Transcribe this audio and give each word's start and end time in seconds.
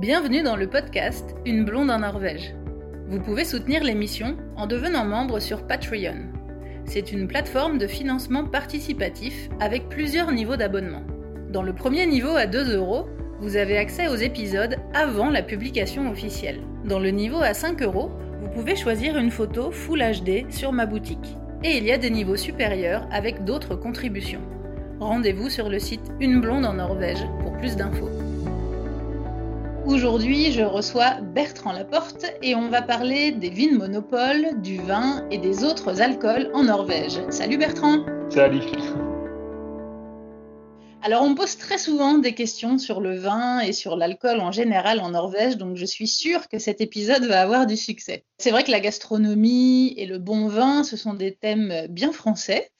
Bienvenue 0.00 0.42
dans 0.42 0.56
le 0.56 0.66
podcast 0.66 1.34
Une 1.46 1.64
blonde 1.64 1.90
en 1.90 2.00
Norvège. 2.00 2.54
Vous 3.08 3.18
pouvez 3.18 3.46
soutenir 3.46 3.82
l'émission 3.82 4.36
en 4.54 4.66
devenant 4.66 5.06
membre 5.06 5.40
sur 5.40 5.66
Patreon. 5.66 6.18
C'est 6.84 7.12
une 7.12 7.26
plateforme 7.26 7.78
de 7.78 7.86
financement 7.86 8.44
participatif 8.44 9.48
avec 9.58 9.88
plusieurs 9.88 10.32
niveaux 10.32 10.56
d'abonnement. 10.56 11.02
Dans 11.50 11.62
le 11.62 11.72
premier 11.72 12.04
niveau 12.04 12.36
à 12.36 12.44
2 12.44 12.76
euros, 12.76 13.06
vous 13.40 13.56
avez 13.56 13.78
accès 13.78 14.08
aux 14.08 14.16
épisodes 14.16 14.76
avant 14.92 15.30
la 15.30 15.42
publication 15.42 16.10
officielle. 16.10 16.60
Dans 16.84 16.98
le 16.98 17.10
niveau 17.10 17.40
à 17.40 17.54
5 17.54 17.80
euros, 17.80 18.10
vous 18.42 18.50
pouvez 18.50 18.76
choisir 18.76 19.16
une 19.16 19.30
photo 19.30 19.70
Full 19.70 20.02
HD 20.02 20.52
sur 20.52 20.72
ma 20.72 20.84
boutique. 20.84 21.38
Et 21.64 21.78
il 21.78 21.84
y 21.84 21.92
a 21.92 21.96
des 21.96 22.10
niveaux 22.10 22.36
supérieurs 22.36 23.08
avec 23.10 23.44
d'autres 23.44 23.76
contributions. 23.76 24.42
Rendez-vous 25.00 25.48
sur 25.48 25.70
le 25.70 25.78
site 25.78 26.12
Une 26.20 26.42
blonde 26.42 26.66
en 26.66 26.74
Norvège 26.74 27.24
pour 27.40 27.56
plus 27.56 27.76
d'infos. 27.76 28.10
Aujourd'hui, 29.86 30.50
je 30.50 30.62
reçois 30.62 31.20
Bertrand 31.20 31.70
Laporte 31.70 32.26
et 32.42 32.56
on 32.56 32.68
va 32.68 32.82
parler 32.82 33.30
des 33.30 33.50
vins 33.50 33.78
monopole, 33.78 34.60
du 34.60 34.78
vin 34.78 35.24
et 35.30 35.38
des 35.38 35.62
autres 35.62 36.02
alcools 36.02 36.50
en 36.54 36.64
Norvège. 36.64 37.20
Salut 37.30 37.56
Bertrand 37.56 38.04
Salut 38.28 38.62
alors, 41.02 41.22
on 41.22 41.36
pose 41.36 41.56
très 41.56 41.78
souvent 41.78 42.18
des 42.18 42.32
questions 42.32 42.78
sur 42.78 43.00
le 43.00 43.16
vin 43.16 43.60
et 43.60 43.72
sur 43.72 43.94
l'alcool 43.94 44.40
en 44.40 44.50
général 44.50 44.98
en 44.98 45.10
Norvège, 45.10 45.56
donc 45.56 45.76
je 45.76 45.84
suis 45.84 46.08
sûre 46.08 46.48
que 46.48 46.58
cet 46.58 46.80
épisode 46.80 47.22
va 47.26 47.42
avoir 47.42 47.66
du 47.68 47.76
succès. 47.76 48.24
C'est 48.38 48.50
vrai 48.50 48.64
que 48.64 48.72
la 48.72 48.80
gastronomie 48.80 49.94
et 49.96 50.06
le 50.06 50.18
bon 50.18 50.48
vin, 50.48 50.82
ce 50.82 50.96
sont 50.96 51.14
des 51.14 51.36
thèmes 51.36 51.86
bien 51.90 52.10
français. 52.10 52.72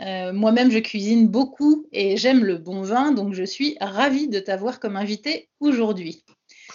Euh, 0.00 0.32
moi-même, 0.32 0.70
je 0.70 0.78
cuisine 0.78 1.28
beaucoup 1.28 1.86
et 1.92 2.16
j'aime 2.16 2.42
le 2.42 2.56
bon 2.56 2.80
vin, 2.80 3.12
donc 3.12 3.34
je 3.34 3.44
suis 3.44 3.76
ravie 3.82 4.28
de 4.28 4.40
t'avoir 4.40 4.80
comme 4.80 4.96
invité 4.96 5.50
aujourd'hui. 5.60 6.24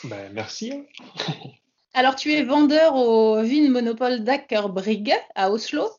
Ben, 0.05 0.31
merci. 0.33 0.73
Alors, 1.94 2.16
tu 2.16 2.31
es 2.33 2.44
vendeur 2.44 2.95
au 2.95 3.42
Vin 3.42 3.69
Monopole 3.69 4.23
Brigge 4.23 5.16
à 5.36 5.52
Oslo 5.52 5.89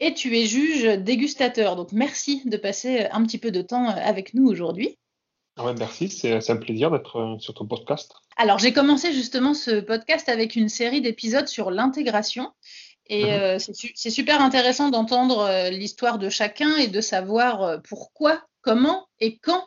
et 0.00 0.14
tu 0.14 0.36
es 0.36 0.46
juge 0.46 0.84
dégustateur. 0.98 1.76
Donc, 1.76 1.92
merci 1.92 2.42
de 2.44 2.56
passer 2.56 3.06
un 3.12 3.22
petit 3.24 3.38
peu 3.38 3.50
de 3.50 3.62
temps 3.62 3.88
avec 3.88 4.34
nous 4.34 4.48
aujourd'hui. 4.48 4.98
Ouais, 5.58 5.74
merci, 5.78 6.08
c'est 6.08 6.50
un 6.50 6.56
plaisir 6.56 6.90
d'être 6.90 7.16
euh, 7.16 7.38
sur 7.38 7.54
ton 7.54 7.66
podcast. 7.66 8.14
Alors, 8.36 8.58
j'ai 8.58 8.72
commencé 8.72 9.12
justement 9.12 9.54
ce 9.54 9.80
podcast 9.80 10.28
avec 10.28 10.56
une 10.56 10.68
série 10.68 11.02
d'épisodes 11.02 11.46
sur 11.46 11.70
l'intégration. 11.70 12.52
Et 13.06 13.24
mhm. 13.24 13.30
euh, 13.30 13.58
c'est 13.94 14.10
super 14.10 14.40
intéressant 14.40 14.88
d'entendre 14.88 15.40
euh, 15.40 15.70
l'histoire 15.70 16.18
de 16.18 16.30
chacun 16.30 16.76
et 16.76 16.88
de 16.88 17.00
savoir 17.00 17.82
pourquoi, 17.82 18.42
comment 18.62 19.06
et 19.20 19.38
quand 19.38 19.64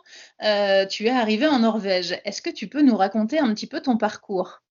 tu 0.89 1.05
es 1.05 1.09
arrivé 1.09 1.47
en 1.47 1.59
Norvège? 1.59 2.19
Est-ce 2.25 2.41
que 2.41 2.49
tu 2.49 2.67
peux 2.67 2.81
nous 2.81 2.97
raconter 2.97 3.39
un 3.39 3.53
petit 3.53 3.67
peu 3.67 3.81
ton 3.81 3.97
parcours? 3.97 4.61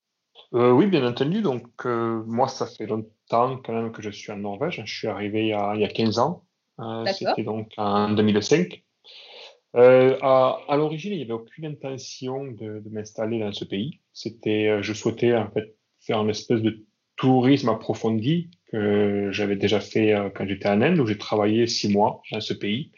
Oui, 0.52 0.86
bien 0.86 1.06
entendu. 1.06 1.42
Donc, 1.42 1.84
moi, 1.84 2.48
ça 2.48 2.66
fait 2.66 2.86
longtemps 2.86 3.58
quand 3.58 3.72
même 3.72 3.92
que 3.92 4.02
je 4.02 4.10
suis 4.10 4.32
en 4.32 4.36
Norvège. 4.36 4.82
Je 4.84 4.94
suis 4.94 5.08
arrivé 5.08 5.42
il 5.42 5.48
y 5.48 5.52
a, 5.52 5.74
il 5.74 5.80
y 5.80 5.84
a 5.84 5.88
15 5.88 6.18
ans. 6.18 6.44
C'était 7.06 7.44
donc 7.44 7.72
en 7.76 8.10
2005. 8.10 8.84
Euh, 9.76 10.16
à, 10.22 10.60
à 10.68 10.76
l'origine, 10.76 11.12
il 11.12 11.16
n'y 11.18 11.24
avait 11.24 11.32
aucune 11.32 11.66
intention 11.66 12.44
de, 12.44 12.80
de 12.80 12.90
m'installer 12.90 13.40
dans 13.40 13.52
ce 13.52 13.64
pays. 13.64 14.00
C'était, 14.12 14.68
euh, 14.68 14.82
je 14.82 14.92
souhaitais 14.92 15.34
en 15.34 15.50
fait 15.50 15.76
faire 15.98 16.20
une 16.20 16.30
espèce 16.30 16.60
de 16.60 16.84
tourisme 17.16 17.68
approfondi 17.68 18.50
que 18.70 19.30
j'avais 19.32 19.56
déjà 19.56 19.80
fait 19.80 20.14
euh, 20.14 20.30
quand 20.30 20.46
j'étais 20.46 20.68
en 20.68 20.80
Inde, 20.80 21.00
où 21.00 21.06
j'ai 21.06 21.18
travaillé 21.18 21.66
six 21.66 21.88
mois 21.88 22.22
dans 22.30 22.40
ce 22.40 22.54
pays. 22.54 22.92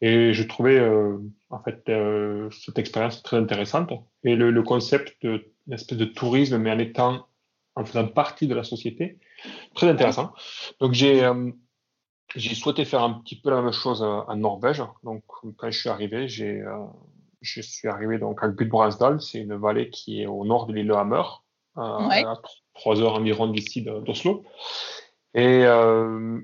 Et 0.00 0.32
je 0.32 0.42
trouvais 0.44 0.78
euh, 0.78 1.18
en 1.50 1.60
fait 1.62 1.82
cette 2.52 2.78
expérience 2.78 3.22
très 3.22 3.36
intéressante. 3.36 3.92
Et 4.24 4.36
le, 4.36 4.50
le 4.50 4.62
concept 4.62 5.16
d'une 5.22 5.42
espèce 5.72 5.98
de 5.98 6.04
tourisme, 6.04 6.58
mais 6.58 6.70
en 6.70 6.78
étant 6.78 7.26
en 7.74 7.84
faisant 7.84 8.08
partie 8.08 8.48
de 8.48 8.54
la 8.54 8.64
société, 8.64 9.18
très 9.74 9.88
intéressant. 9.88 10.32
Donc 10.80 10.94
j'ai 10.94 11.24
j'ai 12.36 12.54
souhaité 12.54 12.84
faire 12.84 13.02
un 13.02 13.14
petit 13.14 13.40
peu 13.40 13.50
la 13.50 13.62
même 13.62 13.72
chose 13.72 14.02
euh, 14.02 14.20
en 14.26 14.36
Norvège. 14.36 14.82
Donc, 15.02 15.22
quand 15.56 15.70
je 15.70 15.78
suis 15.78 15.88
arrivé, 15.88 16.28
j'ai, 16.28 16.60
euh, 16.60 16.84
je 17.40 17.60
suis 17.60 17.88
arrivé 17.88 18.18
donc 18.18 18.42
à 18.42 18.48
Gudbrandsdal. 18.48 19.20
C'est 19.20 19.40
une 19.40 19.54
vallée 19.54 19.90
qui 19.90 20.22
est 20.22 20.26
au 20.26 20.44
nord 20.44 20.66
de 20.66 20.74
l'île 20.74 20.92
Hammer, 20.92 21.22
euh, 21.78 21.80
à 21.80 22.40
trois 22.74 23.00
heures 23.00 23.14
environ 23.14 23.46
d'ici 23.48 23.82
d'Oslo. 23.82 24.44
Et 25.34 25.64
euh, 25.64 26.40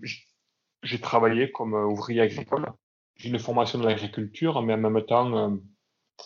j'ai 0.83 1.01
travaillé 1.01 1.51
comme 1.51 1.75
ouvrier 1.75 2.23
agricole. 2.23 2.67
J'ai 3.17 3.29
une 3.29 3.39
formation 3.39 3.79
dans 3.79 3.87
l'agriculture, 3.87 4.61
mais 4.63 4.75
en 4.75 4.79
même 4.79 5.03
temps, 5.03 5.37
euh, 5.37 5.57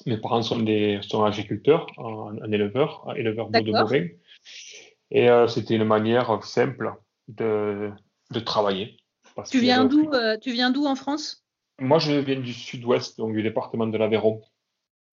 mes 0.06 0.18
parents 0.18 0.42
sont 0.42 0.60
des 0.60 1.00
sont 1.02 1.24
agriculteurs, 1.24 1.86
un, 1.98 2.36
un 2.42 2.52
éleveur, 2.52 3.04
un 3.08 3.14
éleveur 3.14 3.50
de 3.50 3.60
bovins. 3.60 4.08
Et 5.10 5.28
c'était 5.48 5.76
une 5.76 5.84
manière 5.84 6.44
simple 6.44 6.92
de, 7.28 7.90
de 8.30 8.40
travailler. 8.40 8.98
Tu 9.50 9.60
viens 9.60 9.84
d'où 9.84 10.10
euh, 10.12 10.36
Tu 10.38 10.52
viens 10.52 10.70
d'où 10.70 10.86
en 10.86 10.96
France? 10.96 11.44
Moi, 11.78 11.98
je 11.98 12.12
viens 12.12 12.40
du 12.40 12.52
sud-ouest, 12.52 13.18
donc 13.18 13.34
du 13.34 13.42
département 13.42 13.86
de 13.86 13.96
l'Aveyron. 13.96 14.42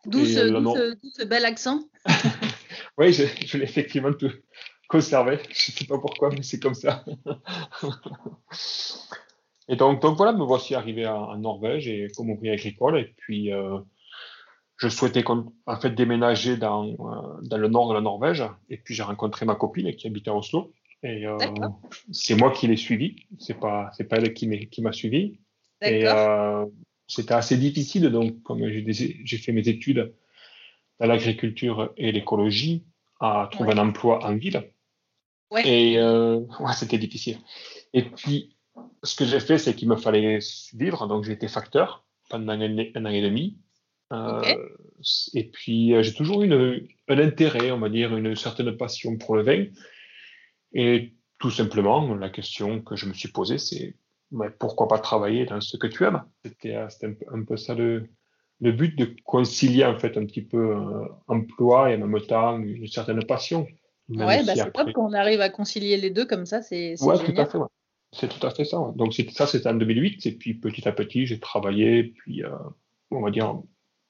D'où 0.05 0.25
ce, 0.25 1.23
bel 1.23 1.45
accent? 1.45 1.81
Oui, 2.97 3.11
je, 3.11 3.57
l'ai 3.57 3.65
effectivement 3.65 4.13
tout 4.13 4.31
conservé. 4.87 5.39
Je 5.49 5.71
ne 5.71 5.77
sais 5.77 5.85
pas 5.85 5.97
pourquoi, 5.97 6.29
mais 6.29 6.43
c'est 6.43 6.61
comme 6.61 6.75
ça. 6.75 7.03
et 9.67 9.75
donc, 9.75 10.01
donc 10.01 10.17
voilà, 10.17 10.33
me 10.33 10.43
voici 10.43 10.75
arrivé 10.75 11.07
en, 11.07 11.37
Norvège 11.37 11.87
et 11.87 12.07
comme 12.15 12.29
ouvrier 12.29 12.53
agricole. 12.53 12.99
Et 12.99 13.13
puis, 13.17 13.51
euh, 13.51 13.79
je 14.77 14.89
souhaitais 14.89 15.23
en 15.27 15.79
fait 15.79 15.91
déménager 15.91 16.57
dans, 16.57 16.87
euh, 16.87 17.41
dans 17.41 17.57
le 17.57 17.67
nord 17.67 17.89
de 17.89 17.93
la 17.93 18.01
Norvège. 18.01 18.43
Et 18.69 18.77
puis, 18.77 18.93
j'ai 18.93 19.03
rencontré 19.03 19.45
ma 19.45 19.55
copine 19.55 19.95
qui 19.95 20.07
habitait 20.07 20.29
à 20.29 20.35
Oslo. 20.35 20.73
Et 21.05 21.27
euh, 21.27 21.37
c'est 22.11 22.35
moi 22.35 22.51
qui 22.51 22.67
l'ai 22.67 22.77
suivi, 22.77 23.15
c'est 23.37 23.59
pas 23.59 23.91
c'est 23.95 24.05
pas 24.05 24.17
elle 24.17 24.33
qui 24.33 24.81
m'a 24.81 24.91
suivi. 24.91 25.37
Et 25.83 26.07
euh, 26.07 26.65
c'était 27.07 27.35
assez 27.35 27.57
difficile 27.57 28.09
donc 28.09 28.41
comme 28.41 28.67
j'ai 28.67 29.37
fait 29.37 29.51
mes 29.51 29.67
études 29.67 30.15
dans 30.99 31.05
l'agriculture 31.05 31.93
et 31.97 32.11
l'écologie 32.11 32.85
à 33.19 33.47
trouver 33.51 33.73
un 33.73 33.77
emploi 33.77 34.25
en 34.25 34.35
ville. 34.35 34.63
Ouais. 35.51 35.67
Et 35.67 35.99
euh, 35.99 36.39
ouais, 36.59 36.73
c'était 36.73 36.97
difficile. 36.97 37.37
Et 37.93 38.03
puis 38.03 38.54
ce 39.03 39.15
que 39.15 39.25
j'ai 39.25 39.39
fait 39.39 39.57
c'est 39.57 39.75
qu'il 39.75 39.87
me 39.87 39.95
fallait 39.95 40.39
vivre 40.73 41.07
donc 41.07 41.23
j'ai 41.23 41.33
été 41.33 41.47
facteur 41.47 42.05
pendant 42.29 42.53
un, 42.53 42.61
an 42.61 43.09
et 43.09 43.21
demi. 43.21 43.57
Euh, 44.13 44.41
Et 45.33 45.45
puis 45.45 45.93
j'ai 46.03 46.13
toujours 46.13 46.43
eu 46.43 46.45
une, 46.45 46.87
un 47.07 47.19
intérêt, 47.19 47.71
on 47.71 47.79
va 47.79 47.89
dire, 47.89 48.15
une 48.15 48.35
certaine 48.35 48.75
passion 48.77 49.17
pour 49.17 49.35
le 49.35 49.43
vin. 49.43 49.65
Et 50.73 51.13
tout 51.39 51.51
simplement, 51.51 52.13
la 52.15 52.29
question 52.29 52.81
que 52.81 52.95
je 52.95 53.07
me 53.07 53.13
suis 53.13 53.29
posée, 53.29 53.57
c'est 53.57 53.95
pourquoi 54.59 54.87
pas 54.87 54.99
travailler 54.99 55.45
dans 55.45 55.61
ce 55.61 55.77
que 55.77 55.87
tu 55.87 56.03
aimes? 56.03 56.23
C'était 56.43 56.75
euh, 56.75 56.87
un, 57.31 57.43
peu 57.43 57.57
ça 57.57 57.73
le, 57.73 58.09
le, 58.61 58.71
but 58.71 58.97
de 58.97 59.15
concilier 59.23 59.85
en 59.85 59.97
fait 59.97 60.17
un 60.17 60.25
petit 60.25 60.41
peu 60.41 60.75
euh, 60.75 61.05
emploi 61.27 61.91
et 61.91 61.95
en 61.95 62.07
même 62.07 62.21
temps 62.21 62.57
une 62.57 62.87
certaine 62.87 63.23
passion. 63.25 63.67
Ouais, 64.09 64.43
bah 64.43 64.53
c'est 64.55 64.71
top 64.71 64.91
quand 64.93 65.09
on 65.09 65.13
arrive 65.13 65.41
à 65.41 65.49
concilier 65.49 65.97
les 65.97 66.11
deux 66.11 66.25
comme 66.25 66.45
ça, 66.45 66.61
c'est 66.61 67.01
ouais, 67.01 67.17
tout 67.17 67.33
à 67.37 67.45
fait. 67.45 67.57
C'est 68.17 68.29
tout 68.29 68.45
à 68.45 68.49
fait 68.49 68.65
ça. 68.65 68.77
Donc 68.95 69.13
ça, 69.13 69.45
c'était 69.45 69.67
en 69.67 69.73
2008 69.73 70.25
et 70.25 70.31
puis 70.31 70.53
petit 70.53 70.87
à 70.87 70.91
petit, 70.91 71.25
j'ai 71.25 71.39
travaillé, 71.39 72.03
puis 72.03 72.43
euh, 72.43 72.49
on 73.11 73.21
va 73.21 73.31
dire 73.31 73.59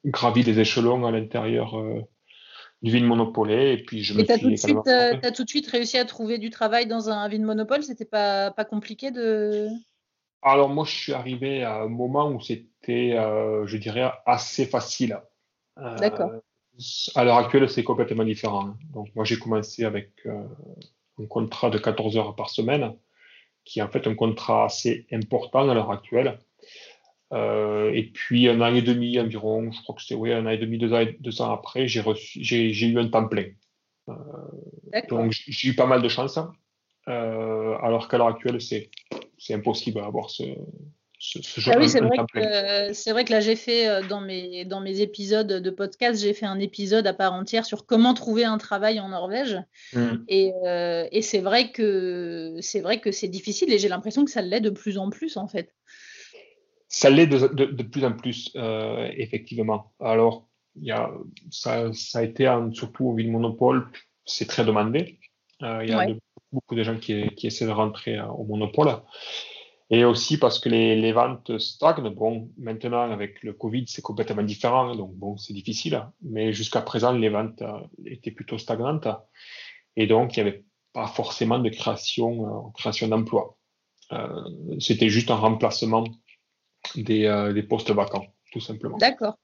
gravi 0.06 0.44
des 0.44 0.60
échelons 0.60 1.06
à 1.06 1.12
l'intérieur 1.12 1.76
du 2.86 2.92
vin 2.92 3.04
monopolé. 3.06 3.74
Et 3.74 3.84
puis 3.84 4.04
je 4.04 4.14
me 4.14 4.22
as 4.22 4.38
tout, 4.38 4.50
de 4.50 4.56
suite, 4.56 4.88
euh, 4.88 5.20
as 5.22 5.32
tout 5.32 5.44
de 5.44 5.50
suite 5.50 5.68
réussi 5.68 5.98
à 5.98 6.06
trouver 6.06 6.38
du 6.38 6.50
travail 6.50 6.88
dans 6.88 7.10
un 7.10 7.28
vin 7.28 7.40
monopole? 7.40 7.84
C'était 7.84 8.06
pas, 8.06 8.52
pas 8.52 8.66
compliqué 8.66 9.12
de. 9.12 9.68
Alors 10.42 10.70
moi, 10.70 10.86
je 10.86 10.96
suis 10.96 11.14
arrivé 11.14 11.64
à 11.64 11.82
un 11.82 11.88
moment 11.88 12.30
où 12.30 12.40
c'était, 12.40 13.14
euh, 13.18 13.66
je 13.66 13.78
dirais, 13.78 14.12
assez 14.26 14.66
facile. 14.66 15.20
Euh, 15.80 15.96
D'accord. 15.98 16.32
À 17.16 17.24
l'heure 17.24 17.38
actuelle, 17.38 17.70
c'est 17.70 17.84
complètement 17.84 18.24
différent. 18.24 18.76
Donc 18.94 19.08
moi, 19.16 19.26
j'ai 19.26 19.40
commencé 19.40 19.86
avec 19.86 20.12
un 20.26 21.26
contrat 21.26 21.70
de 21.70 21.78
14 21.78 22.18
heures 22.18 22.36
par 22.36 22.50
semaine, 22.50 22.94
qui 23.66 23.80
est 23.80 23.82
en 23.82 23.90
fait 23.90 24.08
un 24.08 24.16
contrat 24.16 24.66
assez 24.66 25.06
important 25.12 25.70
à 25.70 25.74
l'heure 25.74 25.92
actuelle. 25.92 26.40
Euh, 27.34 27.92
et 27.94 28.04
puis 28.04 28.48
un 28.48 28.62
an 28.62 28.74
et 28.74 28.82
demi 28.82 29.20
environ, 29.20 29.72
je 29.72 29.82
crois 29.82 29.96
que 29.96 30.04
c'est 30.04 30.16
oui, 30.16 30.32
un 30.32 30.46
an 30.46 30.50
et 30.50 30.58
demi, 30.58 30.78
deux 30.78 30.94
ans, 30.94 31.04
deux 31.20 31.42
ans 31.42 31.52
après, 31.52 31.88
j'ai 31.88 32.02
reçu, 32.02 32.44
j'ai, 32.44 32.72
j'ai 32.72 32.88
eu 32.88 33.00
un 33.00 33.10
temps 33.10 33.28
plein. 33.28 33.48
Euh, 34.08 34.14
donc 35.10 35.32
j'ai 35.32 35.70
eu 35.70 35.76
pas 35.76 35.88
mal 35.88 36.02
de 36.02 36.10
chance. 36.10 36.40
Euh, 37.08 37.78
alors 37.82 38.08
qu'à 38.08 38.18
l'heure 38.18 38.28
actuelle, 38.28 38.62
c'est, 38.62 38.90
c'est 39.38 39.56
impossible 39.56 40.00
d'avoir 40.00 40.30
ce, 40.30 40.44
ce, 41.26 41.42
ce 41.42 41.60
genre 41.60 41.74
ah 41.76 41.80
oui, 41.80 41.90
c'est 41.90 42.02
vrai, 42.02 42.18
que, 42.34 42.94
c'est 42.94 43.12
vrai 43.12 43.26
que 43.26 43.32
là, 43.32 43.40
j'ai 43.40 43.56
fait 43.56 43.88
euh, 43.88 44.02
dans 44.08 44.22
mes, 44.22 44.66
dans 44.66 44.80
mes 44.80 45.02
épisodes 45.02 45.48
de 45.48 45.70
podcast, 45.70 46.22
j'ai 46.22 46.34
fait 46.34 46.46
un 46.46 46.60
épisode 46.60 47.08
à 47.08 47.14
part 47.14 47.34
entière 47.34 47.66
sur 47.66 47.86
comment 47.86 48.14
trouver 48.14 48.46
un 48.46 48.58
travail 48.58 49.00
en 49.00 49.10
Norvège. 49.10 49.58
Mmh. 49.94 50.08
Et, 50.28 50.54
euh, 50.66 51.08
et 51.12 51.22
c'est 51.22 51.40
vrai 51.40 51.72
que 51.72 52.58
c'est 52.62 52.82
vrai 52.82 53.00
que 53.00 53.12
c'est 53.12 53.28
difficile 53.28 53.74
et 53.74 53.80
j'ai 53.80 53.90
l'impression 53.90 54.24
que 54.24 54.32
ça 54.32 54.42
l'est 54.42 54.62
de 54.62 54.70
plus 54.70 54.98
en 54.98 55.10
plus 55.10 55.38
en 55.38 55.48
fait. 55.48 55.74
Ça 56.88 57.10
l'est 57.10 57.28
de, 57.28 57.48
de, 57.48 57.66
de, 57.66 57.84
plus 57.84 58.06
en 58.06 58.14
plus, 58.14 58.52
euh, 58.56 59.10
effectivement. 59.18 59.94
Alors, 60.00 60.48
y 60.80 60.92
a, 60.92 61.10
ça, 61.50 61.92
ça 61.94 62.20
a 62.20 62.24
été, 62.24 62.46
surtout 62.74 63.06
au 63.06 63.14
Monopole, 63.14 63.88
c'est 64.26 64.48
très 64.48 64.64
demandé. 64.64 65.20
Euh, 65.64 65.82
il 65.84 65.90
y 65.90 65.94
a 65.94 66.08
beaucoup 66.52 66.76
de 66.76 66.84
gens 66.84 66.98
qui, 66.98 67.30
qui, 67.36 67.48
essaient 67.48 67.66
de 67.66 67.72
rentrer 67.72 68.22
au 68.22 68.44
Monopole. 68.44 69.02
Et 69.92 70.04
aussi 70.04 70.40
parce 70.40 70.60
que 70.60 70.70
les, 70.70 71.00
les, 71.00 71.12
ventes 71.12 71.60
stagnent. 71.60 72.10
Bon, 72.10 72.50
maintenant, 72.58 73.12
avec 73.12 73.44
le 73.44 73.54
Covid, 73.54 73.86
c'est 73.88 74.02
complètement 74.02 74.42
différent. 74.42 74.96
Donc, 74.96 75.14
bon, 75.14 75.38
c'est 75.38 75.54
difficile. 75.54 76.04
Mais 76.24 76.54
jusqu'à 76.54 76.82
présent, 76.82 77.12
les 77.12 77.30
ventes 77.30 77.62
étaient 78.06 78.32
plutôt 78.32 78.58
stagnantes. 78.58 79.08
Et 79.96 80.08
donc, 80.08 80.36
il 80.36 80.44
n'y 80.44 80.50
avait 80.50 80.64
pas 80.94 81.08
forcément 81.08 81.60
de 81.60 81.70
création, 81.70 82.72
création 82.72 83.08
d'emplois. 83.08 83.58
Euh, 84.12 84.44
c'était 84.80 85.10
juste 85.10 85.32
un 85.32 85.36
remplacement 85.36 86.04
des, 86.96 87.26
euh, 87.26 87.54
des, 87.54 87.64
postes 87.64 87.92
vacants, 87.92 88.26
tout 88.52 88.60
simplement. 88.60 88.98
D'accord. 88.98 89.38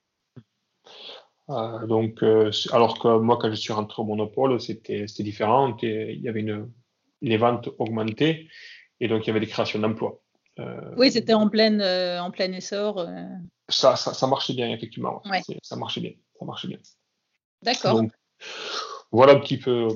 Euh, 1.49 1.85
donc, 1.87 2.23
alors 2.71 2.99
que 2.99 3.17
moi, 3.17 3.37
quand 3.39 3.49
je 3.49 3.55
suis 3.55 3.73
rentré 3.73 4.01
au 4.01 4.05
monopole, 4.05 4.59
c'était 4.61 5.05
différent. 5.19 5.75
Il 5.81 6.21
y 6.21 6.29
avait 6.29 6.41
une, 6.41 6.71
les 7.21 7.37
ventes 7.37 7.69
augmentaient 7.77 8.47
et 8.99 9.07
donc 9.07 9.25
il 9.25 9.27
y 9.27 9.29
avait 9.31 9.39
des 9.39 9.47
créations 9.47 9.79
d'emplois. 9.79 10.21
Oui, 10.97 11.11
c'était 11.11 11.33
en 11.33 11.49
pleine, 11.49 11.81
en 11.81 12.31
plein 12.31 12.51
essor. 12.51 13.07
Ça, 13.69 13.95
ça, 13.95 14.13
ça, 14.13 14.27
marchait 14.27 14.53
bien, 14.53 14.69
effectivement. 14.69 15.21
Ça 15.63 15.75
marchait 15.75 16.01
bien. 16.01 16.11
Ça 16.37 16.45
marchait 16.45 16.67
bien. 16.67 16.77
D'accord. 17.61 18.01
Voilà 19.11 19.33
un 19.33 19.39
petit 19.39 19.57
peu 19.57 19.87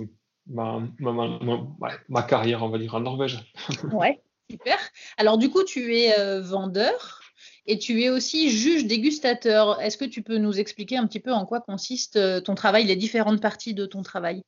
ma, 0.48 0.82
ma, 1.00 1.12
ma, 1.12 1.90
ma, 2.10 2.24
carrière, 2.24 2.64
on 2.64 2.70
va 2.70 2.78
dire, 2.78 2.96
en 2.96 3.00
Norvège. 3.00 3.40
ouais. 3.92 4.22
Super. 4.50 4.78
Alors 5.18 5.38
du 5.38 5.50
coup, 5.50 5.64
tu 5.64 5.96
es 5.98 6.18
euh, 6.20 6.42
vendeur 6.42 7.22
et 7.66 7.80
tu 7.80 8.04
es 8.04 8.10
aussi 8.10 8.52
juge 8.52 8.86
dégustateur. 8.86 9.82
Est-ce 9.82 9.98
que 9.98 10.06
tu 10.06 10.22
peux 10.22 10.38
nous 10.38 10.60
expliquer 10.60 10.98
un 10.98 11.08
petit 11.08 11.20
peu 11.20 11.34
en 11.34 11.46
quoi 11.46 11.62
consiste 11.62 12.16
euh, 12.16 12.42
ton 12.42 12.54
travail, 12.54 12.86
les 12.86 12.96
différentes 12.96 13.42
parties 13.42 13.74
de 13.74 13.86
ton 13.86 14.04
travail? 14.04 14.44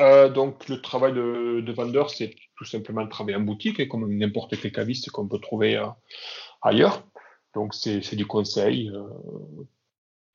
Euh, 0.00 0.28
donc, 0.28 0.68
le 0.68 0.80
travail 0.80 1.12
de, 1.12 1.72
vendeur, 1.72 2.10
c'est 2.10 2.34
tout 2.56 2.64
simplement 2.64 3.02
le 3.02 3.08
travail 3.08 3.34
en 3.36 3.40
boutique, 3.40 3.88
comme 3.88 4.12
n'importe 4.16 4.60
quel 4.60 4.72
caviste 4.72 5.10
qu'on 5.10 5.28
peut 5.28 5.38
trouver 5.38 5.80
ailleurs. 6.62 7.04
Donc, 7.54 7.74
c'est 7.74 8.16
du 8.16 8.26
conseil 8.26 8.90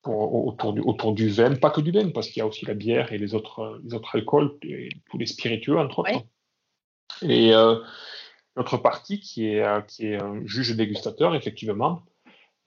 autour, 0.04 0.74
du, 0.74 0.82
autour 0.82 1.14
du 1.14 1.30
vin, 1.30 1.56
pas 1.56 1.70
que 1.70 1.82
du 1.82 1.92
vin, 1.92 2.10
parce 2.10 2.28
qu'il 2.30 2.40
y 2.40 2.42
a 2.42 2.48
aussi 2.48 2.66
la 2.66 2.74
bière 2.74 3.12
et 3.12 3.18
les 3.18 3.36
autres, 3.36 3.80
les 3.84 3.94
autres 3.94 4.16
alcools, 4.16 4.58
et 4.64 4.90
tous 5.10 5.18
les 5.18 5.26
spiritueux, 5.26 5.78
entre 5.78 6.00
autres. 6.00 6.26
Et 7.22 7.54
notre 8.60 8.78
partie 8.78 9.20
qui 9.22 9.48
est, 9.48 9.64
euh, 9.64 9.82
qui 9.82 10.08
est 10.08 10.22
un 10.22 10.46
juge 10.46 10.76
dégustateur, 10.76 11.34
effectivement, 11.34 12.04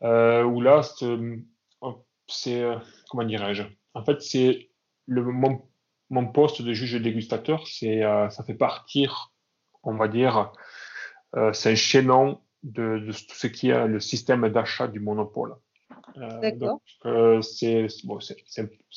euh, 0.03 0.43
où 0.43 0.61
là, 0.61 0.83
c'est, 2.27 2.63
euh, 2.63 2.77
comment 3.11 3.25
dirais-je? 3.25 3.63
En 3.95 4.03
fait, 4.03 4.23
c'est 4.23 4.71
le, 5.07 5.23
mon, 5.23 5.63
mon, 6.13 6.27
poste 6.27 6.63
de 6.63 6.73
juge 6.73 7.01
dégustateur, 7.01 7.67
c'est, 7.67 8.03
ça 8.31 8.45
fait 8.45 8.55
partir, 8.55 9.33
on 9.83 9.95
va 9.95 10.09
dire, 10.09 10.53
c'est 11.53 11.73
un 11.73 11.75
chaînon 11.75 12.41
de, 12.63 12.99
de, 12.99 13.13
tout 13.13 13.35
ce 13.35 13.47
qui 13.47 13.71
est 13.71 13.89
le 13.89 14.01
système 14.01 14.49
d'achat 14.49 14.87
du 14.87 15.01
monopole. 15.01 15.57
D'accord. 16.17 16.81
c'est, 17.43 17.87
bon, 18.05 18.21
c'est, 18.21 18.37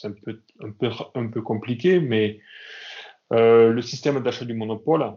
un, 0.03 0.11
peu, 0.11 0.41
un, 0.61 0.71
peu, 0.71 0.89
un 1.15 1.27
peu 1.27 1.41
compliqué, 1.41 1.99
mais 1.99 2.39
le 3.31 3.81
système 3.81 4.21
d'achat 4.21 4.45
du 4.45 4.53
monopole, 4.53 5.15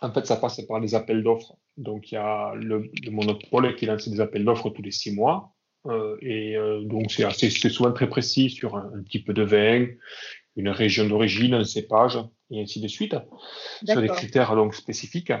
en 0.00 0.12
fait, 0.12 0.26
ça 0.26 0.36
passe 0.36 0.60
par 0.62 0.80
des 0.80 0.94
appels 0.94 1.22
d'offres. 1.22 1.56
Donc, 1.76 2.10
il 2.10 2.14
y 2.14 2.18
a 2.18 2.54
le, 2.54 2.90
monopole 3.10 3.74
qui 3.76 3.86
lance 3.86 4.08
des 4.08 4.20
appels 4.20 4.44
d'offres 4.44 4.70
tous 4.70 4.82
les 4.82 4.90
six 4.90 5.14
mois. 5.14 5.52
Euh, 5.86 6.16
et 6.20 6.56
euh, 6.56 6.82
donc, 6.82 7.10
c'est 7.10 7.50
souvent 7.50 7.92
très 7.92 8.08
précis 8.08 8.50
sur 8.50 8.76
un, 8.76 9.02
type 9.08 9.30
de 9.30 9.42
vin, 9.42 9.86
une 10.56 10.70
région 10.70 11.06
d'origine, 11.06 11.54
un 11.54 11.64
cépage, 11.64 12.18
et 12.50 12.62
ainsi 12.62 12.80
de 12.80 12.88
suite, 12.88 13.16
sur 13.84 14.00
des 14.00 14.08
critères 14.08 14.54
donc 14.56 14.74
spécifiques. 14.74 15.32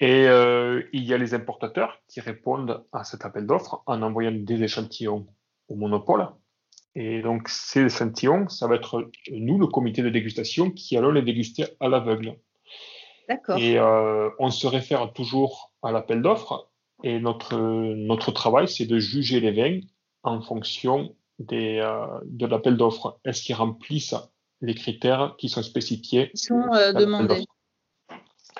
Et 0.00 0.26
euh, 0.26 0.82
il 0.92 1.04
y 1.04 1.14
a 1.14 1.18
les 1.18 1.34
importateurs 1.34 2.00
qui 2.08 2.20
répondent 2.20 2.84
à 2.92 3.04
cet 3.04 3.24
appel 3.24 3.46
d'offres 3.46 3.82
en 3.86 4.02
envoyant 4.02 4.32
des 4.32 4.62
échantillons 4.62 5.26
au 5.68 5.76
monopole. 5.76 6.28
Et 6.96 7.22
donc, 7.22 7.48
ces 7.48 7.86
échantillons, 7.86 8.48
ça 8.48 8.66
va 8.66 8.76
être 8.76 9.10
nous, 9.30 9.58
le 9.58 9.66
comité 9.66 10.02
de 10.02 10.10
dégustation, 10.10 10.70
qui 10.70 10.96
allons 10.96 11.10
les 11.10 11.22
déguster 11.22 11.64
à 11.80 11.88
l'aveugle. 11.88 12.36
Et 13.56 13.78
euh, 13.78 14.30
on 14.38 14.50
se 14.50 14.66
réfère 14.66 15.12
toujours 15.12 15.72
à 15.82 15.90
l'appel 15.92 16.22
d'offres. 16.22 16.70
Et 17.02 17.18
notre, 17.18 17.56
notre 17.56 18.32
travail, 18.32 18.68
c'est 18.68 18.86
de 18.86 18.98
juger 18.98 19.40
les 19.40 19.52
vins 19.52 19.80
en 20.22 20.40
fonction 20.40 21.14
des, 21.38 21.78
euh, 21.78 22.06
de 22.24 22.46
l'appel 22.46 22.76
d'offres. 22.76 23.18
Est-ce 23.24 23.42
qu'ils 23.42 23.54
remplissent 23.54 24.14
les 24.64 24.74
critères 24.74 25.34
qui 25.38 25.48
sont 25.48 25.62
spécifiés 25.62 26.30
Qui 26.30 26.46
sont 26.46 26.72
euh, 26.72 26.92
demandés. 26.92 27.44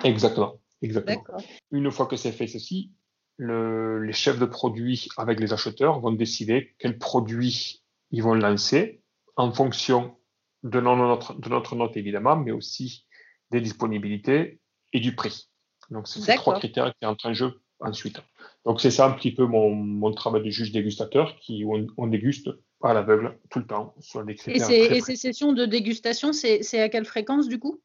Exactement. 0.03 0.59
Exactement. 0.81 1.37
Une 1.71 1.91
fois 1.91 2.05
que 2.05 2.15
c'est 2.15 2.31
fait 2.31 2.47
ceci, 2.47 2.91
le, 3.37 4.03
les 4.03 4.13
chefs 4.13 4.39
de 4.39 4.45
produits 4.45 5.09
avec 5.17 5.39
les 5.39 5.51
acheteurs 5.51 5.99
vont 5.99 6.11
décider 6.11 6.75
quels 6.79 6.97
produits 6.97 7.83
ils 8.11 8.21
vont 8.21 8.35
lancer 8.35 9.01
en 9.35 9.51
fonction 9.51 10.15
de 10.63 10.79
notre, 10.79 11.39
de 11.39 11.49
notre 11.49 11.75
note 11.75 11.97
évidemment, 11.97 12.35
mais 12.35 12.51
aussi 12.51 13.05
des 13.51 13.61
disponibilités 13.61 14.59
et 14.93 14.99
du 14.99 15.15
prix. 15.15 15.49
Donc, 15.89 16.07
c'est 16.07 16.21
ces 16.21 16.35
trois 16.35 16.57
critères 16.57 16.93
qui 16.99 17.05
entrent 17.05 17.27
en 17.27 17.33
jeu 17.33 17.61
ensuite. 17.79 18.19
Donc, 18.65 18.81
c'est 18.81 18.91
ça 18.91 19.07
un 19.07 19.11
petit 19.11 19.33
peu 19.33 19.45
mon, 19.45 19.73
mon, 19.73 20.11
travail 20.13 20.43
de 20.43 20.49
juge 20.49 20.71
dégustateur 20.71 21.35
qui 21.39 21.63
on, 21.65 22.07
déguste 22.07 22.49
à 22.81 22.93
l'aveugle 22.93 23.37
tout 23.49 23.59
le 23.59 23.67
temps 23.67 23.95
sur 23.99 24.23
des 24.23 24.35
critères. 24.35 24.69
Et, 24.69 25.01
ces 25.01 25.15
sessions 25.15 25.53
de 25.53 25.65
dégustation, 25.65 26.33
c'est 26.33 26.79
à 26.79 26.89
quelle 26.89 27.05
fréquence 27.05 27.47
du 27.47 27.59
coup? 27.59 27.81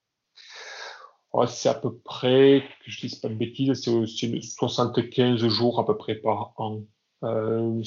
Oh, 1.33 1.47
C'est 1.47 1.69
à 1.69 1.75
peu 1.75 1.97
près, 1.99 2.65
que 2.85 2.91
je 2.91 2.99
ne 2.99 3.09
dise 3.09 3.19
pas 3.19 3.29
de 3.29 3.35
bêtises, 3.35 3.73
c'est 3.83 4.41
75 4.41 5.47
jours 5.47 5.79
à 5.79 5.87
peu 5.87 5.97
près 5.97 6.17
par 6.17 6.53
an. 6.57 6.83
Euh, 7.23 7.83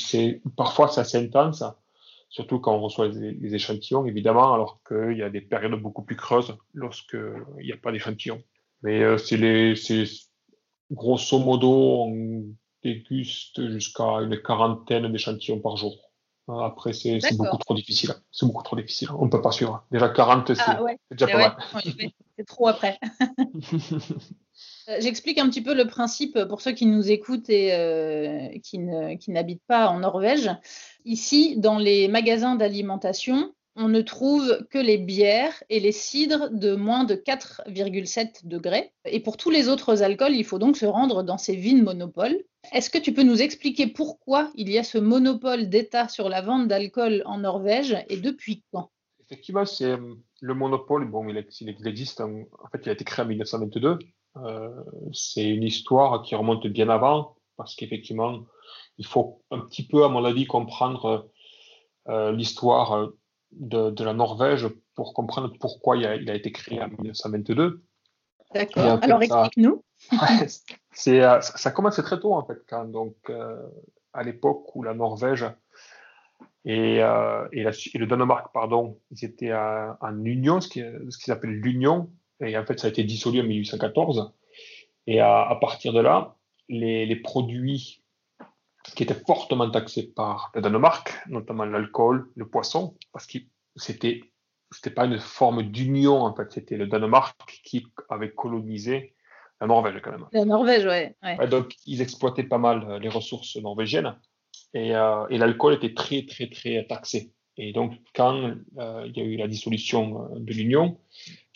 parfois, 0.56 0.88
c'est 0.88 1.02
assez 1.02 1.18
intense 1.18 1.64
surtout 2.34 2.60
quand 2.60 2.76
on 2.76 2.82
reçoit 2.82 3.10
les, 3.10 3.54
échantillons, 3.54 4.08
évidemment, 4.08 4.56
alors 4.56 4.82
qu'il 4.88 5.16
y 5.16 5.22
a 5.22 5.30
des 5.30 5.40
périodes 5.40 5.80
beaucoup 5.80 6.02
plus 6.02 6.16
creuses 6.16 6.58
lorsqu'il 6.74 7.46
n'y 7.62 7.72
a 7.72 7.78
pas 7.78 7.92
d'échantillons. 7.92 8.42
Mais 8.82 9.04
euh, 9.04 9.20
c'est 9.20 9.38
les, 9.38 9.76
grosso 10.92 11.38
modo, 11.38 11.70
on 12.08 12.46
déguste 12.84 13.70
jusqu'à 13.70 14.04
une 14.24 14.42
quarantaine 14.42 15.12
d'échantillons 15.12 15.60
par 15.60 15.78
jour. 15.78 16.12
Après, 16.48 16.92
c'est 16.94 17.20
beaucoup 17.38 17.58
trop 17.58 17.74
difficile. 17.74 18.14
C'est 18.32 18.46
beaucoup 18.46 18.64
trop 18.64 18.76
difficile. 18.76 19.10
On 19.18 19.26
ne 19.26 19.30
peut 19.30 19.42
pas 19.42 19.52
suivre. 19.52 19.86
Déjà 19.92 20.10
40, 20.10 20.52
ah 20.52 20.56
c'est 21.10 21.18
déjà 21.18 21.28
pas 21.28 21.38
mal. 21.38 21.58
C'est 22.38 22.46
trop 22.46 22.68
après. 22.68 23.00
Euh, 24.90 24.98
j'explique 25.00 25.40
un 25.40 25.50
petit 25.50 25.62
peu 25.62 25.74
le 25.74 25.88
principe 25.88 26.38
pour 26.50 26.62
ceux 26.62 26.74
qui 26.74 26.86
nous 26.86 27.10
écoutent 27.10 27.50
et 27.50 27.74
euh, 27.74 28.50
qui 28.62 28.80
n'habitent 29.32 29.64
pas 29.66 29.88
en 29.88 30.00
Norvège. 30.00 30.52
Ici, 31.06 31.58
dans 31.58 31.78
les 31.78 32.08
magasins 32.08 32.56
d'alimentation, 32.56 33.54
on 33.76 33.88
ne 33.88 34.02
trouve 34.02 34.66
que 34.70 34.78
les 34.78 34.98
bières 34.98 35.64
et 35.70 35.80
les 35.80 35.92
cidres 35.92 36.50
de 36.52 36.76
moins 36.76 37.06
de 37.06 37.16
4,7 37.16 38.46
degrés. 38.48 38.92
Et 39.06 39.20
pour 39.20 39.38
tous 39.38 39.50
les 39.50 39.68
autres 39.68 40.04
alcools, 40.04 40.36
il 40.36 40.46
faut 40.46 40.60
donc 40.60 40.78
se 40.78 40.86
rendre 40.86 41.24
dans 41.24 41.38
ces 41.38 41.56
vignes 41.56 41.84
monopoles. 41.84 42.38
Est-ce 42.72 42.90
que 42.90 42.98
tu 42.98 43.14
peux 43.14 43.24
nous 43.24 43.42
expliquer 43.42 43.88
pourquoi 43.88 44.52
il 44.56 44.70
y 44.70 44.78
a 44.78 44.84
ce 44.84 44.98
monopole 44.98 45.70
d'État 45.70 46.08
sur 46.08 46.30
la 46.30 46.42
vente 46.42 46.68
d'alcool 46.68 47.24
en 47.26 47.40
Norvège 47.40 47.98
et 48.10 48.18
depuis 48.18 48.64
quand? 48.72 48.92
Effectivement, 49.26 49.66
c'est 49.66 49.92
euh, 49.92 50.16
le 50.42 50.54
monopole. 50.54 51.10
Bon, 51.10 51.28
il, 51.28 51.38
existe. 51.88 52.22
En, 52.22 52.46
fait, 52.72 52.82
il 52.86 52.90
a 52.90 52.94
été 52.94 53.04
créé 53.04 53.26
en 53.26 53.28
1922. 53.28 53.98
Euh, 54.38 54.70
c'est 55.12 55.48
une 55.48 55.64
histoire 55.64 56.22
qui 56.22 56.36
remonte 56.36 56.68
bien 56.68 56.90
avant, 56.90 57.36
parce 57.58 57.76
qu'effectivement, 57.76 58.44
il 58.98 59.06
faut 59.06 59.42
un 59.50 59.60
petit 59.60 59.86
peu, 59.86 60.06
à 60.06 60.10
mon 60.10 60.24
avis, 60.24 60.46
comprendre 60.46 61.30
euh, 62.10 62.32
l'histoire 62.32 63.12
de, 63.56 64.04
la 64.04 64.14
Norvège 64.14 64.68
pour 64.96 65.14
comprendre 65.14 65.54
pourquoi 65.60 65.98
il 65.98 66.06
a, 66.06 66.16
il 66.16 66.30
a 66.30 66.36
été 66.36 66.52
créé 66.52 66.82
en 66.82 66.88
1922. 66.88 67.84
D'accord. 68.54 69.00
Alors 69.02 69.22
explique-nous. 69.22 69.84
c'est, 70.92 71.24
euh, 71.24 71.42
ça, 71.42 71.72
commence 71.72 71.96
très 71.96 72.20
tôt 72.20 72.34
en 72.34 72.46
fait, 72.46 72.60
quand 72.68 72.86
donc 72.86 73.16
euh, 73.30 73.58
à 74.14 74.24
l'époque 74.24 74.76
où 74.76 74.84
la 74.84 74.94
Norvège 74.94 75.46
et, 76.66 77.02
euh, 77.02 77.48
et, 77.52 77.64
le 77.64 78.06
Danemark, 78.06 78.54
pardon, 78.54 79.00
ils 79.12 79.26
étaient 79.26 79.54
en 79.54 80.24
union, 80.24 80.62
ce 80.62 80.70
qui, 80.70 80.82
ce 81.10 81.18
qu'ils 81.18 81.34
appellent 81.34 81.52
l'union, 81.52 82.10
et 82.40 82.58
en 82.58 82.66
fait 82.66 82.80
ça 82.80 82.88
a 82.88 82.90
été 82.90 83.04
dissolu 83.04 83.42
en 83.42 83.44
1814. 83.44 84.34
Et 85.08 85.20
à, 85.20 85.58
partir 85.60 85.92
de 85.92 86.00
là, 86.00 86.38
les, 86.70 87.06
les, 87.06 87.16
produits 87.18 88.03
qui 88.96 89.04
étaient 89.04 89.22
fortement 89.26 89.70
taxés 89.70 90.12
par 90.16 90.52
le 90.54 90.62
Danemark, 90.62 91.14
notamment 91.28 91.66
l'alcool, 91.66 92.30
le 92.36 92.48
poisson, 92.48 92.96
parce 93.12 93.26
que 93.26 93.40
c'était 93.76 94.22
c'était 94.72 94.90
pas 94.90 95.06
une 95.06 95.20
forme 95.20 95.64
d'union 95.64 96.22
en 96.22 96.36
fait, 96.36 96.52
c'était 96.52 96.78
le 96.78 96.88
Danemark 96.88 97.62
qui 97.64 97.86
avait 98.10 98.32
colonisé 98.32 99.14
la 99.62 99.68
Norvège 99.68 100.02
quand 100.04 100.12
même. 100.12 100.26
La 100.32 100.46
Norvège, 100.46 100.86
ouais. 100.86 101.16
donc 101.48 101.76
ils 101.86 102.02
exploitaient 102.02 102.44
pas 102.44 102.58
mal 102.58 102.84
euh, 102.90 103.00
les 103.00 103.10
ressources 103.10 103.56
norvégiennes 103.58 104.16
et, 104.74 104.96
euh, 104.96 105.28
et 105.30 105.38
l'alcool 105.38 105.76
était 105.76 105.94
très 105.94 106.26
très 106.26 106.50
très 106.50 106.86
taxé. 106.88 107.32
Et 107.56 107.72
donc, 107.72 107.94
quand 108.16 108.56
il 108.78 109.16
y 109.16 109.22
a 109.22 109.24
eu 109.24 109.36
la 109.36 109.48
dissolution 109.48 110.28
de 110.36 110.52
l'Union, 110.52 110.98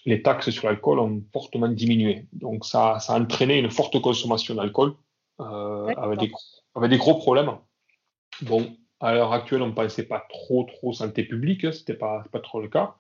les 0.06 0.22
taxes 0.22 0.52
sur 0.52 0.68
l'alcool 0.68 1.00
ont 1.00 1.24
fortement 1.34 1.68
diminué. 1.68 2.28
Donc, 2.34 2.66
ça, 2.66 3.00
ça 3.00 3.14
a 3.14 3.20
entraîné 3.20 3.58
une 3.58 3.72
forte 3.72 4.00
consommation 4.00 4.54
d'alcool 4.54 4.94
avec, 5.40 6.20
des, 6.20 6.32
avec 6.78 6.92
des 6.92 6.98
gros 6.98 7.16
problèmes. 7.16 7.52
Bon, 8.42 8.76
à 9.00 9.14
l'heure 9.14 9.34
actuelle, 9.34 9.62
on 9.62 9.68
ne 9.68 9.74
pensait 9.74 10.08
pas 10.08 10.26
trop, 10.30 10.64
trop 10.64 10.94
santé 10.94 11.24
publique, 11.24 11.62
ce 11.62 11.80
n'était 11.80 11.94
pas, 11.94 12.24
pas 12.32 12.40
trop 12.40 12.62
le 12.62 12.68
cas, 12.68 12.96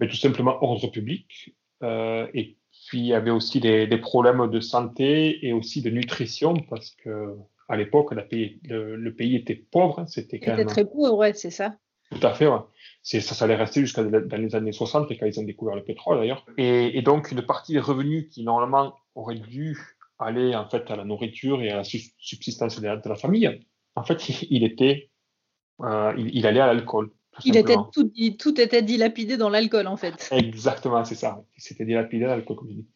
mais 0.00 0.08
tout 0.08 0.16
simplement 0.16 0.62
ordre 0.62 0.88
public. 0.88 1.54
Euh, 1.82 2.26
et 2.34 2.56
puis, 2.88 2.98
il 2.98 3.06
y 3.06 3.14
avait 3.14 3.30
aussi 3.30 3.60
des, 3.60 3.86
problèmes 3.98 4.50
de 4.50 4.60
santé 4.60 5.46
et 5.46 5.52
aussi 5.52 5.82
de 5.82 5.90
nutrition, 5.90 6.54
parce 6.68 6.90
que 6.90 7.36
à 7.68 7.76
l'époque, 7.76 8.12
le, 8.12 8.96
le, 8.96 9.14
pays 9.14 9.36
était 9.36 9.54
pauvre. 9.54 10.00
Hein, 10.00 10.06
c'était 10.06 10.38
quand 10.38 10.56
même... 10.56 10.66
très 10.66 10.84
pauvre, 10.84 11.16
ouais, 11.16 11.32
c'est 11.32 11.50
ça. 11.50 11.74
Tout 12.10 12.26
à 12.26 12.34
fait, 12.34 12.46
ouais. 12.46 12.58
Ça, 13.02 13.20
ça 13.20 13.44
allait 13.44 13.56
rester 13.56 13.80
jusqu'à 13.80 14.02
dans 14.02 14.36
les 14.36 14.54
années 14.54 14.72
60, 14.72 15.08
quand 15.18 15.26
ils 15.26 15.40
ont 15.40 15.44
découvert 15.44 15.74
le 15.74 15.82
pétrole 15.82 16.18
d'ailleurs. 16.18 16.44
Et, 16.58 16.98
et, 16.98 17.02
donc, 17.02 17.32
une 17.32 17.42
partie 17.42 17.72
des 17.72 17.80
revenus 17.80 18.28
qui 18.30 18.44
normalement 18.44 18.94
auraient 19.14 19.34
dû 19.38 19.78
aller 20.18 20.54
en 20.54 20.68
fait 20.68 20.90
à 20.90 20.96
la 20.96 21.04
nourriture 21.04 21.62
et 21.62 21.70
à 21.70 21.76
la 21.76 21.84
subsistance 21.84 22.80
de 22.80 23.08
la 23.08 23.16
famille, 23.16 23.60
en 23.96 24.04
fait, 24.04 24.28
il 24.50 24.64
était 24.64 25.10
euh, 25.82 26.14
il, 26.16 26.46
allait 26.46 26.60
à 26.60 26.66
l'alcool. 26.66 27.10
Il 27.44 27.56
était 27.56 27.74
tout, 27.92 28.12
tout, 28.38 28.60
était 28.60 28.82
dilapidé 28.82 29.36
dans 29.36 29.50
l'alcool, 29.50 29.88
en 29.88 29.96
fait. 29.96 30.28
Exactement, 30.30 31.04
c'est 31.04 31.16
ça. 31.16 31.42
C'était 31.56 31.84
dilapidé 31.84 32.24
dans 32.24 32.30
l'alcool, 32.30 32.56
comme 32.56 32.68
je 32.70 32.74
dis. 32.74 32.86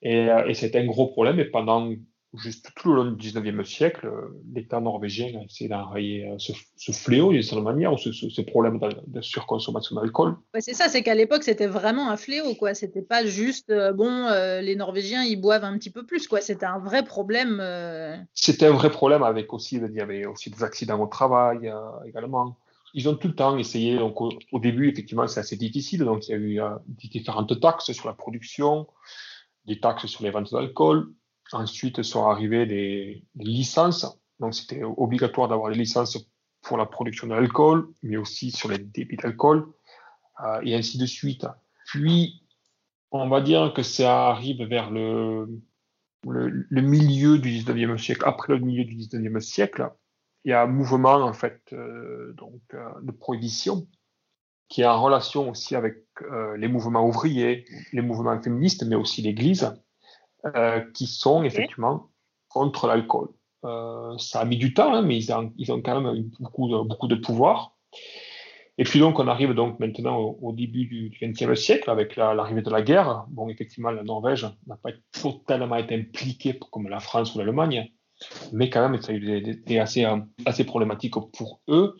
Et, 0.00 0.30
euh, 0.30 0.46
et 0.46 0.54
c'était 0.54 0.78
un 0.78 0.86
gros 0.86 1.08
problème. 1.08 1.38
Et 1.38 1.44
pendant 1.44 1.92
juste 2.38 2.70
tout 2.76 2.90
le 2.90 2.96
long 2.96 3.10
du 3.12 3.28
19e 3.28 3.64
siècle, 3.64 4.10
l'État 4.52 4.80
norvégien 4.80 5.38
a 5.38 5.44
essayé 5.44 5.68
d'enrayer 5.68 6.28
euh, 6.28 6.36
ce, 6.38 6.92
fléau 6.92 7.32
d'une 7.32 7.42
certaine 7.42 7.64
manière, 7.64 7.92
ou 7.92 7.98
ce, 7.98 8.12
ce, 8.12 8.40
problème 8.40 8.80
de, 9.06 9.20
surconsommation 9.20 9.96
d'alcool. 9.96 10.36
c'est 10.58 10.74
ça, 10.74 10.88
c'est 10.88 11.02
qu'à 11.02 11.14
l'époque, 11.14 11.42
c'était 11.42 11.66
vraiment 11.66 12.10
un 12.10 12.16
fléau. 12.16 12.54
quoi. 12.54 12.74
C'était 12.74 13.02
pas 13.02 13.26
juste, 13.26 13.70
euh, 13.70 13.92
bon, 13.92 14.26
euh, 14.26 14.60
les 14.60 14.76
Norvégiens, 14.76 15.22
ils 15.24 15.40
boivent 15.40 15.64
un 15.64 15.76
petit 15.78 15.90
peu 15.90 16.04
plus. 16.04 16.28
quoi. 16.28 16.40
C'était 16.40 16.66
un 16.66 16.78
vrai 16.78 17.04
problème. 17.04 17.62
C'était 18.34 18.66
un 18.66 18.72
vrai 18.72 18.90
problème 18.90 19.22
avec 19.22 19.52
aussi, 19.52 19.76
il 19.76 19.94
y 19.94 20.00
avait 20.00 20.26
aussi 20.26 20.50
des 20.50 20.62
accidents 20.62 21.00
au 21.00 21.06
travail 21.06 21.72
également. 22.06 22.56
Ils 22.94 23.08
ont 23.08 23.14
tout 23.14 23.28
le 23.28 23.34
temps 23.34 23.58
essayé, 23.58 23.98
donc 23.98 24.20
au, 24.20 24.32
au 24.50 24.58
début, 24.58 24.88
effectivement, 24.88 25.26
c'est 25.26 25.40
assez 25.40 25.56
difficile. 25.56 26.04
Donc, 26.04 26.26
il 26.28 26.30
y 26.30 26.34
a 26.34 26.38
eu 26.38 26.60
différentes 26.86 27.60
taxes 27.60 27.92
sur 27.92 28.06
la 28.06 28.14
production, 28.14 28.86
des 29.66 29.78
taxes 29.78 30.06
sur 30.06 30.24
les 30.24 30.30
ventes 30.30 30.52
d'alcool, 30.52 31.12
Ensuite 31.52 32.02
sont 32.02 32.26
arrivées 32.28 32.66
des, 32.66 33.24
licences. 33.34 34.06
Donc, 34.40 34.54
c'était 34.54 34.82
obligatoire 34.84 35.48
d'avoir 35.48 35.70
les 35.70 35.78
licences 35.78 36.18
pour 36.62 36.76
la 36.76 36.86
production 36.86 37.28
d'alcool, 37.28 37.88
mais 38.02 38.16
aussi 38.16 38.50
sur 38.50 38.68
les 38.68 38.78
débits 38.78 39.16
d'alcool, 39.16 39.66
euh, 40.44 40.60
et 40.62 40.74
ainsi 40.74 40.98
de 40.98 41.06
suite. 41.06 41.46
Puis, 41.86 42.42
on 43.10 43.28
va 43.28 43.40
dire 43.40 43.72
que 43.74 43.82
ça 43.82 44.28
arrive 44.28 44.62
vers 44.64 44.90
le, 44.90 45.48
le, 46.26 46.82
milieu 46.82 47.38
du 47.38 47.48
19e 47.48 47.96
siècle. 47.96 48.22
Après 48.26 48.52
le 48.52 48.60
milieu 48.60 48.84
du 48.84 48.96
19e 48.96 49.40
siècle, 49.40 49.90
il 50.44 50.50
y 50.50 50.52
a 50.52 50.62
un 50.62 50.66
mouvement, 50.66 51.14
en 51.14 51.32
fait, 51.32 51.62
euh, 51.72 52.32
donc, 52.34 52.60
euh, 52.74 52.90
de 53.02 53.12
prohibition 53.12 53.86
qui 54.68 54.82
est 54.82 54.86
en 54.86 55.02
relation 55.02 55.48
aussi 55.48 55.74
avec 55.76 56.04
les 56.56 56.68
mouvements 56.68 57.06
ouvriers, 57.06 57.64
les 57.92 58.02
mouvements 58.02 58.38
féministes, 58.42 58.84
mais 58.84 58.96
aussi 58.96 59.22
l'Église. 59.22 59.72
Euh, 60.46 60.80
qui 60.94 61.08
sont 61.08 61.42
effectivement 61.42 62.10
contre 62.48 62.86
l'alcool. 62.86 63.28
Euh, 63.64 64.16
ça 64.18 64.40
a 64.40 64.44
mis 64.44 64.56
du 64.56 64.72
temps, 64.72 64.94
hein, 64.94 65.02
mais 65.02 65.16
ils 65.16 65.32
ont, 65.32 65.52
ils 65.56 65.72
ont, 65.72 65.82
quand 65.82 66.00
même 66.00 66.30
beaucoup 66.38 66.68
de, 66.68 66.80
beaucoup 66.86 67.08
de 67.08 67.16
pouvoir. 67.16 67.76
Et 68.78 68.84
puis 68.84 69.00
donc, 69.00 69.18
on 69.18 69.26
arrive 69.26 69.52
donc 69.54 69.80
maintenant 69.80 70.16
au, 70.40 70.52
début 70.52 70.84
du 70.86 71.10
XXe 71.20 71.60
siècle 71.60 71.90
avec 71.90 72.14
l'arrivée 72.14 72.62
de 72.62 72.70
la 72.70 72.82
guerre. 72.82 73.24
Bon, 73.30 73.48
effectivement, 73.48 73.90
la 73.90 74.04
Norvège 74.04 74.46
n'a 74.68 74.76
pas 74.76 74.90
totalement 75.10 75.74
été 75.74 75.96
impliquée 75.96 76.56
comme 76.70 76.88
la 76.88 77.00
France 77.00 77.34
ou 77.34 77.38
l'Allemagne, 77.38 77.90
mais 78.52 78.70
quand 78.70 78.88
même, 78.88 79.02
ça 79.02 79.10
a 79.10 79.16
été 79.16 79.80
assez, 79.80 80.06
assez 80.46 80.64
problématique 80.64 81.14
pour 81.36 81.60
eux, 81.66 81.96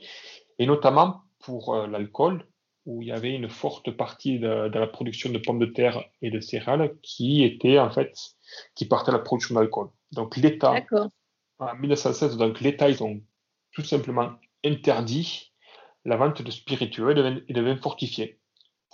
et 0.61 0.67
notamment 0.67 1.23
pour 1.41 1.75
euh, 1.75 1.89
l'alcool, 1.89 2.47
où 2.89 3.03
il 3.03 3.09
y 3.09 3.13
avait 3.13 3.35
une 3.35 3.51
forte 3.51 3.91
partie 3.91 4.39
de, 4.39 4.71
la 4.73 4.87
production 4.87 5.31
de 5.31 5.37
pommes 5.37 5.59
de 5.59 5.67
terre 5.67 6.03
et 6.23 6.31
de 6.31 6.41
céréales 6.41 6.97
qui 7.03 7.45
était 7.45 7.79
en 7.79 7.91
fait 7.91 8.17
qui 8.75 8.87
partait 8.87 9.11
à 9.11 9.13
la 9.13 9.19
production 9.19 9.55
d'alcool. 9.55 9.91
Donc 10.13 10.39
l'État, 10.39 10.75
en 11.59 11.75
1916, 11.77 12.39
donc 12.39 12.61
l'État 12.63 12.89
ils 12.89 13.03
ont 13.05 13.21
tout 13.73 13.85
simplement 13.85 14.31
interdit 14.65 15.53
la 16.07 16.17
vente 16.17 16.41
de 16.41 16.51
spiritueux 16.51 17.11
et 17.47 17.53
de, 17.53 17.61
vins 17.61 17.77
fortifiés. 17.77 18.41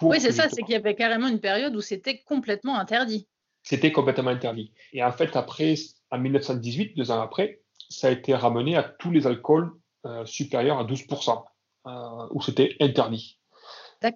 Oui, 0.03 0.21
c'est 0.21 0.33
ça, 0.33 0.49
c'est 0.49 0.63
qu'il 0.63 0.73
y 0.73 0.77
avait 0.77 0.97
carrément 0.97 1.29
une 1.29 1.39
période 1.39 1.77
où 1.77 1.81
c'était 1.81 2.19
complètement 2.19 2.77
interdit. 2.77 3.29
C'était 3.63 3.93
complètement 3.93 4.31
interdit. 4.31 4.73
Et 4.93 5.05
en 5.05 5.13
fait, 5.13 5.37
après, 5.37 5.77
en 6.11 6.19
1918, 6.19 6.97
deux 6.97 7.13
ans 7.13 7.21
après, 7.21 7.61
ça 7.89 8.09
a 8.09 8.11
été 8.11 8.35
ramené 8.35 8.75
à 8.75 8.83
tous 8.83 9.13
les 9.13 9.29
alcools 9.29 9.71
euh, 10.05 10.27
supérieurs 10.27 10.81
à 10.81 10.85
12%, 10.85 11.45
euh, 11.87 12.27
où 12.33 12.43
c'était 12.43 12.77
interdit. 12.81 13.39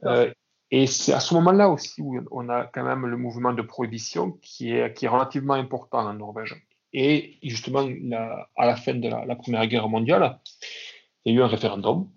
Euh, 0.04 0.32
et 0.70 0.86
c'est 0.86 1.12
à 1.12 1.20
ce 1.20 1.34
moment-là 1.34 1.70
aussi 1.70 2.02
où 2.02 2.20
on 2.30 2.48
a 2.48 2.64
quand 2.66 2.84
même 2.84 3.06
le 3.06 3.16
mouvement 3.16 3.52
de 3.52 3.62
prohibition 3.62 4.32
qui 4.42 4.72
est, 4.72 4.94
qui 4.94 5.06
est 5.06 5.08
relativement 5.08 5.54
important 5.54 6.00
en 6.00 6.14
Norvège. 6.14 6.56
Et 6.92 7.38
justement, 7.42 7.86
à 8.56 8.66
la 8.66 8.76
fin 8.76 8.94
de 8.94 9.08
la, 9.08 9.36
Première 9.36 9.66
Guerre 9.66 9.88
mondiale, 9.88 10.38
il 11.24 11.34
y 11.34 11.36
a 11.36 11.40
eu 11.40 11.42
un 11.42 11.48
référendum 11.48 12.08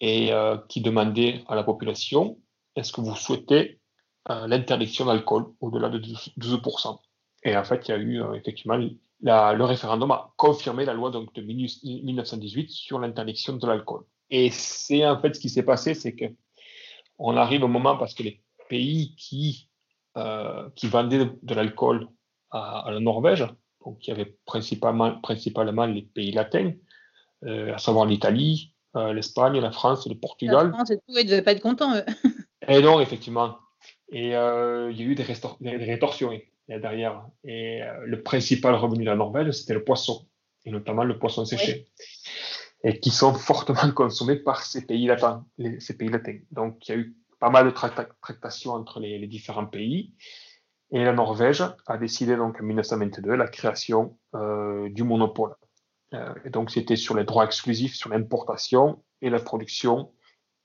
et, 0.00 0.32
euh, 0.32 0.56
qui 0.68 0.80
demandait 0.80 1.42
à 1.48 1.54
la 1.54 1.64
population 1.64 2.38
est-ce 2.76 2.92
que 2.92 3.00
vous 3.00 3.16
souhaitez 3.16 3.80
euh, 4.30 4.46
l'interdiction 4.46 5.06
d'alcool 5.06 5.46
au-delà 5.60 5.88
de 5.88 5.98
12%, 5.98 6.98
Et 7.44 7.56
en 7.56 7.64
fait, 7.64 7.88
il 7.88 7.90
y 7.90 7.94
a 7.94 7.98
eu 7.98 8.22
effectivement 8.34 8.78
le 9.22 9.64
référendum 9.64 10.10
a 10.10 10.32
confirmé 10.36 10.84
la 10.84 10.94
loi 10.94 11.10
donc, 11.10 11.32
de 11.34 11.42
1918 11.42 12.70
sur 12.70 12.98
l'interdiction 12.98 13.56
de 13.56 13.66
l'alcool. 13.66 14.04
Et 14.30 14.50
c'est 14.50 15.06
en 15.06 15.20
fait 15.20 15.34
ce 15.34 15.40
qui 15.40 15.48
s'est 15.48 15.62
passé, 15.62 15.94
c'est 15.94 16.14
que 16.14 16.26
on 17.20 17.36
arrive 17.36 17.62
au 17.62 17.68
moment 17.68 17.96
parce 17.96 18.14
que 18.14 18.22
les 18.22 18.42
pays 18.68 19.14
qui, 19.16 19.68
euh, 20.16 20.68
qui 20.74 20.88
vendaient 20.88 21.30
de, 21.42 21.54
l'alcool 21.54 22.08
à, 22.50 22.88
la 22.90 22.98
Norvège, 22.98 23.46
donc 23.84 24.06
il 24.06 24.10
y 24.10 24.12
avait 24.12 24.36
principalement, 24.46 25.20
principalement 25.20 25.86
les 25.86 26.02
pays 26.02 26.32
latins, 26.32 26.72
euh, 27.44 27.74
à 27.74 27.78
savoir 27.78 28.06
l'Italie, 28.06 28.74
euh, 28.96 29.12
l'Espagne, 29.12 29.60
la 29.60 29.70
France, 29.70 30.08
le 30.08 30.14
Portugal. 30.14 30.68
La 30.68 30.72
France 30.72 30.90
et 30.90 30.96
tout, 30.96 31.02
ils 31.08 31.24
ne 31.24 31.30
devaient 31.30 31.42
pas 31.42 31.52
être 31.52 31.60
contents, 31.60 31.94
eux. 31.94 32.04
et 32.68 32.80
non, 32.80 33.00
effectivement. 33.00 33.58
Et 34.10 34.28
il 34.28 34.30
y 34.30 34.34
a 34.34 34.90
eu 34.90 35.14
des, 35.14 35.22
rétorsions 35.22 36.32
derrière. 36.68 37.24
Et 37.44 37.80
le 38.04 38.22
principal 38.22 38.74
revenu 38.74 39.04
de 39.04 39.10
la 39.10 39.16
Norvège, 39.16 39.52
c'était 39.52 39.74
le 39.74 39.84
poisson, 39.84 40.26
et 40.64 40.70
notamment 40.70 41.04
le 41.04 41.18
poisson 41.18 41.44
séché 41.44 41.86
et 42.84 43.00
qui 43.00 43.10
sont 43.10 43.34
fortement 43.48 43.92
consommés 43.92 44.36
par 44.36 44.62
ces 44.62 44.86
pays 44.86 45.06
latins. 45.06 45.44
ces 45.78 45.96
pays 45.96 46.08
latins. 46.08 46.38
Donc, 46.50 46.88
il 46.88 46.92
y 46.92 46.94
a 46.94 46.98
eu 46.98 47.16
pas 47.38 47.50
mal 47.50 47.66
de 47.66 47.70
tractations 47.70 48.72
entre 48.72 49.00
les, 49.00 49.26
différents 49.26 49.66
pays. 49.66 50.14
Et 50.92 51.04
la 51.04 51.12
Norvège 51.12 51.62
a 51.86 51.98
décidé 51.98 52.36
donc 52.36 52.60
en 52.60 52.64
1922 52.64 53.34
la 53.34 53.48
création 53.48 54.18
euh, 54.34 54.88
du 54.90 55.04
monopole. 55.04 55.54
Euh, 56.12 56.34
et 56.44 56.50
donc, 56.50 56.70
c'était 56.70 56.96
sur 56.96 57.16
les 57.16 57.24
droits 57.24 57.44
exclusifs 57.44 57.94
sur 57.94 58.10
l'importation 58.10 59.02
et 59.22 59.30
la 59.30 59.38
production 59.38 60.12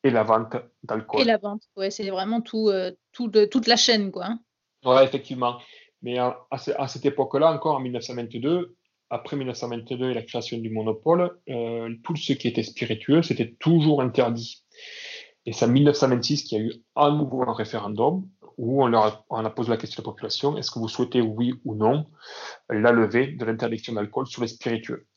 et 0.04 0.10
la 0.10 0.24
vente 0.24 0.56
d'alcool. 0.84 1.22
Et 1.22 1.24
la 1.24 1.38
vente, 1.38 1.62
ouais, 1.78 1.92
c'est 1.92 2.10
vraiment 2.10 2.42
tout, 2.42 2.70
euh, 2.70 2.92
tout 3.12 3.28
de, 3.28 3.46
toute 3.46 3.68
la 3.68 3.76
chaîne, 3.76 4.12
quoi. 4.12 4.26
Hein. 4.26 4.40
Oui, 4.84 5.02
effectivement. 5.04 5.60
Mais 6.02 6.18
à, 6.18 6.46
à 6.52 6.88
cette 6.88 7.06
époque-là, 7.06 7.52
encore 7.52 7.76
en 7.76 7.80
1922, 7.80 8.76
après 9.16 9.38
1922 9.38 10.12
et 10.12 10.14
la 10.14 10.22
création 10.22 10.58
du 10.58 10.70
monopole, 10.70 11.40
euh, 11.50 11.96
tout 12.04 12.16
ce 12.16 12.34
qui 12.34 12.48
était 12.48 12.64
spiritueux, 12.64 13.22
c'était 13.22 13.56
toujours 13.60 14.02
interdit. 14.02 14.64
Et 15.46 15.54
c'est 15.54 15.66
en 15.66 15.70
1926 15.70 16.44
qu'il 16.44 16.58
y 16.58 16.62
a 16.62 16.64
eu 16.66 16.74
à 16.96 17.10
nouveau 17.12 17.44
un 17.44 17.54
référendum 17.54 18.28
où 18.58 18.84
on, 18.84 18.88
leur 18.88 19.04
a, 19.06 19.26
on 19.30 19.46
a 19.46 19.50
posé 19.50 19.70
la 19.70 19.78
question 19.78 20.02
à 20.02 20.04
la 20.04 20.12
population, 20.12 20.58
est-ce 20.58 20.72
que 20.72 20.80
vous 20.80 20.88
souhaitez, 20.88 21.22
oui 21.22 21.54
ou 21.66 21.76
non, 21.76 22.08
la 22.70 22.92
levée 22.92 23.28
de 23.28 23.46
l'interdiction 23.46 23.94
d'alcool 23.94 24.28
sur 24.28 24.42
les 24.42 24.48
spiritueux? 24.48 25.08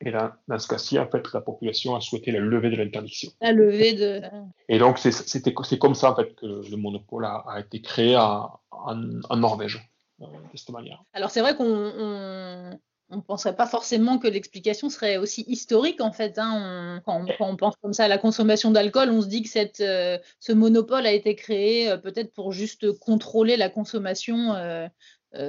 Et 0.00 0.10
là, 0.10 0.36
dans 0.46 0.58
ce 0.58 0.68
cas-ci, 0.68 0.98
en 0.98 1.08
fait, 1.08 1.32
la 1.32 1.40
population 1.40 1.96
a 1.96 2.00
souhaité 2.00 2.30
la 2.30 2.40
levée 2.40 2.70
de 2.70 2.76
l'interdiction. 2.76 3.30
La 3.40 3.52
levée 3.52 3.94
de... 3.94 4.20
Et 4.68 4.78
donc, 4.78 4.98
c'est 4.98 5.78
comme 5.78 5.94
ça, 5.94 6.12
en 6.12 6.16
fait, 6.16 6.34
que 6.34 6.46
le 6.46 6.76
monopole 6.76 7.24
a, 7.24 7.60
été 7.60 7.80
créé 7.80 8.16
en, 8.16 8.60
en, 8.70 9.36
Norvège, 9.36 9.90
euh, 10.20 10.26
de 10.26 10.56
cette 10.56 10.70
manière. 10.70 11.02
Alors, 11.14 11.30
c'est 11.30 11.40
vrai 11.40 11.56
qu'on 11.56 12.78
on 13.10 13.16
ne 13.16 13.20
penserait 13.20 13.54
pas 13.54 13.66
forcément 13.66 14.18
que 14.18 14.26
l'explication 14.26 14.90
serait 14.90 15.16
aussi 15.16 15.44
historique 15.46 16.00
en 16.00 16.12
fait. 16.12 16.38
Hein. 16.38 17.00
quand, 17.04 17.24
on, 17.40 17.56
pense 17.56 17.76
comme 17.76 17.92
ça 17.92 18.04
à 18.04 18.08
la 18.08 18.18
consommation 18.18 18.70
d'alcool, 18.70 19.10
on 19.10 19.22
se 19.22 19.28
dit 19.28 19.42
que 19.42 19.48
cette, 19.48 19.80
euh, 19.80 20.18
ce 20.40 20.52
monopole 20.52 21.06
a 21.06 21.12
été 21.12 21.34
créé 21.36 21.88
euh, 21.88 21.96
peut-être 21.96 22.32
pour 22.32 22.52
juste 22.52 22.98
contrôler 22.98 23.56
la 23.56 23.68
consommation 23.68 24.54
euh, 24.54 24.88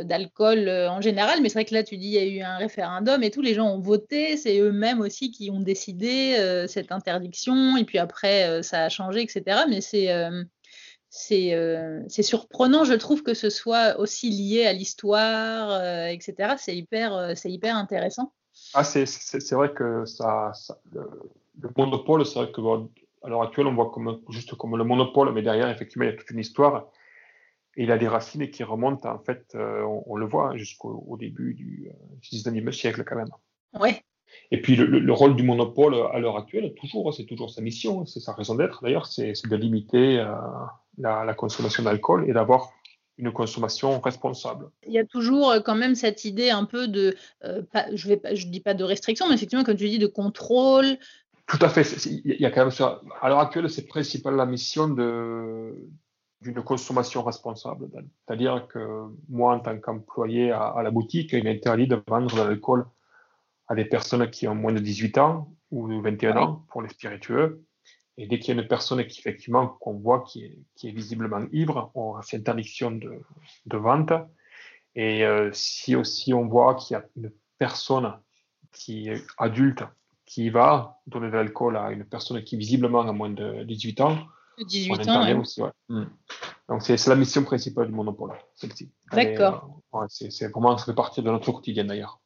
d'alcool 0.04 0.68
en 0.68 1.00
général, 1.00 1.42
mais 1.42 1.48
c'est 1.48 1.60
vrai 1.60 1.66
que 1.66 1.74
là, 1.74 1.82
tu 1.82 1.96
dis 1.96 2.08
il 2.08 2.14
y 2.14 2.18
a 2.18 2.26
eu 2.26 2.42
un 2.42 2.58
référendum 2.58 3.24
et 3.24 3.32
tous 3.32 3.42
les 3.42 3.54
gens 3.54 3.74
ont 3.74 3.80
voté, 3.80 4.36
c'est 4.36 4.60
eux-mêmes 4.60 5.00
aussi 5.00 5.32
qui 5.32 5.50
ont 5.50 5.62
décidé 5.62 6.36
cette 6.68 6.92
interdiction, 6.92 7.78
et 7.78 7.86
puis 7.86 7.98
après, 7.98 8.64
ça 8.64 8.84
a 8.84 8.90
changé, 8.90 9.22
etc. 9.22 9.62
Mais 9.70 9.80
c'est 9.80 10.10
c'est 11.10 12.24
surprenant, 12.24 12.84
je 12.84 12.94
trouve, 12.94 13.24
que 13.24 13.34
ce 13.34 13.50
soit 13.50 14.00
aussi 14.00 14.30
lié 14.30 14.66
à 14.66 14.74
l'histoire, 14.74 15.82
etc. 16.08 16.56
C'est 16.58 16.76
hyper, 16.76 17.34
c'est 17.36 17.52
hyper 17.52 17.76
intéressant. 17.76 18.34
Ah, 18.74 18.84
c'est 18.84 19.52
vrai 19.52 19.74
que 19.74 20.06
ça, 20.06 20.52
le, 20.92 21.70
monopole, 21.78 22.26
c'est 22.26 22.40
vrai 22.40 22.52
que 22.52 22.62
à 23.24 23.30
l'heure 23.30 23.44
actuelle, 23.44 23.68
on 23.68 23.74
voit 23.74 23.92
comme, 23.92 24.22
juste 24.30 24.56
comme 24.56 24.78
le 24.78 24.84
monopole, 24.84 25.34
mais 25.34 25.42
derrière, 25.42 25.70
effectivement, 25.70 26.06
il 26.06 26.12
y 26.12 26.14
a 26.14 26.18
toute 26.18 26.30
une 26.30 26.40
histoire. 26.40 26.88
Et 27.76 27.84
il 27.84 27.92
a 27.92 27.98
des 27.98 28.08
racines 28.08 28.50
qui 28.50 28.64
remontent, 28.64 29.08
en 29.08 29.20
fait, 29.20 29.54
euh, 29.54 29.84
on, 30.08 30.16
le 30.16 30.26
voit 30.26 30.58
jusqu'au 30.58 31.16
début 31.20 31.54
du, 31.54 31.92
19e 32.24 32.68
euh, 32.68 32.72
siècle, 32.72 33.04
quand 33.04 33.16
même. 33.16 33.30
Ouais. 33.80 34.04
Et 34.52 34.62
puis, 34.62 34.76
le, 34.76 35.14
rôle 35.14 35.36
du 35.36 35.44
monopole 35.44 35.96
à 36.14 36.20
l'heure 36.20 36.38
actuelle, 36.38 36.74
toujours, 36.76 37.14
c'est 37.14 37.26
toujours 37.26 37.50
sa 37.50 37.62
mission, 37.62 38.06
c'est 38.06 38.20
sa 38.20 38.34
raison 38.34 38.56
d'être, 38.56 38.84
d'ailleurs, 38.84 39.06
c'est 39.06 39.34
de 39.48 39.56
limiter 39.56 40.20
euh, 40.20 40.34
la, 40.98 41.26
la, 41.26 41.34
consommation 41.34 41.84
d'alcool 41.84 42.30
et 42.30 42.34
d'avoir 42.34 42.72
une 43.18 43.32
consommation 43.32 44.00
responsable. 44.00 44.70
Il 44.86 44.94
y 44.94 45.00
a 45.00 45.06
toujours 45.06 45.54
quand 45.66 45.76
même 45.76 45.96
cette 45.96 46.24
idée 46.24 46.50
un 46.50 46.66
peu 46.66 46.88
de, 46.88 47.16
je 47.42 48.10
ne 48.10 48.36
je 48.36 48.48
dis 48.48 48.60
pas 48.60 48.74
de 48.74 48.84
restriction, 48.84 49.28
mais 49.28 49.36
effectivement, 49.36 49.64
comme 49.64 49.76
tu 49.76 49.90
dis, 49.90 50.00
de 50.00 50.08
contrôle, 50.08 50.98
tout 51.48 51.60
à 51.62 51.70
fait. 51.70 51.84
Il 52.06 52.42
y 52.42 52.46
a 52.46 52.52
quand 52.52 52.62
même 52.62 52.72
ça. 52.72 53.02
À 53.22 53.30
l'heure 53.30 53.40
actuelle, 53.40 53.70
c'est 53.70 53.88
principalement 53.88 54.38
la 54.38 54.46
mission 54.46 54.90
d'une 54.90 56.62
consommation 56.64 57.24
responsable. 57.24 57.88
C'est-à-dire 58.26 58.68
que 58.68 59.06
moi, 59.30 59.56
en 59.56 59.60
tant 59.60 59.78
qu'employé 59.80 60.52
à, 60.52 60.82
la 60.84 60.92
boutique, 60.92 61.32
il 61.32 61.48
est 61.48 61.50
interdit 61.50 61.88
de 61.88 62.02
vendre 62.06 62.36
de 62.36 62.42
l'alcool 62.42 62.86
à 63.68 63.76
des 63.76 63.86
personnes 63.86 64.30
qui 64.30 64.48
ont 64.48 64.56
moins 64.56 64.74
de 64.74 64.80
18 64.80 65.18
ans 65.18 65.54
ou 65.72 66.02
21 66.02 66.38
ans 66.38 66.66
pour 66.70 66.82
les 66.82 66.90
spiritueux. 66.90 67.64
Et 68.18 68.26
dès 68.28 68.40
qu'il 68.40 68.56
y 68.56 68.58
a 68.58 68.62
une 68.62 68.68
personne 68.68 69.06
qui, 69.06 69.20
effectivement, 69.20 69.68
qu'on 69.68 69.94
voit 69.94 70.22
qui 70.22 70.46
est, 70.46 70.60
qui 70.76 70.90
est, 70.90 70.92
visiblement 70.92 71.46
ivre, 71.52 71.92
on 71.94 72.20
fait 72.22 72.38
interdiction 72.38 72.92
de, 72.92 73.22
de 73.66 73.78
vente. 73.78 74.12
Et 74.96 75.24
euh, 75.24 75.52
si 75.54 75.96
aussi 75.96 76.34
on 76.34 76.48
voit 76.48 76.76
qu'il 76.76 76.96
y 76.96 77.00
a 77.00 77.06
une 77.16 77.32
personne 77.60 78.14
qui 78.72 79.10
est 79.10 79.24
adulte 79.38 79.84
qui 80.26 80.50
va 80.50 81.00
donner 81.08 81.28
de 81.28 81.34
l'alcool 81.34 81.78
à 81.78 81.92
une 81.92 82.04
personne 82.04 82.44
qui 82.44 82.58
visiblement 82.58 83.02
a 83.02 83.12
moins 83.12 83.30
de 83.30 83.64
18 83.64 84.02
ans, 84.02 84.18
18 84.60 85.08
ans, 85.08 85.40
aussi. 85.40 85.62
Hmm. 85.88 86.06
Donc 86.68 86.82
c'est 86.82 87.08
la 87.08 87.16
mission 87.16 87.44
principale 87.44 87.88
du 87.88 87.94
monopole, 87.94 88.34
celle-ci. 88.56 88.92
D'accord. 89.12 89.82
Euh, 89.94 90.06
c'est 90.10 90.48
vraiment 90.50 90.78
ça 90.78 90.86
fait 90.86 90.96
partie 90.96 91.22
de 91.22 91.30
notre 91.30 91.52
quotidien 91.52 91.86
d'ailleurs. 91.86 92.20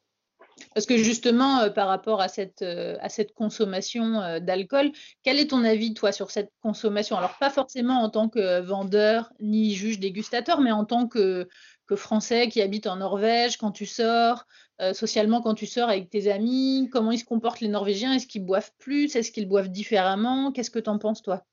Parce 0.74 0.86
que 0.86 0.98
justement, 0.98 1.60
euh, 1.60 1.70
par 1.70 1.88
rapport 1.88 2.22
à 2.22 2.28
cette, 2.28 2.62
euh, 2.62 2.98
consommation 3.36 4.40
d'alcool, 4.40 4.92
quel 5.24 5.40
est 5.40 5.48
ton 5.48 5.64
avis, 5.64 5.94
toi, 5.94 6.12
sur 6.12 6.32
cette 6.32 6.52
consommation? 6.62 7.18
Alors, 7.18 7.38
pas 7.40 7.50
forcément 7.50 8.02
en 8.02 8.10
tant 8.10 8.30
que 8.30 8.60
vendeur 8.62 9.32
ni 9.40 9.74
juge 9.74 10.00
dégustateur, 10.00 10.62
mais 10.62 10.72
en 10.72 10.86
tant 10.86 11.08
que, 11.08 11.48
Français 11.96 12.48
qui 12.48 12.62
habite 12.62 12.88
en 12.88 12.96
Norvège, 12.98 13.58
quand 13.58 13.72
tu 13.72 13.86
sors, 13.86 14.46
euh, 14.82 14.94
socialement 14.94 15.42
quand 15.42 15.56
tu 15.56 15.66
sors 15.66 15.90
avec 15.90 16.10
tes 16.10 16.32
amis 16.32 16.90
Comment 16.92 17.12
ils 17.12 17.20
se 17.20 17.26
comportent 17.26 17.60
les 17.60 17.68
Norvégiens? 17.68 18.14
Est-ce 18.14 18.28
qu'ils 18.28 18.46
boivent 18.46 18.72
plus? 18.80 19.16
Est-ce 19.16 19.32
qu'ils 19.32 19.48
boivent 19.48 19.70
différemment? 19.70 20.52
Qu'est-ce 20.52 20.72
que 20.72 20.80
tu 20.80 20.90
en 20.90 20.98
penses 20.98 21.22
toi? 21.22 21.44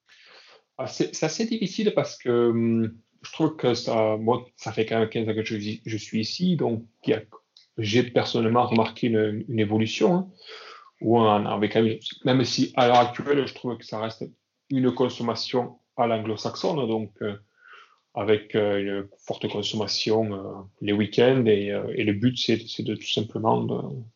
Ah, 0.76 0.86
C'est 0.86 1.22
assez 1.24 1.44
difficile 1.44 1.92
parce 1.94 2.16
que 2.16 2.50
hum, 2.50 2.94
je 3.22 3.32
trouve 3.32 3.56
que 3.56 3.74
ça, 3.74 4.16
moi, 4.16 4.46
ça 4.56 4.72
fait 4.72 4.86
quand 4.86 4.98
même 4.98 5.08
15 5.08 5.28
ans 5.28 5.34
que 5.34 5.42
je, 5.42 5.96
suis 5.96 6.20
ici, 6.20 6.56
donc 6.56 6.84
j'ai 7.78 8.02
personnellement 8.02 8.66
remarqué 8.66 9.06
une, 9.06 9.58
évolution. 9.58 10.14
Hein, 10.14 10.28
où 11.00 11.16
on 11.16 11.46
avait 11.46 11.68
quand 11.68 11.82
même, 11.82 11.98
même 12.24 12.44
si 12.44 12.72
à 12.74 12.88
l'heure 12.88 12.98
actuelle, 12.98 13.46
je 13.46 13.54
trouve 13.54 13.78
que 13.78 13.84
ça 13.84 14.00
reste 14.00 14.24
une 14.68 14.92
consommation 14.92 15.78
à 15.96 16.08
l'anglo-saxonne, 16.08 16.88
donc 16.88 17.12
euh, 17.22 17.34
avec 18.14 18.56
euh, 18.56 18.80
une 18.80 19.08
forte 19.24 19.48
consommation 19.48 20.34
euh, 20.34 20.62
les 20.80 20.92
week-ends 20.92 21.44
et, 21.46 21.68
et 21.94 22.02
le 22.02 22.12
but 22.12 22.36
c'est 22.36 22.82
de 22.82 22.94
tout 22.96 23.08
simplement 23.08 23.64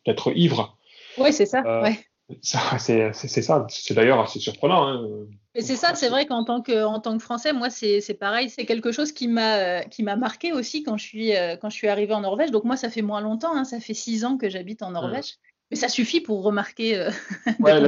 d'être 0.05 0.35
ivre. 0.35 0.77
Oui, 1.17 1.31
c'est 1.31 1.45
ça. 1.45 1.81
Ouais. 1.81 1.97
C'est 2.41 3.41
ça, 3.41 3.63
c'est 3.67 3.93
d'ailleurs 3.93 4.21
assez 4.21 4.39
surprenant. 4.39 4.87
Hein. 4.87 5.07
c'est 5.55 5.75
ça, 5.75 5.93
c'est 5.93 6.09
vrai 6.09 6.25
qu'en 6.25 6.43
tant 6.45 6.61
que 6.61 6.85
en 6.85 6.99
tant 6.99 7.17
que 7.17 7.23
Français, 7.23 7.51
moi 7.53 7.69
c'est 7.69 8.17
pareil, 8.19 8.49
c'est 8.49 8.65
quelque 8.65 8.91
chose 8.91 9.11
qui 9.11 9.27
m'a 9.27 9.83
qui 9.85 10.03
m'a 10.03 10.15
marqué 10.15 10.53
aussi 10.53 10.83
quand 10.83 10.97
je 10.97 11.05
suis 11.05 11.31
quand 11.61 11.69
je 11.69 11.75
suis 11.75 11.89
arrivée 11.89 12.13
en 12.13 12.21
Norvège. 12.21 12.51
Donc 12.51 12.63
moi 12.63 12.77
ça 12.77 12.89
fait 12.89 13.01
moins 13.01 13.21
longtemps, 13.21 13.55
hein, 13.55 13.65
ça 13.65 13.79
fait 13.79 13.93
six 13.93 14.23
ans 14.25 14.37
que 14.37 14.49
j'habite 14.49 14.83
en 14.83 14.91
Norvège. 14.91 15.35
Mais 15.73 15.79
ça 15.79 15.89
suffit 15.89 16.21
pour 16.21 16.43
remarquer 16.43 16.99
euh, 16.99 17.09
ouais, 17.59 17.81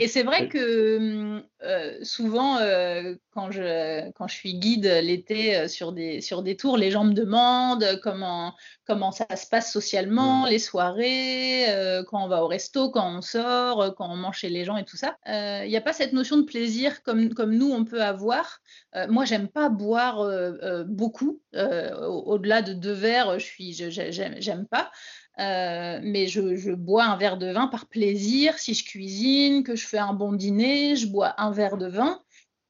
Et 0.00 0.08
c'est 0.08 0.22
vrai 0.22 0.48
que 0.48 1.42
euh, 1.62 1.98
souvent, 2.00 2.56
euh, 2.56 3.14
quand, 3.34 3.50
je, 3.50 4.10
quand 4.12 4.26
je 4.26 4.34
suis 4.34 4.54
guide 4.54 4.86
l'été 4.86 5.68
sur, 5.68 5.92
des, 5.92 6.22
sur 6.22 6.42
des 6.42 6.56
tours, 6.56 6.78
les 6.78 6.90
gens 6.90 7.04
me 7.04 7.12
demandent 7.12 8.00
comment, 8.02 8.54
comment 8.86 9.12
ça 9.12 9.26
se 9.36 9.46
passe 9.46 9.70
socialement, 9.70 10.46
mm. 10.46 10.48
les 10.48 10.58
soirées, 10.58 11.66
quand 12.06 12.24
on 12.24 12.28
va 12.28 12.42
au 12.42 12.46
resto, 12.46 12.88
quand 12.88 13.18
on 13.18 13.20
sort, 13.20 13.94
quand 13.94 14.10
on 14.10 14.16
mange 14.16 14.38
chez 14.38 14.48
les 14.48 14.64
gens 14.64 14.78
et 14.78 14.86
tout 14.86 14.96
ça. 14.96 15.18
Il 15.26 15.68
n'y 15.68 15.76
a 15.76 15.82
pas 15.82 15.92
cette 15.92 16.14
notion 16.14 16.38
de 16.38 16.44
plaisir 16.44 17.02
comme, 17.02 17.34
comme 17.34 17.54
nous, 17.54 17.70
on 17.70 17.84
peut 17.84 18.02
avoir. 18.02 18.60
moi, 19.10 19.26
j'aime 19.26 19.48
pas 19.48 19.68
boire 19.68 20.26
beaucoup. 20.86 21.42
Au-delà 21.52 22.62
de 22.62 22.72
deux 22.72 22.92
verres, 22.92 23.38
je 23.38 23.44
suis, 23.44 23.74
j'aime 23.74 24.66
pas. 24.66 24.90
Euh, 25.40 26.00
mais 26.02 26.26
je, 26.26 26.72
bois 26.72 27.04
un 27.04 27.16
verre 27.16 27.38
de 27.38 27.50
vin 27.50 27.68
par 27.68 27.86
plaisir. 27.86 28.58
Si 28.58 28.74
je 28.74 28.84
cuisine, 28.84 29.62
que 29.62 29.76
je 29.76 29.86
fais 29.86 29.98
un 29.98 30.12
bon 30.12 30.32
dîner, 30.32 30.96
je 30.96 31.06
bois 31.06 31.34
un 31.38 31.52
verre 31.52 31.76
de 31.76 31.86
vin. 31.86 32.20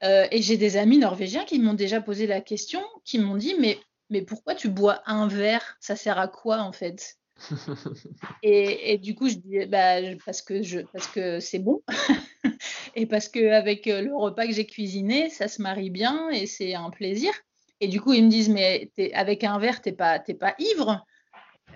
Euh, 0.05 0.27
et 0.31 0.43
j'ai 0.43 0.57
des 0.57 0.77
amis 0.77 0.99
norvégiens 0.99 1.45
qui 1.45 1.59
m'ont 1.59 1.75
déjà 1.75 2.01
posé 2.01 2.27
la 2.27 2.41
question, 2.41 2.83
qui 3.05 3.19
m'ont 3.19 3.37
dit 3.37 3.55
mais, 3.59 3.79
mais 4.11 4.23
pourquoi 4.23 4.55
tu 4.55 4.69
bois 4.69 5.03
un 5.07 5.27
verre? 5.29 5.77
Ça 5.81 5.97
sert 5.97 6.19
à 6.19 6.29
quoi 6.29 6.59
en 6.59 6.73
fait? 6.73 7.17
Et, 8.43 8.99
du 8.99 9.15
coup, 9.15 9.29
je 9.29 9.37
dis 9.37 9.67
bah, 9.67 9.97
parce 10.25 10.43
que 10.43 10.63
je, 10.63 10.81
parce 10.93 11.07
que 11.07 11.39
c'est 11.39 11.61
bon 11.61 11.83
et 12.97 13.07
parce 13.07 13.29
que 13.29 13.53
avec 13.53 13.87
le 13.87 14.15
repas 14.15 14.47
que 14.47 14.53
j'ai 14.53 14.67
cuisiné, 14.67 15.31
ça 15.31 15.47
se 15.47 15.63
marie 15.63 15.91
bien 15.91 16.31
et 16.31 16.47
c'est 16.47 16.75
un 16.75 16.91
plaisir. 16.91 17.33
Et 17.81 17.87
du 17.87 18.01
coup, 18.01 18.13
ils 18.13 18.25
me 18.25 18.31
disent 18.31 18.49
mais 18.49 18.91
avec 19.15 19.45
un 19.45 19.59
verre, 19.59 19.81
t'es 19.81 19.93
pas, 19.93 20.19
pas 20.19 20.55
ivre 20.59 21.07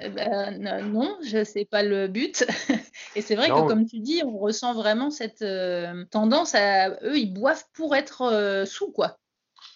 eh 0.00 0.08
ben, 0.08 0.58
non, 0.92 1.16
je 1.24 1.44
sais 1.44 1.64
pas 1.64 1.82
le 1.82 2.08
but. 2.08 2.44
Et 3.16 3.20
c'est 3.20 3.36
vrai 3.36 3.48
que, 3.48 3.66
comme 3.68 3.86
tu 3.86 4.00
dis, 4.00 4.22
on 4.24 4.38
ressent 4.38 4.74
vraiment 4.74 5.10
cette 5.10 5.42
euh, 5.42 6.04
tendance 6.10 6.54
à 6.54 6.90
eux, 7.02 7.18
ils 7.18 7.32
boivent 7.32 7.64
pour 7.74 7.94
être 7.94 8.22
euh, 8.22 8.64
sous, 8.64 8.90
quoi. 8.90 9.18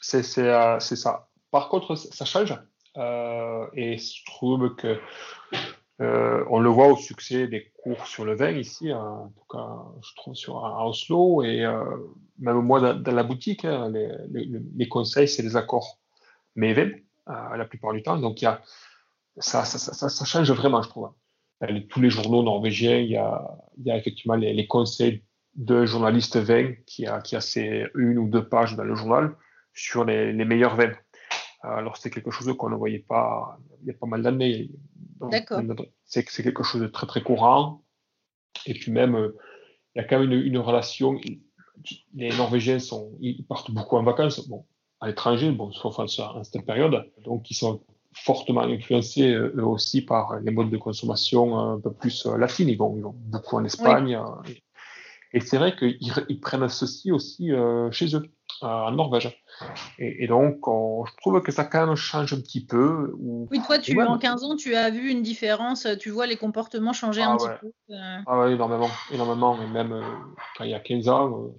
C'est 0.01 0.39
euh, 0.39 0.81
ça. 0.81 1.29
Par 1.51 1.69
contre, 1.69 1.95
ça 1.95 2.25
change. 2.25 2.53
et 2.97 3.99
je 3.99 4.25
trouve 4.27 4.75
que 4.77 4.99
on 5.99 6.61
le 6.61 6.69
voit 6.69 6.89
au 6.89 6.97
succès 6.97 7.47
des 7.47 7.73
cours 7.83 8.07
sur 8.07 8.25
le 8.25 8.37
vin 8.37 8.51
ici, 8.51 8.93
en 8.93 9.29
tout 9.29 9.57
cas, 9.57 9.69
je 10.03 10.15
trouve 10.17 10.35
sur 10.35 10.65
à 10.65 10.87
Oslo 10.87 11.43
et 11.43 11.65
même 12.39 12.61
moi 12.61 12.95
dans, 12.95 13.15
la 13.15 13.23
boutique, 13.23 13.65
hein, 13.65 13.91
les, 13.91 14.89
conseils, 14.89 15.29
c'est 15.29 15.43
des 15.43 15.57
accords 15.57 15.99
mais 16.57 16.75
la 17.27 17.65
plupart 17.65 17.93
du 17.93 18.03
temps. 18.03 18.19
Donc 18.19 18.43
il 18.43 18.45
y 18.45 18.49
a 18.49 18.61
ça, 19.39 19.65
ça, 19.65 19.79
ça, 19.79 20.09
ça, 20.09 20.25
change 20.25 20.51
vraiment, 20.51 20.83
je 20.83 20.89
trouve. 20.89 21.11
tous 21.89 22.01
les 22.01 22.11
journaux 22.11 22.43
norvégiens, 22.43 22.99
il 22.99 23.11
y 23.11 23.17
a, 23.17 23.59
il 23.79 23.87
y 23.87 23.91
a 23.91 23.97
effectivement 23.97 24.35
les, 24.35 24.53
les, 24.53 24.67
conseils 24.67 25.23
de 25.55 25.85
journalistes 25.85 26.37
vins 26.37 26.73
qui 26.87 27.07
a, 27.07 27.21
qui 27.21 27.37
a 27.37 27.41
ces 27.41 27.87
une 27.95 28.19
ou 28.19 28.29
deux 28.29 28.49
pages 28.49 28.77
dans 28.77 28.85
le 28.85 28.95
journal 28.95 29.37
sur 29.75 30.05
les, 30.05 30.33
les 30.33 30.45
meilleurs 30.45 30.77
vins. 30.77 30.93
Alors, 31.63 31.97
c'est 31.97 32.11
quelque 32.11 32.31
chose 32.31 32.53
qu'on 32.57 32.71
ne 32.71 32.77
voyait 32.77 33.01
pas 33.01 33.59
il 33.83 33.89
y 33.89 33.91
a 33.91 33.95
pas 33.95 34.07
mal 34.07 34.23
d'années. 34.23 34.71
D'accord. 35.21 35.61
C'est 36.05 36.25
quelque 36.25 36.63
chose 36.63 36.81
de 36.81 36.87
très, 36.87 37.07
très 37.07 37.23
courant. 37.23 37.83
Et 38.67 38.75
puis 38.75 38.93
même, 38.93 39.33
il 39.95 39.99
y 39.99 40.01
a 40.01 40.05
quand 40.05 40.19
même 40.19 40.33
une, 40.33 40.41
une 40.41 40.59
relation. 40.59 41.19
Les 42.15 42.31
Norvégiens 42.37 42.79
sont, 42.79 43.13
ils 43.21 43.45
partent 43.45 43.71
beaucoup 43.71 43.97
en 43.97 44.03
vacances, 44.03 44.49
bon, 44.49 44.65
à 45.01 45.09
l'étranger, 45.09 45.51
bon, 45.51 45.73
sauf 45.73 45.99
en, 45.99 46.05
en 46.05 46.45
cette 46.45 46.65
période. 46.65 47.11
Donc, 47.25 47.51
ils 47.51 47.55
sont 47.55 47.83
fortement 48.17 48.63
influencés 48.63 49.31
eux 49.31 49.65
aussi 49.65 50.03
par 50.03 50.41
les 50.41 50.51
modes 50.51 50.71
de 50.71 50.77
consommation 50.77 51.59
un 51.59 51.81
peu 51.81 51.93
plus 51.93 52.27
euh, 52.27 52.37
latines. 52.37 52.69
Ils 52.69 52.79
vont, 52.79 53.15
beaucoup 53.15 53.57
en 53.57 53.65
Espagne. 53.65 54.17
Euh, 54.17 54.53
et, 55.33 55.41
c'est 55.41 55.59
vrai 55.59 55.77
qu'ils 55.77 55.99
ils 56.29 56.41
prennent 56.41 56.69
ceci 56.69 57.13
aussi 57.13 57.53
euh, 57.53 57.91
chez 57.91 58.17
eux, 58.17 58.27
en 58.63 58.91
Norvège. 58.93 59.43
Et, 59.99 60.27
donc, 60.27 60.57
je 60.65 61.17
trouve 61.21 61.43
que 61.43 61.53
ça 61.53 61.65
quand 61.65 61.87
même 61.87 61.97
change 61.97 62.33
un 62.33 62.41
petit 62.41 62.65
peu. 62.65 63.13
Oui, 63.19 63.61
toi, 63.67 63.79
tu, 63.79 64.01
en 64.01 64.19
15 64.19 64.45
ans, 64.45 64.57
tu 64.57 64.75
as 64.75 64.91
vu 64.91 65.11
une 65.11 65.23
différence, 65.23 65.87
tu 66.01 66.11
vois 66.11 66.27
les 66.27 66.37
comportements 66.37 66.93
changer 66.93 67.23
un 67.23 67.35
ah 67.35 67.37
petit 67.37 67.49
peu. 67.61 67.95
Ah 68.27 68.41
oui, 68.41 68.53
énormément, 68.53 68.91
énormément. 69.13 69.59
Et 69.63 69.67
même 69.67 70.03
quand 70.57 70.65
il 70.65 70.71
y 70.71 70.75
a 70.75 70.81
15 70.81 71.09
ans, 71.09 71.55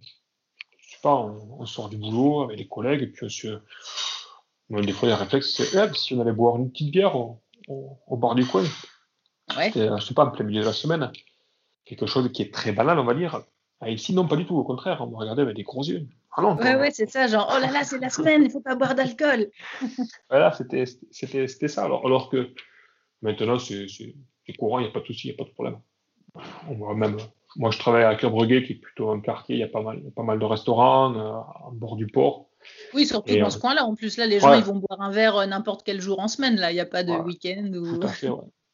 je 0.79 0.91
sais 0.91 1.01
pas, 1.03 1.15
on, 1.15 1.65
sort 1.65 1.89
du 1.89 1.97
boulot 1.97 2.43
avec 2.43 2.57
les 2.57 2.67
collègues 2.67 3.03
et 3.03 3.07
puis 3.07 3.25
on 3.25 3.29
se, 3.29 3.59
des 4.69 4.91
fois, 4.91 5.07
les 5.07 5.15
réflexes, 5.15 5.53
c'est 5.55 5.77
eh, 5.77 5.93
si 5.95 6.13
on 6.13 6.21
allait 6.21 6.31
boire 6.31 6.57
une 6.57 6.71
petite 6.71 6.91
bière 6.91 7.15
au, 7.15 7.41
au, 7.67 8.17
bord 8.17 8.35
du 8.35 8.45
coin. 8.45 8.63
Ouais. 9.55 9.71
Je 9.73 10.03
sais 10.03 10.13
pas, 10.13 10.25
en 10.25 10.31
plein 10.31 10.45
milieu 10.45 10.61
de 10.61 10.65
la 10.65 10.73
semaine. 10.73 11.11
Quelque 11.85 12.05
chose 12.05 12.29
qui 12.31 12.41
est 12.41 12.53
très 12.53 12.73
banal, 12.73 12.99
on 12.99 13.05
va 13.05 13.13
dire. 13.13 13.43
Ah, 13.79 13.89
ici, 13.89 14.13
non, 14.13 14.27
pas 14.27 14.35
du 14.35 14.45
tout. 14.45 14.55
Au 14.55 14.63
contraire, 14.63 14.97
on 15.01 15.07
me 15.07 15.15
regardait 15.15 15.43
avec 15.43 15.55
des 15.55 15.63
gros 15.63 15.83
yeux. 15.83 16.07
Ah 16.35 16.41
non, 16.41 16.55
ouais, 16.57 16.75
ouais, 16.75 16.91
c'est 16.91 17.09
ça. 17.09 17.27
Genre, 17.27 17.51
oh 17.55 17.59
là 17.59 17.71
là, 17.71 17.83
c'est 17.83 17.99
la 17.99 18.09
semaine, 18.09 18.43
il 18.43 18.51
faut 18.51 18.61
pas 18.61 18.75
boire 18.75 18.93
d'alcool. 18.93 19.47
voilà, 20.29 20.51
c'était 20.51 20.85
ça. 21.67 21.83
Alors, 21.83 22.05
alors 22.05 22.29
que 22.29 22.53
maintenant, 23.21 23.57
c'est 23.59 23.87
courant, 24.57 24.79
il 24.79 24.83
n'y 24.83 24.89
a 24.89 24.91
pas 24.91 24.99
de 24.99 25.05
souci, 25.05 25.27
il 25.27 25.31
n'y 25.31 25.35
a 25.35 25.43
pas 25.43 25.49
de 25.49 25.53
problème. 25.53 25.79
On 26.69 26.75
voit 26.75 26.93
même, 26.93 27.17
moi, 27.55 27.71
je 27.71 27.79
travaille 27.79 28.03
à 28.03 28.15
Cœur-Breguet, 28.15 28.63
qui 28.63 28.73
est 28.73 28.75
plutôt 28.75 29.09
un 29.09 29.19
quartier, 29.19 29.55
il 29.55 29.59
y 29.59 29.63
a 29.63 29.67
pas 29.67 29.81
mal, 29.81 30.01
pas 30.15 30.23
mal 30.23 30.37
de 30.37 30.45
restaurants 30.45 31.15
euh, 31.15 31.71
bord 31.71 31.95
du 31.95 32.07
port. 32.07 32.49
Oui, 32.93 33.05
surtout 33.05 33.37
dans 33.37 33.49
ce 33.49 33.59
coin-là. 33.59 33.85
En 33.85 33.95
plus, 33.95 34.17
là, 34.17 34.27
les 34.27 34.39
gens, 34.39 34.53
ils 34.53 34.63
vont 34.63 34.75
boire 34.75 35.01
un 35.01 35.11
verre 35.11 35.37
euh, 35.37 35.45
n'importe 35.45 35.83
quel 35.85 36.01
jour 36.01 36.19
en 36.19 36.27
semaine. 36.27 36.55
Là, 36.55 36.71
il 36.71 36.75
n'y 36.75 36.79
a 36.79 36.85
pas 36.85 37.03
de 37.03 37.11
week-end. 37.11 37.71
Ou... 37.73 37.97
Tout 37.97 38.07
à 38.07 38.09
fait, 38.09 38.29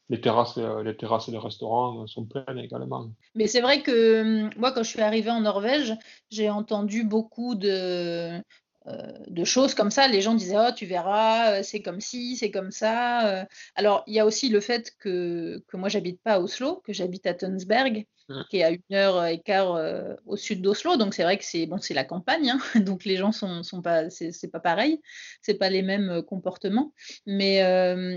les 0.09 0.19
terrasses, 0.19 0.57
euh, 0.57 0.83
les 0.83 0.95
terrasses 0.95 1.29
et 1.29 1.31
les 1.31 1.37
restaurants 1.37 2.05
sont 2.07 2.25
pleines 2.25 2.59
également. 2.59 3.09
Mais 3.35 3.47
c'est 3.47 3.61
vrai 3.61 3.81
que 3.81 4.21
hum, 4.21 4.49
moi, 4.57 4.71
quand 4.71 4.83
je 4.83 4.89
suis 4.89 5.01
arrivée 5.01 5.31
en 5.31 5.41
Norvège, 5.41 5.93
j'ai 6.29 6.49
entendu 6.49 7.03
beaucoup 7.03 7.55
de, 7.55 8.41
euh, 8.87 9.13
de 9.27 9.43
choses 9.45 9.75
comme 9.75 9.91
ça. 9.91 10.07
Les 10.09 10.21
gens 10.21 10.33
disaient 10.33 10.57
Oh, 10.59 10.71
tu 10.75 10.85
verras, 10.85 11.59
euh, 11.59 11.63
c'est 11.63 11.81
comme 11.81 12.01
ci, 12.01 12.35
c'est 12.35 12.51
comme 12.51 12.71
ça. 12.71 13.27
Euh. 13.27 13.45
Alors, 13.75 14.03
il 14.07 14.13
y 14.13 14.19
a 14.19 14.25
aussi 14.25 14.49
le 14.49 14.59
fait 14.59 14.93
que, 14.99 15.63
que 15.67 15.77
moi, 15.77 15.87
j'habite 15.87 16.21
pas 16.21 16.33
à 16.33 16.39
Oslo, 16.41 16.81
que 16.83 16.91
j'habite 16.91 17.25
à 17.25 17.33
Tønsberg. 17.33 18.05
Qui 18.49 18.57
est 18.57 18.63
à 18.63 18.71
une 18.71 18.81
heure 18.93 19.25
et 19.25 19.39
quart 19.39 19.79
au 20.25 20.37
sud 20.37 20.61
d'Oslo. 20.61 20.97
Donc, 20.97 21.13
c'est 21.13 21.23
vrai 21.23 21.37
que 21.37 21.45
c'est 21.45 21.65
bon, 21.65 21.77
c'est 21.79 21.93
la 21.93 22.03
campagne. 22.03 22.49
Hein. 22.49 22.59
donc, 22.81 23.05
les 23.05 23.17
gens 23.17 23.31
sont, 23.31 23.63
sont 23.63 23.81
pas, 23.81 24.09
c'est 24.09 24.51
pas 24.51 24.59
pareil. 24.59 25.01
C'est 25.41 25.55
pas 25.55 25.69
les 25.69 25.81
mêmes 25.81 26.21
comportements. 26.23 26.93
Mais, 27.25 27.61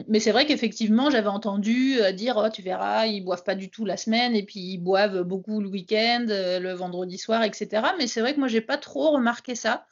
mais 0.09 0.21
c'est 0.21 0.33
vrai 0.33 0.47
qu'effectivement, 0.47 1.11
j'avais 1.11 1.29
entendu 1.29 1.99
dire 2.15 2.37
Oh, 2.37 2.49
tu 2.51 2.63
verras, 2.63 3.07
ils 3.07 3.23
boivent 3.23 3.45
pas 3.45 3.55
du 3.55 3.71
tout 3.71 3.85
la 3.85 3.97
semaine 3.97 4.35
et 4.35 4.45
puis 4.45 4.61
ils 4.61 4.79
boivent 4.79 5.23
beaucoup 5.23 5.61
le 5.61 5.69
week-end, 5.69 6.27
le 6.29 6.73
vendredi 6.73 7.19
soir, 7.19 7.43
etc. 7.43 7.83
Mais 7.99 8.07
c'est 8.07 8.21
vrai 8.21 8.35
que 8.35 8.39
moi, 8.39 8.49
j'ai 8.49 8.61
pas 8.61 8.79
trop 8.79 9.11
remarqué 9.13 9.55
ça. 9.55 9.87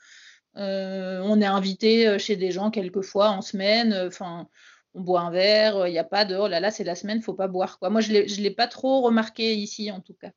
Euh, 0.56 1.20
on 1.24 1.40
est 1.40 1.46
invité 1.46 2.06
euh, 2.06 2.18
chez 2.18 2.36
des 2.36 2.52
gens 2.52 2.70
quelquefois 2.70 3.30
en 3.30 3.42
semaine. 3.42 3.92
Euh, 3.92 4.08
enfin, 4.08 4.48
on 4.94 5.00
boit 5.00 5.20
un 5.20 5.30
verre. 5.30 5.86
Il 5.86 5.92
n'y 5.92 5.98
a 5.98 6.04
pas 6.04 6.24
de 6.24 6.36
oh 6.36 6.48
là 6.48 6.60
là, 6.60 6.70
c'est 6.70 6.84
la 6.84 6.94
semaine, 6.94 7.22
faut 7.22 7.34
pas 7.34 7.48
boire 7.48 7.78
quoi. 7.78 7.90
Moi, 7.90 8.00
je 8.00 8.12
ne 8.12 8.42
l'ai 8.42 8.50
pas 8.50 8.66
trop 8.66 9.02
remarqué 9.02 9.54
ici 9.54 9.90
en 9.90 10.00
tout 10.00 10.14
cas. 10.14 10.30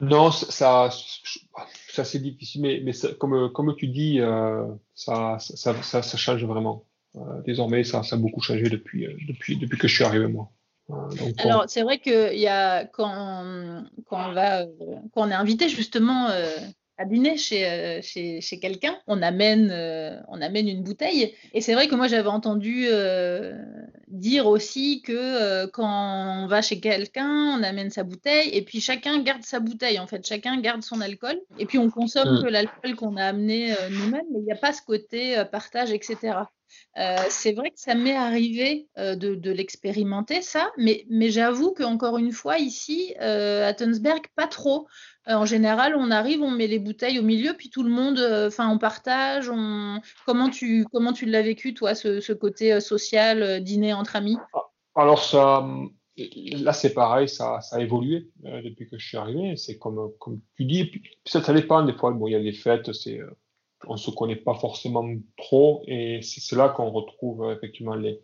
Non, 0.00 0.30
ça, 0.30 0.90
ça 1.88 2.04
c'est 2.04 2.18
difficile, 2.18 2.62
mais, 2.62 2.82
mais 2.84 2.92
comme, 3.18 3.52
comme 3.52 3.74
tu 3.76 3.86
dis, 3.86 4.20
ça, 4.94 5.38
ça, 5.38 5.82
ça, 5.82 6.16
change 6.16 6.44
vraiment. 6.44 6.84
désormais, 7.46 7.84
ça, 7.84 8.02
ça 8.02 8.16
a 8.16 8.18
beaucoup 8.18 8.40
changé 8.40 8.68
depuis, 8.68 9.06
depuis, 9.28 9.56
depuis 9.56 9.78
que 9.78 9.88
je 9.88 9.94
suis 9.94 10.04
arrivé 10.04 10.26
moi. 10.26 10.50
Alors, 11.38 11.64
c'est 11.68 11.82
vrai 11.82 11.98
que 11.98 12.34
y 12.34 12.48
a, 12.48 12.84
quand, 12.84 13.84
quand, 14.06 14.30
on 14.30 14.32
va, 14.32 14.66
quand 15.14 15.22
on 15.26 15.30
est 15.30 15.34
invité 15.34 15.68
justement 15.68 16.28
à 16.96 17.04
dîner 17.04 17.36
chez, 17.36 17.66
euh, 17.66 18.00
chez, 18.02 18.40
chez 18.40 18.60
quelqu'un, 18.60 18.96
on 19.08 19.20
amène, 19.20 19.70
euh, 19.72 20.16
on 20.28 20.40
amène 20.40 20.68
une 20.68 20.82
bouteille. 20.82 21.34
Et 21.52 21.60
c'est 21.60 21.74
vrai 21.74 21.88
que 21.88 21.94
moi, 21.96 22.06
j'avais 22.06 22.28
entendu 22.28 22.86
euh, 22.86 23.52
dire 24.08 24.46
aussi 24.46 25.02
que 25.02 25.66
quand 25.66 26.44
on 26.44 26.46
va 26.46 26.62
chez 26.62 26.78
quelqu'un, 26.78 27.58
on 27.58 27.62
amène 27.62 27.90
sa 27.90 28.04
bouteille 28.04 28.50
et 28.50 28.62
puis 28.62 28.80
chacun 28.80 29.20
garde 29.22 29.42
sa 29.42 29.58
bouteille. 29.58 29.98
En 29.98 30.06
fait, 30.06 30.24
chacun 30.24 30.60
garde 30.60 30.82
son 30.82 31.00
alcool. 31.00 31.40
Et 31.58 31.66
puis 31.66 31.78
on 31.78 31.90
consomme 31.90 32.38
mm. 32.38 32.42
que 32.44 32.48
l'alcool 32.48 32.94
qu'on 32.94 33.16
a 33.16 33.24
amené 33.24 33.74
nous-mêmes, 33.90 34.26
mais 34.32 34.38
il 34.38 34.44
n'y 34.44 34.52
a 34.52 34.56
pas 34.56 34.72
ce 34.72 34.82
côté 34.82 35.42
partage, 35.50 35.90
etc. 35.90 36.38
c'est 37.28 37.52
vrai 37.52 37.70
que 37.70 37.80
ça 37.80 37.94
m'est 37.94 38.16
arrivé 38.16 38.86
de, 38.96 39.34
de 39.34 39.50
l'expérimenter, 39.50 40.42
ça, 40.42 40.70
mais, 40.76 41.06
mais 41.08 41.30
j'avoue 41.30 41.72
qu'encore 41.72 42.18
une 42.18 42.32
fois, 42.32 42.58
ici, 42.58 43.14
à 43.18 43.74
Tunsberg, 43.74 44.22
pas 44.36 44.46
trop. 44.46 44.86
Euh, 45.28 45.34
en 45.34 45.46
général, 45.46 45.94
on 45.96 46.10
arrive, 46.10 46.42
on 46.42 46.50
met 46.50 46.66
les 46.66 46.78
bouteilles 46.78 47.18
au 47.18 47.22
milieu, 47.22 47.54
puis 47.54 47.70
tout 47.70 47.82
le 47.82 47.90
monde, 47.90 48.18
euh, 48.18 48.48
enfin, 48.48 48.68
on 48.68 48.78
partage. 48.78 49.48
On... 49.48 50.00
Comment 50.26 50.50
tu 50.50 50.84
comment 50.92 51.12
tu 51.12 51.24
l'as 51.24 51.42
vécu 51.42 51.72
toi, 51.72 51.94
ce, 51.94 52.32
côté 52.32 52.74
euh, 52.74 52.80
social, 52.80 53.62
dîner 53.62 53.94
entre 53.94 54.16
amis? 54.16 54.36
Alors 54.94 55.22
ça, 55.24 55.66
là 56.16 56.72
c'est 56.72 56.92
pareil, 56.92 57.28
ça, 57.28 57.60
ça 57.62 57.76
a 57.76 57.80
évolué 57.80 58.30
depuis 58.42 58.88
que 58.88 58.98
je 58.98 59.06
suis 59.06 59.16
arrivé. 59.16 59.56
C'est 59.56 59.78
comme 59.78 60.12
comme 60.18 60.40
tu 60.56 60.66
dis, 60.66 60.84
puis, 60.84 61.02
ça, 61.24 61.42
ça 61.42 61.54
dépend 61.54 61.82
des 61.82 61.94
fois. 61.94 62.10
Bon, 62.10 62.26
il 62.26 62.32
y 62.32 62.36
a 62.36 62.42
des 62.42 62.52
fêtes, 62.52 62.92
c'est 62.92 63.20
on 63.86 63.96
se 63.96 64.10
connaît 64.10 64.36
pas 64.36 64.54
forcément 64.54 65.06
trop, 65.36 65.82
et 65.86 66.20
c'est 66.22 66.56
là 66.56 66.68
qu'on 66.68 66.90
retrouve 66.90 67.50
effectivement 67.50 67.94
les 67.94 68.20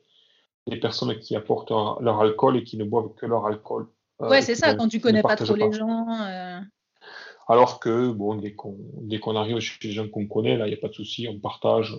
les 0.66 0.78
personnes 0.78 1.18
qui 1.18 1.34
apportent 1.34 1.70
leur, 1.70 2.20
alcool 2.20 2.58
et 2.58 2.64
qui 2.64 2.76
ne 2.76 2.84
boivent 2.84 3.14
que 3.14 3.24
leur 3.24 3.46
alcool. 3.46 3.88
Ouais, 4.18 4.42
c'est 4.42 4.54
ça, 4.54 4.74
quand 4.74 4.86
tu 4.86 5.00
connais 5.00 5.22
pas 5.22 5.34
trop 5.34 5.54
les 5.54 5.72
gens. 5.72 6.06
Alors 7.50 7.80
que, 7.80 8.12
bon, 8.12 8.36
dès 8.36 8.52
qu'on, 8.52 8.76
dès 9.02 9.18
qu'on 9.18 9.34
arrive 9.34 9.58
chez 9.58 9.76
les 9.88 9.92
gens 9.92 10.08
qu'on 10.08 10.28
connaît, 10.28 10.56
là, 10.56 10.68
il 10.68 10.70
n'y 10.70 10.76
a 10.76 10.80
pas 10.80 10.86
de 10.86 10.94
souci, 10.94 11.26
on 11.28 11.40
partage. 11.40 11.98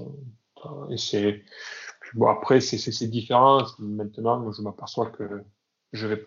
Euh, 0.65 0.89
et 0.89 0.95
c'est, 0.95 1.43
bon, 2.13 2.27
après, 2.27 2.61
c'est, 2.61 2.77
c'est, 2.77 3.07
différent. 3.07 3.65
Maintenant, 3.79 4.49
je 4.53 4.61
m'aperçois 4.61 5.07
que 5.07 5.43
je 5.91 6.07
vais, 6.07 6.25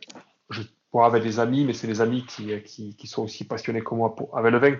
je 0.51 0.61
boire 0.93 1.07
avec 1.07 1.23
des 1.23 1.41
amis, 1.41 1.65
mais 1.65 1.73
c'est 1.73 1.87
des 1.87 2.03
amis 2.03 2.27
qui, 2.27 2.51
qui, 2.65 2.97
qui, 2.97 3.07
sont 3.07 3.23
aussi 3.23 3.45
passionnés 3.45 3.83
que 3.83 3.95
moi 3.95 4.15
pour, 4.15 4.37
avec 4.37 4.53
le 4.53 4.59
vin. 4.59 4.77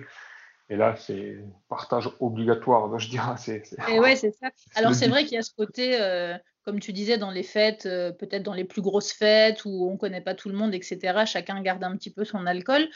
Et 0.69 0.75
là, 0.75 0.95
c'est 0.95 1.39
partage 1.67 2.07
obligatoire. 2.19 2.87
Donc, 2.89 2.99
je 2.99 3.09
dirais, 3.09 3.33
c'est. 3.39 3.63
Et 3.89 3.99
ouais, 3.99 4.15
c'est 4.15 4.31
ça. 4.31 4.51
Alors, 4.75 4.93
c'est 4.93 5.07
vrai 5.07 5.23
qu'il 5.23 5.33
y 5.33 5.39
a 5.39 5.41
ce 5.41 5.55
côté, 5.55 5.99
euh, 5.99 6.37
comme 6.65 6.79
tu 6.79 6.93
disais, 6.93 7.17
dans 7.17 7.31
les 7.31 7.41
fêtes, 7.41 7.87
euh, 7.87 8.11
peut-être 8.11 8.43
dans 8.43 8.53
les 8.53 8.65
plus 8.65 8.83
grosses 8.83 9.11
fêtes 9.11 9.65
où 9.65 9.89
on 9.89 9.93
ne 9.93 9.97
connaît 9.97 10.21
pas 10.21 10.35
tout 10.35 10.49
le 10.49 10.55
monde, 10.55 10.75
etc. 10.75 11.23
Chacun 11.25 11.59
garde 11.63 11.83
un 11.83 11.97
petit 11.97 12.11
peu 12.11 12.25
son 12.25 12.45
alcool 12.45 12.87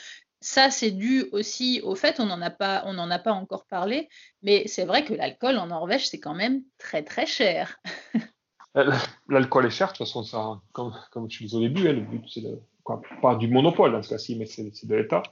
ça, 0.41 0.71
c'est 0.71 0.91
dû 0.91 1.25
aussi 1.31 1.81
au 1.83 1.95
fait, 1.95 2.19
on 2.19 2.25
n'en 2.25 2.41
a 2.41 2.49
pas, 2.49 2.83
on 2.85 2.93
n'en 2.93 3.11
a 3.11 3.19
pas 3.19 3.33
encore 3.33 3.65
parlé, 3.65 4.07
mais 4.41 4.67
c'est 4.67 4.85
vrai 4.85 5.03
que 5.03 5.13
l'alcool 5.13 5.57
en 5.57 5.67
Norvège, 5.67 6.07
c'est 6.07 6.19
quand 6.19 6.35
même 6.35 6.63
très 6.77 7.03
très 7.03 7.25
cher. 7.25 7.79
Euh, 8.77 8.91
l'alcool 9.27 9.65
est 9.65 9.71
cher, 9.71 9.87
de 9.87 9.97
toute 9.97 10.07
façon, 10.07 10.61
comme, 10.73 11.27
tu 11.27 11.43
disais 11.43 11.57
au 11.57 11.59
début, 11.59 11.87
hein, 11.87 11.93
le 11.93 12.01
but, 12.01 12.23
c'est 12.31 12.43
pas 13.19 13.35
du 13.35 13.47
monopole 13.47 13.91
dans 13.91 14.03
ce 14.03 14.09
cas-ci, 14.09 14.35
mais 14.35 14.45
c'est 14.45 14.85
de 14.85 14.95
l'État, 14.95 15.23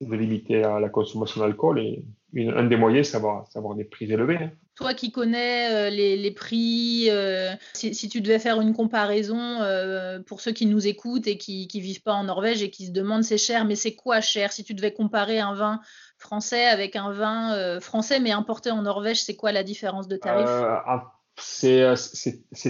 de 0.00 0.14
limiter 0.16 0.60
la 0.60 0.88
consommation 0.88 1.40
d'alcool 1.40 1.78
et 1.78 2.04
un 2.36 2.64
des 2.64 2.76
moyens, 2.76 3.08
c'est 3.08 3.20
d'avoir 3.20 3.74
des 3.76 3.84
prix 3.84 4.12
élevés. 4.12 4.38
Hein. 4.38 4.50
Toi 4.78 4.94
qui 4.94 5.10
connais 5.10 5.74
euh, 5.74 5.90
les, 5.90 6.30
prix, 6.30 7.08
euh, 7.10 7.50
si, 7.72 8.08
tu 8.08 8.20
devais 8.20 8.38
faire 8.38 8.60
une 8.60 8.72
comparaison 8.72 9.60
euh, 9.60 10.20
pour 10.20 10.40
ceux 10.40 10.52
qui 10.52 10.66
nous 10.66 10.86
écoutent 10.86 11.26
et 11.26 11.36
qui 11.36 11.68
ne 11.74 11.80
vivent 11.80 12.02
pas 12.02 12.12
en 12.12 12.22
Norvège 12.22 12.62
et 12.62 12.70
qui 12.70 12.86
se 12.86 12.92
demandent 12.92 13.24
c'est 13.24 13.38
cher, 13.38 13.64
mais 13.64 13.74
c'est 13.74 13.96
quoi 13.96 14.20
cher? 14.20 14.52
Si 14.52 14.62
tu 14.62 14.74
devais 14.74 14.92
comparer 14.92 15.40
un 15.40 15.52
vin 15.52 15.80
français 16.16 16.64
avec 16.64 16.94
un 16.94 17.10
vin 17.10 17.80
français 17.80 18.20
mais 18.20 18.30
importé 18.30 18.70
en 18.70 18.82
Norvège, 18.82 19.20
c'est 19.20 19.34
quoi 19.34 19.50
la 19.50 19.64
différence 19.64 20.06
de 20.06 20.16
tarif? 20.16 20.46
Ah, 20.48 21.12
c'est, 21.34 21.96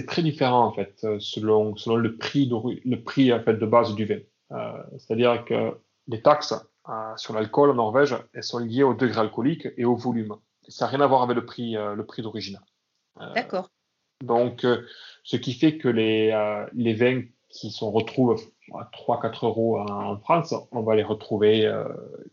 très 0.07 0.23
différent 0.23 0.65
en 0.65 0.71
fait, 0.71 1.05
selon, 1.19 1.75
le 1.95 2.17
prix, 2.17 2.47
de 2.47 3.65
base 3.67 3.93
du 3.93 4.05
vin. 4.05 4.19
c'est-à-dire 4.97 5.45
que 5.45 5.77
les 6.07 6.23
taxes 6.23 6.55
sur 7.17 7.35
l'alcool 7.35 7.69
en 7.69 7.75
Norvège, 7.75 8.15
elles 8.33 8.43
sont 8.43 8.57
liées 8.57 8.81
au 8.81 8.95
degré 8.95 9.21
alcoolique 9.21 9.67
et 9.77 9.85
au 9.85 9.95
volume. 9.95 10.35
Ça 10.69 10.85
n'a 10.85 10.91
rien 10.91 11.01
à 11.01 11.07
voir 11.07 11.23
avec 11.23 11.35
le 11.35 11.45
prix, 11.45 11.75
euh, 11.75 11.95
le 11.95 12.05
prix 12.05 12.21
d'origine. 12.21 12.59
Euh, 13.19 13.33
D'accord. 13.33 13.69
Donc, 14.23 14.65
euh, 14.65 14.85
ce 15.23 15.37
qui 15.37 15.53
fait 15.53 15.77
que 15.77 15.87
les, 15.87 16.31
les 16.73 16.93
vins 16.93 17.21
qui 17.49 17.71
se 17.71 17.83
retrouvent 17.83 18.41
à 18.73 18.89
3-4 18.93 19.45
euros 19.45 19.79
en 19.79 20.17
France, 20.19 20.53
on 20.71 20.81
va 20.81 20.95
les 20.95 21.03
retrouver 21.03 21.71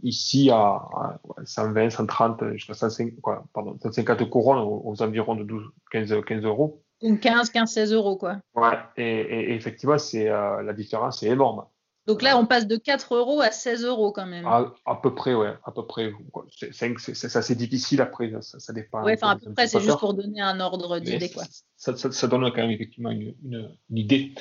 ici 0.03 0.51
à, 0.51 1.19
120, 1.45 1.91
130, 1.91 2.53
jusqu'à 2.53 2.75
150, 2.75 3.21
quoi, 3.21 3.45
pardon, 3.55 3.79
150 3.81 4.29
couronnes 4.29 4.59
aux, 4.59 5.01
environs 5.01 5.37
de 5.37 5.45
12, 5.45 5.65
15, 5.91 6.25
15 6.27 6.45
euros. 6.45 6.83
Donc 7.03 7.21
15, 7.21 7.51
15, 7.51 7.71
16 7.71 7.93
euros, 7.93 8.17
quoi. 8.17 8.39
Ouais, 8.55 8.77
et, 8.97 9.21
et 9.21 9.55
effectivement, 9.55 9.99
c'est, 9.99 10.25
la 10.25 10.73
différence 10.73 11.23
est 11.23 11.29
énorme. 11.29 11.65
Donc 12.07 12.23
là, 12.23 12.39
on 12.39 12.47
passe 12.47 12.67
de 12.67 12.77
4 12.77 13.17
euros 13.17 13.41
à 13.41 13.51
16 13.51 13.85
euros 13.85 14.13
quand 14.13 14.27
même. 14.27 14.47
À, 14.47 15.01
peu 15.03 15.15
près, 15.15 15.35
ouais, 15.35 15.55
à 15.65 15.73
peu 15.73 15.85
près. 15.87 16.13
C'est 16.51 17.37
assez 17.37 17.55
difficile 17.57 18.01
après, 18.01 18.33
ça, 18.41 18.73
dépend. 18.73 19.05
Oui, 19.05 19.13
enfin 19.15 19.31
à 19.31 19.37
peu 19.37 19.53
près, 19.53 19.67
c'est 19.67 19.81
juste 19.81 19.99
pour 19.99 20.15
donner 20.15 20.41
un 20.41 20.61
ordre 20.61 20.99
d'idée. 20.99 21.31
Ça, 21.77 21.97
ça, 21.97 22.27
donne 22.29 22.51
quand 22.51 22.63
même 22.63 22.71
effectivement 22.71 23.11
une, 23.11 23.35
une, 23.45 23.99
idée. 23.99 24.33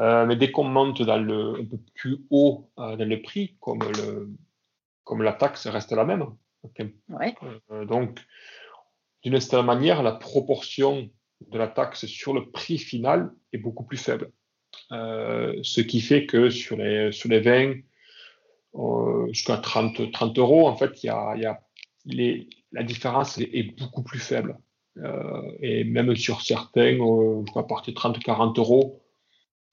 Euh, 0.00 0.26
mais 0.26 0.36
dès 0.36 0.50
qu'on 0.52 0.64
monte 0.64 1.02
dans 1.02 1.18
le, 1.18 1.60
un 1.60 1.64
peu 1.64 1.78
plus 1.94 2.18
haut 2.30 2.70
euh, 2.78 2.96
dans 2.96 3.08
le 3.08 3.22
prix, 3.22 3.56
comme, 3.60 3.80
le, 3.80 4.30
comme 5.02 5.22
la 5.22 5.32
taxe 5.32 5.66
reste 5.66 5.92
la 5.92 6.04
même, 6.04 6.24
ouais. 7.08 7.34
Euh, 7.70 7.84
donc 7.84 8.20
d'une 9.22 9.40
certaine 9.40 9.66
manière, 9.66 10.02
la 10.02 10.12
proportion 10.12 11.10
de 11.40 11.58
la 11.58 11.68
taxe 11.68 12.06
sur 12.06 12.34
le 12.34 12.50
prix 12.50 12.78
final 12.78 13.32
est 13.52 13.58
beaucoup 13.58 13.84
plus 13.84 13.96
faible. 13.96 14.30
Euh, 14.92 15.58
ce 15.62 15.80
qui 15.80 16.00
fait 16.00 16.26
que 16.26 16.50
sur 16.50 16.76
les, 16.76 17.12
sur 17.12 17.28
les 17.28 17.40
vins, 17.40 17.74
euh, 18.74 19.26
jusqu'à 19.32 19.56
30, 19.58 20.12
30 20.12 20.38
euros, 20.38 20.68
en 20.68 20.76
fait, 20.76 21.02
il 21.02 21.06
y 21.06 21.10
a, 21.10 21.36
y 21.36 21.46
a 21.46 21.60
les, 22.04 22.48
la 22.72 22.82
différence 22.82 23.38
est, 23.38 23.76
beaucoup 23.78 24.02
plus 24.02 24.18
faible. 24.18 24.58
et 25.60 25.84
même 25.84 26.14
sur 26.16 26.42
certains, 26.42 26.98
à 27.54 27.62
partir 27.62 27.94
de 27.94 27.98
30-40 27.98 28.58
euros, 28.58 29.02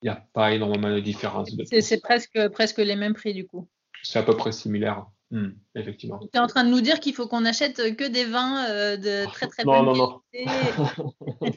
il 0.01 0.05
n'y 0.05 0.09
a 0.09 0.23
pas 0.33 0.53
énormément 0.53 0.93
de 0.93 0.99
différence. 0.99 1.49
C'est 1.81 2.01
presque, 2.01 2.49
presque 2.49 2.77
les 2.77 2.95
mêmes 2.95 3.13
prix 3.13 3.33
du 3.33 3.47
coup. 3.47 3.67
C'est 4.03 4.19
à 4.19 4.23
peu 4.23 4.35
près 4.37 4.51
similaire. 4.51 5.07
Hmm, 5.31 5.49
effectivement. 5.73 6.19
Tu 6.19 6.37
es 6.37 6.39
en 6.39 6.45
train 6.45 6.63
de 6.63 6.69
nous 6.69 6.81
dire 6.81 6.99
qu'il 6.99 7.15
faut 7.15 7.27
qu'on 7.27 7.45
achète 7.45 7.95
que 7.95 8.07
des 8.07 8.25
vins 8.25 8.63
euh, 8.69 8.95
de 8.95 9.25
très 9.31 9.47
très 9.47 9.63
bonne 9.63 9.83
non, 9.83 10.21
qualité. 10.31 10.45
Non, 10.45 11.23
non, 11.41 11.51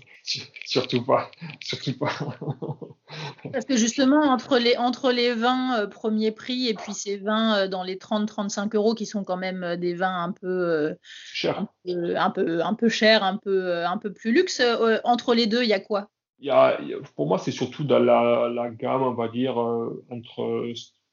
surtout 0.64 1.04
pas, 1.04 1.30
surtout 1.60 1.98
pas. 1.98 2.10
Parce 3.52 3.66
que 3.66 3.76
justement 3.76 4.22
entre 4.22 4.58
les 4.58 4.76
entre 4.78 5.12
les 5.12 5.34
vins 5.34 5.80
euh, 5.80 5.86
premier 5.86 6.32
prix 6.32 6.68
et 6.68 6.74
puis 6.74 6.94
ces 6.94 7.18
vins 7.18 7.58
euh, 7.58 7.68
dans 7.68 7.82
les 7.82 7.96
30-35 7.96 8.74
euros 8.74 8.94
qui 8.94 9.04
sont 9.04 9.22
quand 9.22 9.36
même 9.36 9.76
des 9.76 9.92
vins 9.92 10.22
un 10.22 10.32
peu 10.32 10.96
cher, 11.02 11.66
un 11.86 12.30
peu, 12.30 12.64
un 12.64 12.74
peu 12.74 12.88
cher, 12.88 13.22
un 13.22 13.36
peu 13.36 13.84
un 13.84 13.98
peu 13.98 14.14
plus 14.14 14.32
luxe. 14.32 14.62
entre 15.04 15.34
les 15.34 15.46
deux, 15.46 15.62
il 15.62 15.68
y 15.68 15.74
a 15.74 15.80
quoi? 15.80 16.08
Il 16.38 16.46
y 16.46 16.50
a, 16.50 16.80
Pour 17.16 17.26
moi, 17.26 17.38
c'est 17.38 17.50
surtout 17.50 17.84
dans 17.84 17.98
la, 17.98 18.48
la, 18.48 18.70
gamme, 18.70 19.02
on 19.02 19.14
va 19.14 19.28
dire 19.28 19.58
entre 19.58 20.72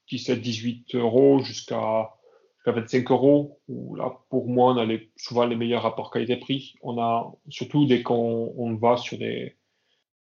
17-18 0.10 0.96
euros 0.96 1.40
jusqu'à 1.40 2.12
25 2.72 3.12
euros, 3.12 3.60
où 3.68 3.96
là, 3.96 4.12
pour 4.30 4.48
moi, 4.48 4.74
on 4.74 4.78
a 4.78 4.86
les, 4.86 5.12
souvent 5.16 5.46
les 5.46 5.56
meilleurs 5.56 5.84
rapports 5.84 6.12
qualité-prix. 6.12 6.76
On 6.82 7.00
a, 7.00 7.32
surtout 7.50 7.86
dès 7.86 8.02
qu'on 8.02 8.54
on 8.58 8.76
va 8.76 8.98
sur 8.98 9.18
des, 9.18 9.56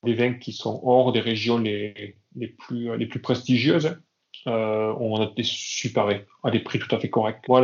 des 0.04 0.14
vins 0.14 0.34
qui 0.34 0.52
sont 0.52 0.80
hors 0.84 1.12
des 1.12 1.20
régions 1.20 1.58
les, 1.58 2.16
les, 2.36 2.48
plus, 2.48 2.96
les 2.96 3.06
plus 3.06 3.20
prestigieuses, 3.20 3.96
euh, 4.46 4.94
on 4.98 5.20
a 5.20 5.26
des 5.26 5.42
super 5.42 6.06
vins 6.06 6.20
à 6.42 6.50
des 6.50 6.60
prix 6.60 6.78
tout 6.78 6.94
à 6.94 6.98
fait 6.98 7.10
corrects. 7.10 7.46
Moi, 7.48 7.60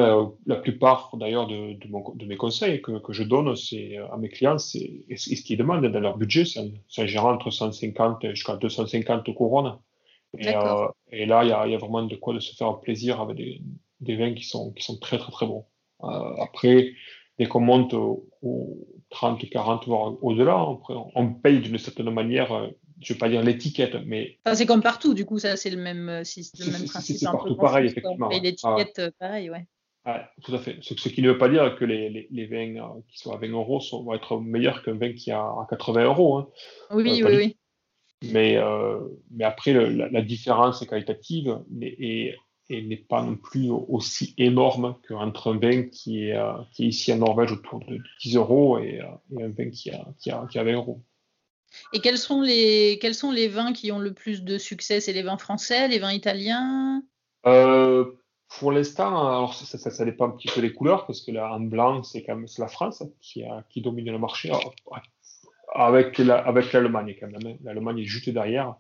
la, 0.47 0.57
plupart 0.57 1.11
d'ailleurs 1.17 1.47
de, 1.47 1.73
de, 1.73 1.89
de, 2.15 2.27
mes 2.27 2.37
conseils 2.37 2.83
que, 2.83 2.99
que 2.99 3.13
je 3.13 3.23
donne 3.23 3.57
c'est 3.57 3.97
à 3.97 4.17
mes 4.19 4.29
clients, 4.29 4.59
c'est 4.59 5.05
ce 5.17 5.43
qu'ils 5.43 5.57
demandent 5.57 5.87
dans 5.87 6.01
leur 6.01 6.19
budget, 6.19 6.45
c'est 6.45 7.03
un 7.03 7.07
gérant 7.07 7.33
entre 7.33 7.51
150 7.51 8.31
jusqu'à 8.31 8.57
250 8.57 9.33
couronnes. 9.35 9.79
Et, 10.39 10.55
euh, 10.55 10.89
et 11.13 11.25
là, 11.25 11.45
il 11.45 11.49
y 11.49 11.53
a, 11.53 11.67
y 11.67 11.75
a, 11.75 11.79
vraiment 11.79 12.03
de 12.03 12.17
quoi 12.17 12.35
de 12.35 12.41
se 12.41 12.55
faire 12.55 12.79
plaisir 12.81 13.23
avec 13.23 13.37
des, 13.37 13.63
des 14.07 14.17
vins 14.17 14.35
qui 14.35 14.45
sont, 14.45 14.73
qui 14.73 14.85
sont 14.85 14.99
très 14.99 15.19
très 15.19 15.33
très 15.33 15.47
bons. 15.47 15.67
Euh, 16.05 16.35
après, 16.41 16.93
dès 17.39 17.47
qu'on 17.47 17.61
monte 17.61 17.95
aux 17.95 18.27
30, 19.11 19.49
40, 19.49 19.87
voire 19.87 20.23
au-delà, 20.23 20.67
on, 21.15 21.33
paye 21.33 21.61
d'une 21.61 21.79
certaine 21.79 22.11
manière, 22.11 22.53
euh, 22.53 22.69
je 23.01 23.13
ne 23.13 23.15
vais 23.15 23.19
pas 23.19 23.29
dire 23.29 23.43
l'étiquette, 23.43 23.97
mais. 24.07 24.39
c'est 24.55 24.67
comme 24.67 24.83
partout, 24.83 25.15
du 25.15 25.25
coup, 25.25 25.39
ça 25.39 25.57
c'est 25.57 25.71
le 25.71 25.77
même, 25.77 26.09
euh, 26.09 26.23
le 26.59 26.73
même 26.73 26.85
principe. 26.87 27.17
C'est 27.17 27.25
partout 27.27 27.57
pareil, 27.57 27.87
effectivement. 27.87 28.31
Et 28.31 28.41
l'étiquette, 28.41 28.99
ah. 29.01 29.11
pareil, 29.19 29.51
ouais. 29.51 29.67
tout 30.43 30.55
à 30.55 30.59
fait. 30.59 30.79
Ce, 30.81 31.09
qui 31.09 31.23
ne 31.23 31.31
veut 31.31 31.39
pas 31.39 31.49
dire 31.49 31.77
que 31.77 31.85
les, 31.85 32.11
les, 32.11 32.29
les 32.31 32.47
vins 32.47 33.03
qui 33.09 33.19
sont 33.19 33.33
à 33.33 33.39
20 33.39 33.49
euros 33.51 33.81
sont, 33.81 34.03
vont 34.05 34.15
être 34.15 34.39
meilleurs 34.41 34.83
qu'un 34.83 34.95
vin 34.95 35.13
qui 35.13 35.31
est 35.31 35.35
à 35.35 35.67
80 35.71 36.05
euros. 36.05 36.39
Hein. 36.39 36.49
Oui, 36.91 37.23
oui, 37.25 37.37
oui. 37.37 37.57
Mais, 38.33 38.59
mais 39.31 39.45
après, 39.45 39.73
la, 39.73 40.09
la, 40.09 40.23
différence 40.23 40.81
est 40.81 40.87
qualitative 40.87 41.59
et, 41.83 42.29
et 42.29 42.37
n'est 42.71 42.97
pas 42.97 43.23
non 43.23 43.37
plus 43.37 43.71
aussi 43.71 44.35
énorme 44.39 44.97
qu'entre 45.07 45.53
un 45.53 45.59
vin 45.59 45.85
qui 45.85 46.29
est, 46.29 46.37
euh, 46.37 46.53
qui 46.73 46.85
est 46.85 46.89
ici 46.89 47.13
en 47.13 47.19
Norvège 47.19 47.53
autour 47.53 47.81
de 47.81 47.99
10 48.23 48.37
euros 48.37 48.79
et, 48.79 49.01
euh, 49.01 49.45
un 49.45 49.49
vin 49.49 49.71
qui 49.71 49.91
a, 49.91 50.05
qui, 50.19 50.31
a, 50.31 50.47
qui 50.51 50.59
a 50.59 50.65
20 50.65 50.73
euros. 50.73 51.03
Et 51.93 52.01
quels 52.01 52.19
sont, 52.19 52.43
les, 52.43 52.99
quels 53.01 53.15
sont 53.15 53.31
les 53.31 53.49
vins 53.49 53.73
qui 53.73 53.93
ont 53.93 53.99
le 53.99 54.15
plus 54.15 54.43
de 54.43 54.59
succès? 54.59 55.01
C'est 55.01 55.13
les 55.13 55.23
vins 55.23 55.39
français, 55.39 55.89
les 55.89 55.99
vins 55.99 56.13
italiens? 56.13 57.03
Euh, 57.47 58.05
Pour 58.59 58.73
l'instant, 58.73 59.29
alors 59.29 59.55
ça, 59.55 59.79
ça, 59.79 59.91
ça, 59.91 60.05
dépend 60.05 60.27
un 60.27 60.31
petit 60.31 60.49
peu 60.49 60.61
des 60.61 60.73
couleurs, 60.73 61.07
parce 61.07 61.21
que 61.21 61.33
là, 61.33 61.53
en 61.53 61.61
blanc, 61.61 62.03
c'est 62.03 62.23
quand 62.23 62.37
même 62.37 62.47
la 62.59 62.69
France 62.69 63.03
qui, 63.21 63.45
a, 63.45 63.65
qui 63.69 63.83
domine 63.83 64.11
le 64.11 64.19
marché, 64.19 64.51
avec 65.75 66.19
l'Allemagne 66.19 67.17
quand 67.21 67.29
même. 67.29 67.47
Hein. 67.47 67.57
L'Allemagne 67.63 67.99
est 67.99 68.05
juste 68.05 68.31
derrière. 68.31 68.77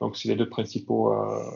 Donc, 0.00 0.16
c'est 0.16 0.28
les 0.28 0.36
deux 0.36 0.48
principaux, 0.48 1.12
euh, 1.12 1.50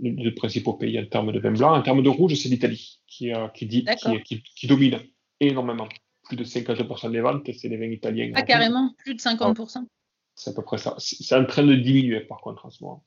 les 0.00 0.10
deux 0.10 0.34
principaux 0.34 0.74
pays 0.74 0.98
en 0.98 1.06
termes 1.06 1.32
de 1.32 1.38
vin 1.38 1.52
blanc. 1.52 1.74
En 1.74 1.82
termes 1.82 2.02
de 2.02 2.08
rouge, 2.08 2.34
c'est 2.34 2.48
l'Italie 2.48 3.00
qui, 3.06 3.32
euh, 3.32 3.48
qui, 3.48 3.66
dit, 3.66 3.86
qui, 4.24 4.42
qui, 4.42 4.66
domine 4.66 4.98
énormément. 5.40 5.88
Plus 6.24 6.36
de 6.36 6.44
50% 6.44 7.10
des 7.12 7.20
ventes, 7.20 7.48
c'est 7.56 7.68
les 7.68 7.76
vins 7.76 7.90
italiens. 7.90 8.32
Ah, 8.34 8.42
carrément, 8.42 8.94
plus 8.98 9.14
de 9.14 9.20
50%. 9.20 9.86
c'est 10.34 10.50
à 10.50 10.52
peu 10.52 10.62
près 10.62 10.78
ça. 10.78 10.94
C'est 10.98 11.34
en 11.36 11.46
train 11.46 11.64
de 11.64 11.74
diminuer, 11.74 12.20
par 12.20 12.40
contre, 12.40 12.66
en 12.66 12.70
ce 12.70 12.82
moment. 12.82 13.04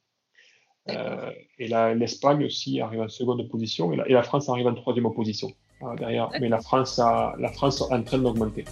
Euh, 0.89 1.31
et 1.59 1.67
l'Espagne 1.67 2.45
aussi 2.45 2.81
arrive 2.81 3.01
en 3.01 3.09
seconde 3.09 3.47
position 3.47 3.93
et 3.93 3.97
la, 3.97 4.09
et 4.09 4.13
la, 4.13 4.23
France 4.23 4.49
arrive 4.49 4.65
en 4.65 4.73
troisième 4.73 5.11
position 5.13 5.51
derrière. 5.97 6.31
Mais 6.39 6.49
la 6.49 6.59
France, 6.59 6.97
a, 6.97 7.35
la 7.37 7.51
France 7.51 7.81
est 7.81 7.93
en 7.93 8.01
train 8.01 8.17
d'augmenter. 8.17 8.65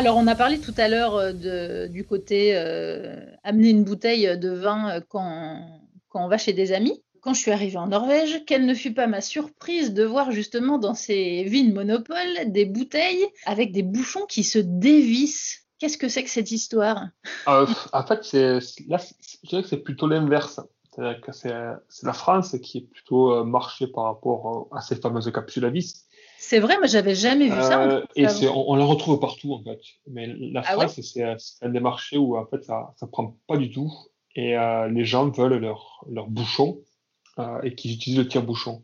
Alors, 0.00 0.16
on 0.16 0.26
a 0.28 0.34
parlé 0.34 0.58
tout 0.58 0.72
à 0.78 0.88
l'heure 0.88 1.16
euh, 1.16 1.86
du 1.86 2.06
côté 2.06 2.56
euh, 2.56 3.22
amener 3.44 3.68
une 3.68 3.84
bouteille 3.84 4.38
de 4.38 4.48
vin 4.48 4.92
euh, 4.92 5.00
quand, 5.06 5.60
on 6.14 6.26
va 6.26 6.38
chez 6.38 6.54
des 6.54 6.72
amis. 6.72 7.02
Quand 7.20 7.34
je 7.34 7.40
suis 7.40 7.50
arrivée 7.50 7.76
en 7.76 7.88
Norvège, 7.88 8.46
quelle 8.46 8.64
ne 8.64 8.72
fut 8.72 8.94
pas 8.94 9.06
ma 9.06 9.20
surprise 9.20 9.92
de 9.92 10.02
voir 10.02 10.30
justement 10.30 10.78
dans 10.78 10.94
ces 10.94 11.44
vignes 11.44 11.74
monopole 11.74 12.16
des 12.46 12.64
bouteilles 12.64 13.26
avec 13.44 13.72
des 13.72 13.82
bouchons 13.82 14.24
qui 14.24 14.42
se 14.42 14.58
dévissent. 14.58 15.66
Qu'est-ce 15.78 15.98
que 15.98 16.08
c'est 16.08 16.24
que 16.24 16.30
cette 16.30 16.50
histoire? 16.50 17.08
En 17.44 17.66
fait, 17.66 18.32
là, 18.32 18.98
je 18.98 19.48
dirais 19.50 19.62
que 19.62 19.68
c'est 19.68 19.82
plutôt 19.82 20.06
l'inverse. 20.06 20.60
C'est-à-dire 20.94 21.20
que 21.20 21.32
c'est 21.32 21.52
la 22.06 22.12
France 22.14 22.56
qui 22.62 22.78
est 22.78 22.90
plutôt 22.90 23.44
marché 23.44 23.86
par 23.86 24.04
rapport 24.04 24.68
à 24.72 24.80
ces 24.80 24.96
fameuses 24.96 25.30
capsules 25.30 25.66
à 25.66 25.70
vis. 25.70 26.06
C'est 26.42 26.58
vrai, 26.58 26.78
mais 26.80 26.88
j'avais 26.88 27.14
jamais 27.14 27.50
vu 27.50 27.60
ça. 27.60 27.82
Euh, 27.82 28.02
et 28.16 28.26
on, 28.48 28.70
on, 28.70 28.74
la 28.74 28.86
retrouve 28.86 29.20
partout 29.20 29.52
en 29.52 29.62
fait. 29.62 29.78
Mais 30.06 30.26
la 30.26 30.62
ah 30.64 30.72
France, 30.72 30.98
c'est 31.02 31.22
un 31.22 31.68
des 31.68 31.80
marchés 31.80 32.16
où 32.16 32.34
en 32.34 32.46
fait 32.46 32.64
ça, 32.64 32.94
ça 32.96 33.06
prend 33.06 33.36
pas 33.46 33.58
du 33.58 33.70
tout. 33.70 33.92
Et 34.34 34.56
euh, 34.56 34.88
les 34.88 35.04
gens 35.04 35.28
veulent 35.28 35.58
leur, 35.58 36.02
leur 36.10 36.28
bouchon 36.28 36.78
euh, 37.38 37.60
et 37.60 37.74
qu'ils 37.74 37.92
utilisent 37.92 38.18
le 38.18 38.26
tire-bouchon. 38.26 38.82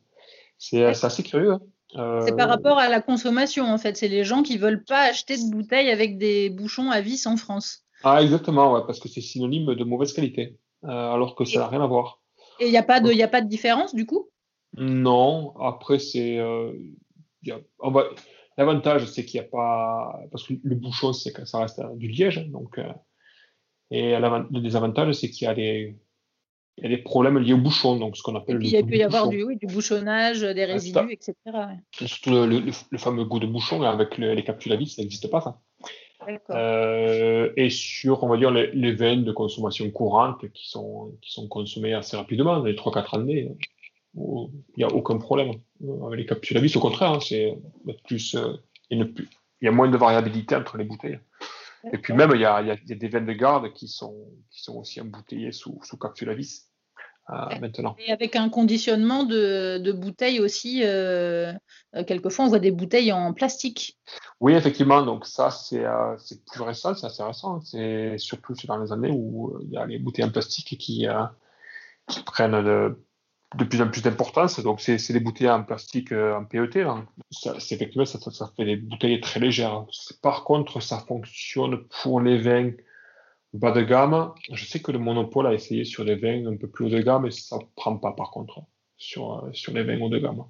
C'est 0.59 0.85
assez 0.85 1.23
curieux. 1.23 1.53
Hein. 1.95 2.21
C'est 2.27 2.37
par 2.37 2.51
rapport 2.51 2.79
à 2.79 2.91
la 2.91 3.01
consommation 3.01 3.65
en 3.65 3.79
fait. 3.79 3.97
C'est 3.97 4.09
les 4.09 4.23
gens 4.23 4.43
qui 4.43 4.59
veulent 4.59 4.85
pas 4.85 5.05
acheter 5.05 5.39
de 5.39 5.51
bouteilles 5.51 5.89
avec 5.89 6.19
des 6.19 6.51
bouchons 6.51 6.91
à 6.91 7.01
vis 7.01 7.27
en 7.27 7.39
France. 7.39 7.85
Ah 8.05 8.23
exactement, 8.23 8.75
ouais, 8.75 8.83
parce 8.87 9.01
que 9.01 9.09
c'est 9.09 9.23
synonyme 9.23 9.75
de 9.75 9.85
mauvaise 9.85 10.13
qualité, 10.13 10.59
alors 10.83 11.35
que 11.35 11.47
ça 11.47 11.61
n'a 11.61 11.69
rien 11.69 11.81
à 11.81 11.87
voir. 11.87 12.21
Et 12.61 12.67
il 12.67 12.71
n'y 12.71 12.77
a 12.77 12.83
pas 12.83 13.01
de, 13.01 13.11
il 13.11 13.23
a 13.23 13.29
pas 13.29 13.41
de 13.41 13.49
différence 13.49 13.95
du 13.95 14.05
coup? 14.05 14.29
Non. 14.77 15.55
Après 15.59 15.99
c'est 15.99 16.39
L'avantage, 18.59 19.07
c'est 19.07 19.25
qu'il 19.25 19.41
n'y 19.41 19.47
a 19.47 19.51
pas. 19.51 20.21
Parce 20.31 20.45
que 20.45 20.55
le 20.63 20.75
bouchon, 20.75 21.13
c'est 21.13 21.33
que 21.33 21.45
ça 21.45 21.61
reste 21.61 21.81
du 21.97 22.09
liège. 22.09 22.47
Donc, 22.49 22.79
euh, 22.79 22.93
et 23.91 24.17
le 24.17 24.61
désavantage, 24.61 25.13
c'est 25.15 25.31
qu'il 25.31 25.47
y 25.47 25.51
a 25.51 25.55
des. 25.55 25.97
Il 26.79 26.85
y 26.85 26.93
a 26.93 26.95
des 26.95 27.03
problèmes 27.03 27.39
liés 27.39 27.55
au 27.55 27.59
bouchon, 27.59 27.97
donc 27.97 28.19
ce 28.19 28.23
qu'on 28.23 28.35
appelle. 28.35 28.59
il 28.63 28.87
peut 28.87 28.97
y 28.97 29.03
avoir 29.03 29.29
du, 29.29 29.43
oui, 29.45 29.57
du 29.57 29.67
bouchonnage, 29.67 30.43
des 30.43 30.67
résidus, 30.67 31.11
etc. 31.11 31.35
Surtout 31.91 32.33
le, 32.33 32.99
fameux 32.99 33.25
goût 33.25 33.39
de 33.39 33.47
bouchon 33.47 33.81
avec 33.81 34.19
les 34.19 34.45
capsules 34.45 34.73
à 34.73 34.77
vis, 34.77 34.89
ça 34.95 35.01
n'existe 35.01 35.31
pas, 35.31 35.41
ça. 35.41 35.59
Euh, 36.51 37.53
et 37.57 37.71
sur, 37.71 38.23
on 38.25 38.29
va 38.29 38.37
dire, 38.37 38.51
les, 38.51 38.71
les, 38.73 38.93
veines 38.93 39.25
de 39.25 39.33
consommation 39.33 39.91
courante 39.91 40.51
qui 40.53 40.69
sont, 40.69 41.13
qui 41.23 41.33
sont 41.33 41.47
consommées 41.49 41.95
assez 41.95 42.17
rapidement, 42.17 42.63
les 42.63 42.75
3-4 42.75 43.21
années, 43.21 43.51
il 44.17 44.79
n'y 44.79 44.85
a 44.85 44.89
aucun 44.89 45.19
problème 45.19 45.53
avec 46.07 46.19
les 46.19 46.27
capsules 46.27 46.57
à 46.57 46.61
vis. 46.61 46.75
Au 46.77 46.81
contraire, 46.81 47.13
hein, 47.13 47.21
c'est 47.21 47.57
plus, 48.05 48.35
euh, 48.35 48.55
il, 48.91 49.15
y 49.61 49.69
a 49.69 49.71
moins 49.71 49.89
de 49.89 49.97
variabilité 49.97 50.57
entre 50.57 50.79
les 50.79 50.85
bouteilles. 50.85 51.21
Et 51.93 51.99
puis 51.99 52.15
même, 52.15 52.33
il 52.35 52.41
y 52.41 52.45
a, 52.45 52.63
il 52.63 52.69
y 52.69 52.93
a 52.93 52.97
des 52.97 53.09
veines 53.09 53.27
de 53.27 53.33
garde 53.33 53.73
qui 53.73 53.89
sont, 53.89 54.17
qui 54.51 54.63
sont 54.63 54.77
aussi 54.77 55.01
embouteillées 55.01 55.53
sous, 55.53 55.79
sous 55.83 55.99
capsule 55.99 56.31
à 56.31 56.35
vis. 56.35 56.67
Euh, 57.31 57.59
maintenant. 57.61 57.97
Et 57.99 58.13
avec 58.13 58.37
un 58.37 58.49
conditionnement 58.49 59.25
de, 59.25 59.79
de 59.79 59.91
bouteilles 59.91 60.39
aussi, 60.39 60.83
euh, 60.85 61.53
quelquefois 62.07 62.45
on 62.45 62.49
voit 62.49 62.61
des 62.61 62.71
bouteilles 62.71 63.11
en 63.11 63.33
plastique. 63.33 63.99
Oui, 64.39 64.55
effectivement, 64.55 65.03
donc 65.03 65.27
ça 65.27 65.51
c'est 65.51 65.85
plus 66.53 66.63
récent, 66.63 66.95
c'est 66.95 67.07
assez 67.07 67.25
récent. 67.25 67.61
C'est 67.63 68.17
surtout 68.19 68.55
dans 68.69 68.79
les 68.79 68.93
années 68.93 69.11
où 69.13 69.59
il 69.63 69.73
y 69.73 69.77
a 69.77 69.85
les 69.87 69.99
bouteilles 69.99 70.25
en 70.25 70.31
plastique 70.31 70.79
qui, 70.79 71.09
qui 72.07 72.23
prennent 72.23 72.63
de, 72.63 72.97
de 73.55 73.65
plus 73.65 73.81
en 73.81 73.89
plus 73.89 74.03
d'importance. 74.03 74.61
Donc, 74.61 74.81
c'est 74.81 75.13
des 75.13 75.21
bouteilles 75.21 75.51
en 75.51 75.63
plastique, 75.63 76.13
euh, 76.13 76.37
en 76.37 76.45
PET. 76.45 76.85
c'est 77.31 77.75
effectivement, 77.75 78.05
ça, 78.05 78.19
ça, 78.19 78.53
fait 78.57 78.65
des 78.65 78.77
bouteilles 78.77 79.21
très 79.21 79.41
légères. 79.41 79.87
Par 80.23 80.45
contre, 80.45 80.81
ça 80.81 81.05
fonctionne 81.07 81.85
pour 82.03 82.21
les 82.21 82.39
vins 82.39 82.73
bas 83.53 83.71
de 83.71 83.83
gamme. 83.83 84.33
Je 84.53 84.65
sais 84.65 84.81
que 84.81 84.91
le 84.91 84.99
Monopole 84.99 85.47
a 85.47 85.55
essayé 85.55 85.85
sur 85.85 86.05
les 86.05 86.17
vins 86.17 86.47
un 86.47 86.57
peu 86.57 86.69
plus 86.69 86.87
haut 86.87 86.91
de 86.91 87.01
gamme, 87.01 87.27
et 87.27 87.31
ça 87.31 87.57
ne 87.57 87.63
prend 87.77 87.97
pas, 87.97 88.13
par 88.13 88.31
contre, 88.31 88.61
sur, 88.97 89.45
euh, 89.45 89.53
sur 89.53 89.73
les 89.73 89.85
vins 89.85 90.01
haut 90.01 90.09
de 90.11 90.19
gamme. 90.19 90.45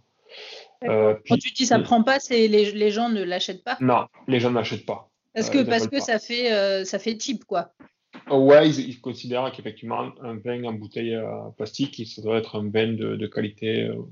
Euh, 0.84 1.14
Quand 1.28 1.36
tu 1.36 1.52
dis 1.52 1.66
ça 1.66 1.78
ne 1.78 1.84
prend 1.84 2.02
pas, 2.02 2.18
c'est 2.18 2.48
les, 2.48 2.72
les, 2.72 2.90
gens 2.90 3.08
ne 3.08 3.22
l'achètent 3.22 3.64
pas? 3.64 3.76
Non, 3.80 4.06
les 4.26 4.40
gens 4.40 4.50
ne 4.50 4.56
l'achètent 4.56 4.86
pas. 4.86 5.10
Parce 5.34 5.50
que, 5.50 5.62
parce 5.62 5.86
que 5.86 6.00
ça, 6.00 6.18
fait, 6.18 6.84
ça 6.86 6.98
fait 6.98 7.14
type, 7.16 7.44
quoi. 7.44 7.72
Ouais, 8.30 8.68
ils, 8.70 9.00
considèrent 9.00 9.52
qu'effectivement, 9.52 10.10
un 10.20 10.36
vin 10.36 10.64
en 10.64 10.72
bouteille 10.72 11.16
plastique, 11.56 12.06
ça 12.06 12.22
doit 12.22 12.38
être 12.38 12.58
un 12.58 12.68
vin 12.68 12.92
de, 12.92 13.26
qualité, 13.26 13.88
on 13.90 14.08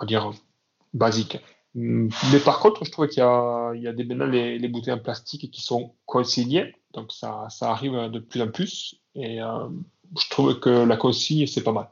va 0.00 0.06
dire, 0.06 0.30
basique. 0.92 1.38
Mais 1.74 2.40
par 2.44 2.60
contre, 2.60 2.84
je 2.84 2.90
trouve 2.90 3.08
qu'il 3.08 3.18
y 3.18 3.22
a, 3.22 3.72
il 3.74 3.82
y 3.82 3.88
a 3.88 3.92
des, 3.92 4.04
maintenant 4.04 4.26
les, 4.26 4.58
les, 4.58 4.68
bouteilles 4.68 4.94
en 4.94 4.98
plastique 4.98 5.50
qui 5.50 5.62
sont 5.62 5.94
consignées, 6.06 6.74
donc 6.92 7.12
ça, 7.12 7.46
ça 7.50 7.70
arrive 7.70 8.10
de 8.10 8.18
plus 8.18 8.42
en 8.42 8.48
plus. 8.48 9.00
Et 9.14 9.38
je 9.38 10.30
trouve 10.30 10.58
que 10.60 10.70
la 10.70 10.96
consigne, 10.96 11.46
c'est 11.46 11.62
pas 11.62 11.72
mal. 11.72 11.88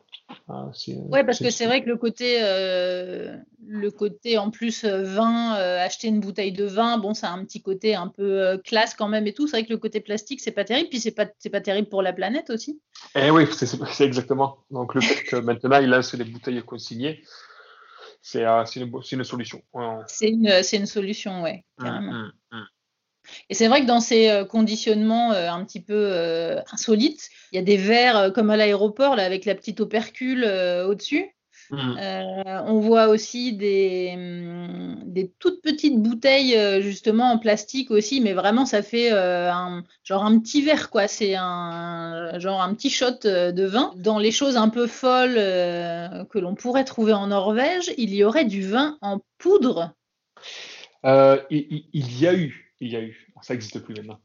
Ah, 0.48 0.70
oui, 0.88 1.24
parce 1.24 1.38
que 1.38 1.50
c'est 1.50 1.66
vrai 1.66 1.82
que 1.82 1.88
le 1.88 1.96
côté, 1.96 2.38
euh, 2.40 3.36
le 3.66 3.90
côté 3.90 4.38
en 4.38 4.50
plus 4.50 4.84
euh, 4.84 5.02
vin, 5.02 5.56
euh, 5.56 5.78
acheter 5.78 6.08
une 6.08 6.20
bouteille 6.20 6.52
de 6.52 6.64
vin, 6.64 6.98
bon, 6.98 7.14
ça 7.14 7.30
a 7.30 7.32
un 7.32 7.44
petit 7.44 7.62
côté 7.62 7.94
un 7.94 8.08
peu 8.08 8.60
classe 8.64 8.94
quand 8.94 9.08
même 9.08 9.26
et 9.26 9.32
tout. 9.32 9.46
C'est 9.46 9.58
vrai 9.58 9.64
que 9.64 9.72
le 9.72 9.78
côté 9.78 10.00
plastique, 10.00 10.40
c'est 10.40 10.52
pas 10.52 10.64
terrible, 10.64 10.88
puis 10.88 11.00
c'est 11.00 11.12
pas, 11.12 11.26
c'est 11.38 11.50
pas 11.50 11.60
terrible 11.60 11.88
pour 11.88 12.02
la 12.02 12.12
planète 12.12 12.50
aussi. 12.50 12.80
Eh 13.14 13.30
oui, 13.30 13.46
c'est, 13.52 14.04
exactement. 14.04 14.58
Donc 14.70 14.94
le 14.94 15.00
fait 15.00 15.22
que 15.24 15.36
maintenant 15.36 15.78
il 15.80 15.88
lance 15.88 16.14
les 16.14 16.24
bouteilles 16.24 16.62
consignées, 16.62 17.22
c'est, 18.20 18.44
c'est, 18.66 18.80
une, 18.80 18.92
c'est 19.02 19.16
une, 19.16 19.24
solution. 19.24 19.62
C'est 20.08 20.28
une, 20.28 20.62
c'est 20.62 20.76
une 20.76 20.86
solution, 20.86 21.42
ouais, 21.42 21.64
mmh, 21.78 21.84
carrément. 21.84 22.12
Mmh, 22.12 22.32
mmh. 22.52 22.64
Et 23.50 23.54
c'est 23.54 23.68
vrai 23.68 23.82
que 23.82 23.86
dans 23.86 24.00
ces 24.00 24.28
euh, 24.28 24.44
conditionnements 24.44 25.32
euh, 25.32 25.50
un 25.50 25.64
petit 25.64 25.80
peu 25.80 25.94
euh, 25.94 26.60
insolites, 26.72 27.30
il 27.52 27.56
y 27.56 27.58
a 27.58 27.62
des 27.62 27.76
verres 27.76 28.32
comme 28.34 28.50
à 28.50 28.56
l'aéroport, 28.56 29.16
là, 29.16 29.24
avec 29.24 29.44
la 29.44 29.54
petite 29.54 29.80
opercule 29.80 30.44
au-dessus. 30.44 31.32
Mmh. 31.68 31.96
on 32.66 32.78
voit 32.78 33.08
aussi 33.08 33.52
des, 33.52 34.14
des, 35.04 35.32
toutes 35.40 35.62
petites 35.62 36.00
bouteilles 36.00 36.80
justement 36.80 37.32
en 37.32 37.38
plastique 37.38 37.90
aussi, 37.90 38.20
mais 38.20 38.34
vraiment 38.34 38.66
ça 38.66 38.82
fait 38.82 39.10
un, 39.10 39.82
genre 40.04 40.24
un 40.24 40.38
petit 40.38 40.62
verre 40.62 40.90
quoi. 40.90 41.08
C'est 41.08 41.34
un 41.34 42.38
genre 42.38 42.62
un 42.62 42.72
petit 42.74 42.90
shot 42.90 43.18
de 43.24 43.64
vin. 43.64 43.92
Dans 43.96 44.20
les 44.20 44.30
choses 44.30 44.56
un 44.56 44.68
peu 44.68 44.86
folles 44.86 45.34
que 45.34 46.38
l'on 46.38 46.54
pourrait 46.54 46.84
trouver 46.84 47.14
en 47.14 47.28
Norvège, 47.28 47.92
il 47.98 48.14
y 48.14 48.22
aurait 48.22 48.44
du 48.44 48.62
vin 48.62 48.96
en 49.00 49.18
poudre. 49.38 49.92
il, 51.04 51.84
il, 51.92 52.20
y 52.20 52.28
a 52.28 52.34
eu 52.34 52.65
il 52.80 52.92
y 52.92 52.96
a 52.96 53.02
eu. 53.02 53.32
Ça 53.42 53.54
n'existe 53.54 53.80
plus 53.80 53.94
maintenant. 53.94 54.20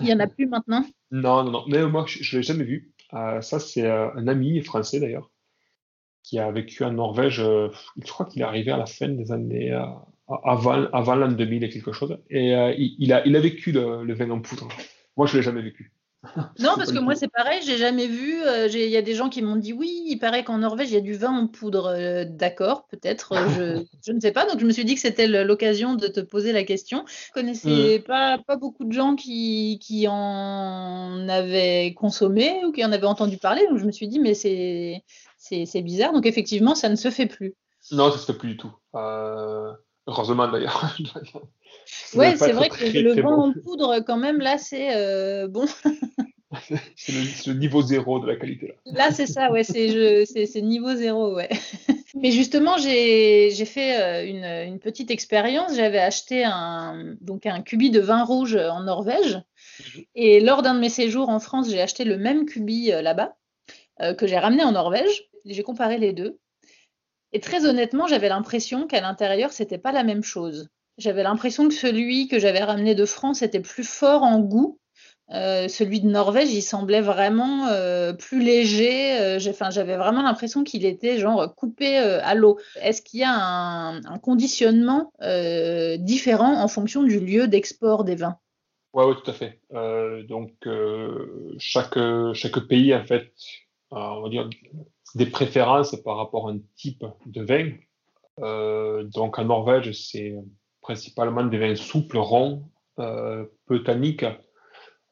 Il 0.00 0.06
n'y 0.06 0.12
en 0.12 0.20
a 0.20 0.26
plus 0.26 0.46
maintenant? 0.46 0.84
Non, 1.12 1.44
non, 1.44 1.52
non. 1.52 1.64
Mais 1.68 1.86
moi, 1.86 2.04
je 2.08 2.36
ne 2.36 2.40
l'ai 2.40 2.46
jamais 2.46 2.64
vu. 2.64 2.92
Euh, 3.14 3.40
ça, 3.40 3.60
c'est 3.60 3.86
euh, 3.86 4.12
un 4.14 4.26
ami 4.26 4.60
français 4.60 4.98
d'ailleurs, 4.98 5.30
qui 6.24 6.38
a 6.40 6.50
vécu 6.50 6.82
en 6.82 6.92
Norvège. 6.92 7.40
Euh, 7.40 7.68
je 7.96 8.10
crois 8.10 8.26
qu'il 8.26 8.42
est 8.42 8.44
arrivé 8.44 8.72
à 8.72 8.76
la 8.76 8.86
fin 8.86 9.08
des 9.08 9.30
années. 9.30 9.72
avant 10.28 10.86
avant 10.92 11.14
l'an 11.14 11.30
2000 11.30 11.62
et 11.62 11.70
quelque 11.70 11.92
chose. 11.92 12.18
Et 12.28 12.50
il, 12.98 13.12
a, 13.12 13.24
il 13.26 13.36
a 13.36 13.40
vécu 13.40 13.70
le, 13.70 14.02
le 14.02 14.14
vin 14.14 14.30
en 14.30 14.40
poudre. 14.40 14.68
Moi, 15.16 15.26
je 15.26 15.34
ne 15.34 15.38
l'ai 15.38 15.44
jamais 15.44 15.62
vécu. 15.62 15.92
Non, 16.58 16.72
parce 16.76 16.92
que 16.92 16.98
moi, 16.98 17.14
c'est 17.14 17.28
pareil, 17.28 17.60
j'ai 17.64 17.76
jamais 17.76 18.06
vu. 18.06 18.42
Euh, 18.42 18.68
il 18.68 18.88
y 18.88 18.96
a 18.96 19.02
des 19.02 19.14
gens 19.14 19.28
qui 19.28 19.42
m'ont 19.42 19.56
dit 19.56 19.72
oui, 19.72 20.02
il 20.06 20.18
paraît 20.18 20.44
qu'en 20.44 20.58
Norvège, 20.58 20.90
il 20.90 20.94
y 20.94 20.98
a 20.98 21.00
du 21.00 21.14
vin 21.14 21.30
en 21.30 21.46
poudre. 21.46 21.86
Euh, 21.86 22.24
d'accord, 22.24 22.86
peut-être, 22.88 23.32
euh, 23.32 23.82
je, 24.04 24.12
ne 24.12 24.20
sais 24.20 24.32
pas. 24.32 24.46
Donc, 24.46 24.60
je 24.60 24.66
me 24.66 24.72
suis 24.72 24.84
dit 24.84 24.94
que 24.94 25.00
c'était 25.00 25.26
l'occasion 25.26 25.94
de 25.94 26.06
te 26.06 26.20
poser 26.20 26.52
la 26.52 26.64
question. 26.64 27.04
Je 27.06 27.32
connaissais 27.32 27.98
mm. 27.98 28.02
pas, 28.02 28.38
pas 28.38 28.56
beaucoup 28.56 28.84
de 28.84 28.92
gens 28.92 29.16
qui, 29.16 29.78
qui 29.82 30.06
en 30.08 31.28
avaient 31.28 31.94
consommé 31.94 32.64
ou 32.64 32.72
qui 32.72 32.84
en 32.84 32.92
avaient 32.92 33.06
entendu 33.06 33.38
parler. 33.38 33.66
Donc, 33.68 33.78
je 33.78 33.84
me 33.84 33.92
suis 33.92 34.08
dit, 34.08 34.18
mais 34.18 34.34
c'est 34.34 35.82
bizarre. 35.82 36.12
Donc, 36.12 36.26
effectivement, 36.26 36.74
ça 36.74 36.88
ne 36.88 36.96
se 36.96 37.10
fait 37.10 37.26
plus. 37.26 37.54
Non, 37.92 38.10
ça 38.10 38.16
ne 38.16 38.20
se 38.20 38.26
fait 38.26 38.38
plus 38.38 38.50
du 38.50 38.56
tout. 38.56 38.72
Heureusement, 40.06 40.48
d'ailleurs. 40.48 40.96
Ouais, 42.14 42.36
c'est 42.36 42.52
vrai 42.52 42.68
que 42.68 42.84
le 42.84 43.20
vent 43.20 43.48
en 43.48 43.52
poudre, 43.52 44.00
quand 44.00 44.16
même, 44.16 44.38
là, 44.38 44.58
c'est 44.58 44.96
euh, 44.96 45.46
bon. 45.46 45.66
c'est 46.96 47.46
le, 47.46 47.54
niveau 47.54 47.82
zéro 47.82 48.18
de 48.18 48.26
la 48.26 48.36
qualité. 48.36 48.74
Là, 48.86 48.92
là 48.94 49.10
c'est 49.12 49.26
ça, 49.26 49.50
ouais, 49.50 49.62
c'est 49.62 50.62
niveau 50.62 50.94
zéro, 50.94 51.34
ouais. 51.34 51.48
Mais 52.14 52.30
justement, 52.30 52.78
j'ai 52.78 53.50
fait 53.66 54.00
euh, 54.00 54.26
une, 54.26 54.72
une 54.72 54.78
petite 54.78 55.10
expérience. 55.10 55.76
J'avais 55.76 55.98
acheté 55.98 56.44
un, 56.44 57.14
donc 57.20 57.46
un 57.46 57.60
cubi 57.60 57.90
de 57.90 58.00
vin 58.00 58.24
rouge 58.24 58.56
en 58.56 58.80
Norvège. 58.80 59.42
Mhm. 59.80 60.02
Et 60.14 60.40
lors 60.40 60.62
d'un 60.62 60.74
de 60.74 60.80
mes 60.80 60.88
séjours 60.88 61.28
en 61.28 61.40
France, 61.40 61.68
j'ai 61.68 61.80
acheté 61.80 62.04
le 62.04 62.16
même 62.16 62.46
cubi 62.46 62.90
euh, 62.92 63.02
là-bas, 63.02 63.36
que 64.18 64.26
j'ai 64.26 64.38
ramené 64.38 64.62
en 64.62 64.72
Norvège. 64.72 65.30
J'ai 65.46 65.62
comparé 65.62 65.96
les 65.98 66.12
deux. 66.12 66.38
Et 67.32 67.40
très 67.40 67.66
honnêtement, 67.66 68.06
j'avais 68.06 68.28
l'impression 68.28 68.86
qu'à 68.86 69.00
l'intérieur, 69.00 69.52
c'était 69.52 69.78
pas 69.78 69.92
la 69.92 70.04
même 70.04 70.24
chose. 70.24 70.68
J'avais 70.98 71.22
l'impression 71.22 71.68
que 71.68 71.74
celui 71.74 72.28
que 72.28 72.38
j'avais 72.38 72.62
ramené 72.62 72.94
de 72.94 73.04
France 73.04 73.42
était 73.42 73.60
plus 73.60 73.84
fort 73.84 74.22
en 74.22 74.40
goût. 74.40 74.78
Euh, 75.32 75.66
celui 75.66 76.00
de 76.00 76.08
Norvège, 76.08 76.52
il 76.52 76.62
semblait 76.62 77.00
vraiment 77.00 77.66
euh, 77.66 78.12
plus 78.12 78.42
léger. 78.42 79.18
Euh, 79.18 79.38
j'avais 79.38 79.96
vraiment 79.96 80.22
l'impression 80.22 80.62
qu'il 80.62 80.86
était 80.86 81.18
genre 81.18 81.54
coupé 81.54 81.96
à 81.96 82.34
l'eau. 82.34 82.58
Est-ce 82.80 83.02
qu'il 83.02 83.20
y 83.20 83.24
a 83.24 83.32
un, 83.32 84.18
conditionnement 84.18 85.12
différent 85.98 86.62
en 86.62 86.68
fonction 86.68 87.02
du 87.02 87.20
lieu 87.20 87.48
d'export 87.48 88.04
des 88.04 88.14
vins? 88.14 88.38
Oui, 88.94 89.04
ouais, 89.04 89.14
tout 89.14 89.30
à 89.30 89.34
fait. 89.34 89.60
donc, 90.28 90.52
chaque, 91.58 91.98
chaque 92.32 92.60
pays, 92.60 92.94
en 92.94 93.04
fait, 93.04 93.32
on 93.90 94.22
va 94.22 94.28
dire 94.28 94.48
des 95.14 95.26
préférences 95.26 95.96
par 96.02 96.16
rapport 96.16 96.48
à 96.48 96.52
un 96.52 96.58
type 96.74 97.04
de 97.26 97.42
vin. 97.42 99.04
donc, 99.14 99.38
en 99.38 99.44
Norvège, 99.44 99.92
c'est 99.92 100.34
principalement 100.80 101.44
des 101.44 101.58
vins 101.58 101.74
souples, 101.74 102.18
ronds, 102.18 102.70
euh, 102.98 103.44
peu 103.66 103.82
tanniques, 103.82 104.24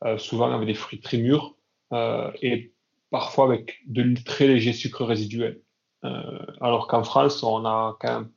euh, 0.05 0.17
souvent 0.17 0.51
avec 0.53 0.67
des 0.67 0.75
fruits 0.75 1.01
très 1.01 1.19
mûrs 1.19 1.55
euh, 1.93 2.31
et 2.41 2.73
parfois 3.11 3.45
avec 3.45 3.77
de 3.87 4.15
très 4.25 4.47
légers 4.47 4.73
sucres 4.73 5.05
résiduels. 5.05 5.61
alors 6.61 6.87
qu'en 6.87 7.03
France, 7.03 7.43
on 7.43 7.65
a 7.67 7.97
quand 8.01 8.21
même, 8.21 8.31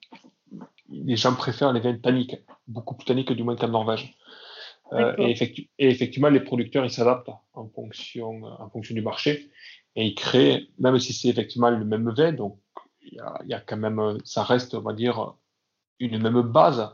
les 0.90 1.16
gens 1.16 1.34
préfèrent 1.36 1.74
les 1.74 1.80
vins 1.80 1.98
tanniques, 1.98 2.36
beaucoup 2.68 2.96
plus 2.96 3.06
tanniques 3.06 3.32
du 3.32 3.44
moins 3.44 3.56
qu'en 3.56 3.70
Norvège. 3.70 4.16
Et, 5.18 5.36
effectivement, 5.78 6.30
les 6.30 6.40
producteurs 6.40 6.86
ils 6.86 6.92
s'adaptent 6.92 7.30
en 7.54 7.68
fonction, 7.70 8.44
en 8.44 8.70
fonction 8.70 8.96
du 8.96 9.02
marché 9.02 9.52
et 9.98 10.06
ils 10.06 10.16
créent, 10.16 10.70
même 10.80 10.98
si 11.00 11.12
c'est 11.12 11.28
effectivement 11.28 11.70
le 11.70 11.84
même 11.84 12.10
vin, 12.12 12.32
donc 12.32 12.58
il 13.02 13.16
y, 13.16 13.20
a, 13.20 13.42
y 13.46 13.54
a, 13.54 13.60
quand 13.60 13.78
même, 13.78 14.18
ça 14.24 14.44
reste, 14.44 14.74
on 14.74 14.82
va 14.82 14.94
dire, 14.94 15.36
une 16.00 16.18
même 16.20 16.42
base, 16.42 16.90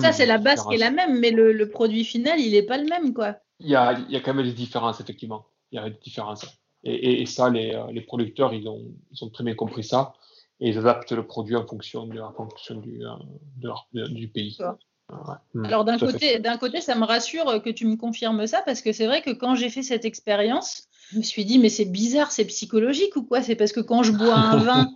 ça, 0.00 0.12
c'est 0.12 0.26
la 0.26 0.38
base 0.38 0.66
qui 0.66 0.74
est 0.74 0.78
la 0.78 0.90
même, 0.90 1.18
mais 1.18 1.30
le, 1.30 1.68
produit 1.68 2.04
final, 2.04 2.40
il 2.40 2.52
n'est 2.52 2.62
pas 2.62 2.78
le 2.78 2.84
même, 2.84 3.14
quoi. 3.14 3.36
Il 3.60 3.68
y, 3.68 3.74
a, 3.74 3.92
il 3.92 4.10
y 4.10 4.16
a 4.16 4.20
quand 4.20 4.34
même 4.34 4.44
des 4.44 4.52
différences, 4.52 5.00
effectivement. 5.00 5.46
Il 5.72 5.76
y 5.76 5.78
a 5.78 5.88
des 5.88 5.98
différences. 6.02 6.46
Et, 6.84 7.22
et, 7.22 7.26
ça, 7.26 7.48
les, 7.48 7.80
les, 7.90 8.00
producteurs, 8.02 8.52
ils 8.52 8.68
ont, 8.68 8.82
ils 9.10 9.24
ont 9.24 9.30
très 9.30 9.44
bien 9.44 9.54
compris 9.54 9.82
ça. 9.82 10.12
Et 10.60 10.70
ils 10.70 10.78
adaptent 10.78 11.12
le 11.12 11.26
produit 11.26 11.56
en 11.56 11.66
fonction, 11.66 12.06
de, 12.06 12.20
en 12.20 12.32
fonction 12.32 12.76
du, 12.76 13.02
euh, 13.04 13.72
de 13.92 14.06
du 14.08 14.28
pays. 14.28 14.58
Hmm, 15.54 15.64
Alors 15.64 15.84
d'un 15.84 15.98
côté, 15.98 16.38
d'un 16.38 16.56
côté, 16.58 16.80
ça 16.80 16.94
me 16.96 17.04
rassure 17.04 17.62
que 17.62 17.70
tu 17.70 17.86
me 17.86 17.96
confirmes 17.96 18.46
ça 18.46 18.62
parce 18.66 18.82
que 18.82 18.92
c'est 18.92 19.06
vrai 19.06 19.22
que 19.22 19.30
quand 19.30 19.54
j'ai 19.54 19.70
fait 19.70 19.82
cette 19.82 20.04
expérience, 20.04 20.88
je 21.10 21.18
me 21.18 21.22
suis 21.22 21.44
dit 21.44 21.58
mais 21.58 21.68
c'est 21.68 21.84
bizarre, 21.84 22.32
c'est 22.32 22.44
psychologique 22.44 23.16
ou 23.16 23.22
quoi? 23.22 23.42
C'est 23.42 23.56
parce 23.56 23.72
que 23.72 23.80
quand 23.80 24.02
je 24.02 24.12
bois 24.12 24.34
un 24.34 24.56
vin 24.64 24.94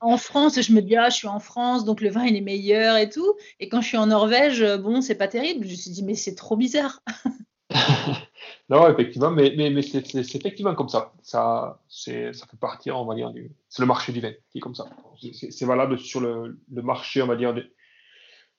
en 0.00 0.16
France, 0.16 0.60
je 0.60 0.72
me 0.72 0.82
dis 0.82 0.96
ah 0.96 1.10
je 1.10 1.16
suis 1.16 1.28
en 1.28 1.40
France 1.40 1.84
donc 1.84 2.00
le 2.00 2.10
vin 2.10 2.24
il 2.24 2.36
est 2.36 2.40
meilleur 2.40 2.96
et 2.96 3.08
tout, 3.08 3.34
et 3.60 3.68
quand 3.68 3.80
je 3.80 3.88
suis 3.88 3.96
en 3.96 4.06
Norvège, 4.06 4.64
bon 4.78 5.00
c'est 5.00 5.14
pas 5.14 5.28
terrible. 5.28 5.66
Je 5.66 5.72
me 5.72 5.76
suis 5.76 5.90
dit 5.90 6.02
mais 6.02 6.14
c'est 6.14 6.34
trop 6.34 6.56
bizarre. 6.56 7.00
non 8.68 8.88
effectivement, 8.88 9.30
mais, 9.30 9.54
mais, 9.56 9.70
mais 9.70 9.82
c'est 9.82 10.14
effectivement 10.34 10.74
comme 10.74 10.88
ça. 10.88 11.12
Ça, 11.22 11.80
ça 11.88 12.12
fait 12.12 12.60
partie 12.60 12.90
on 12.90 13.04
va 13.04 13.14
dire 13.14 13.30
du, 13.30 13.50
c'est 13.68 13.82
le 13.82 13.86
marché 13.86 14.12
du 14.12 14.20
vin 14.20 14.32
qui 14.50 14.58
est 14.58 14.60
comme 14.60 14.74
ça. 14.74 14.86
C'est 15.32 15.64
valable 15.64 15.98
sur 15.98 16.20
le, 16.20 16.60
le 16.70 16.82
marché 16.82 17.22
on 17.22 17.26
va 17.26 17.36
dire 17.36 17.54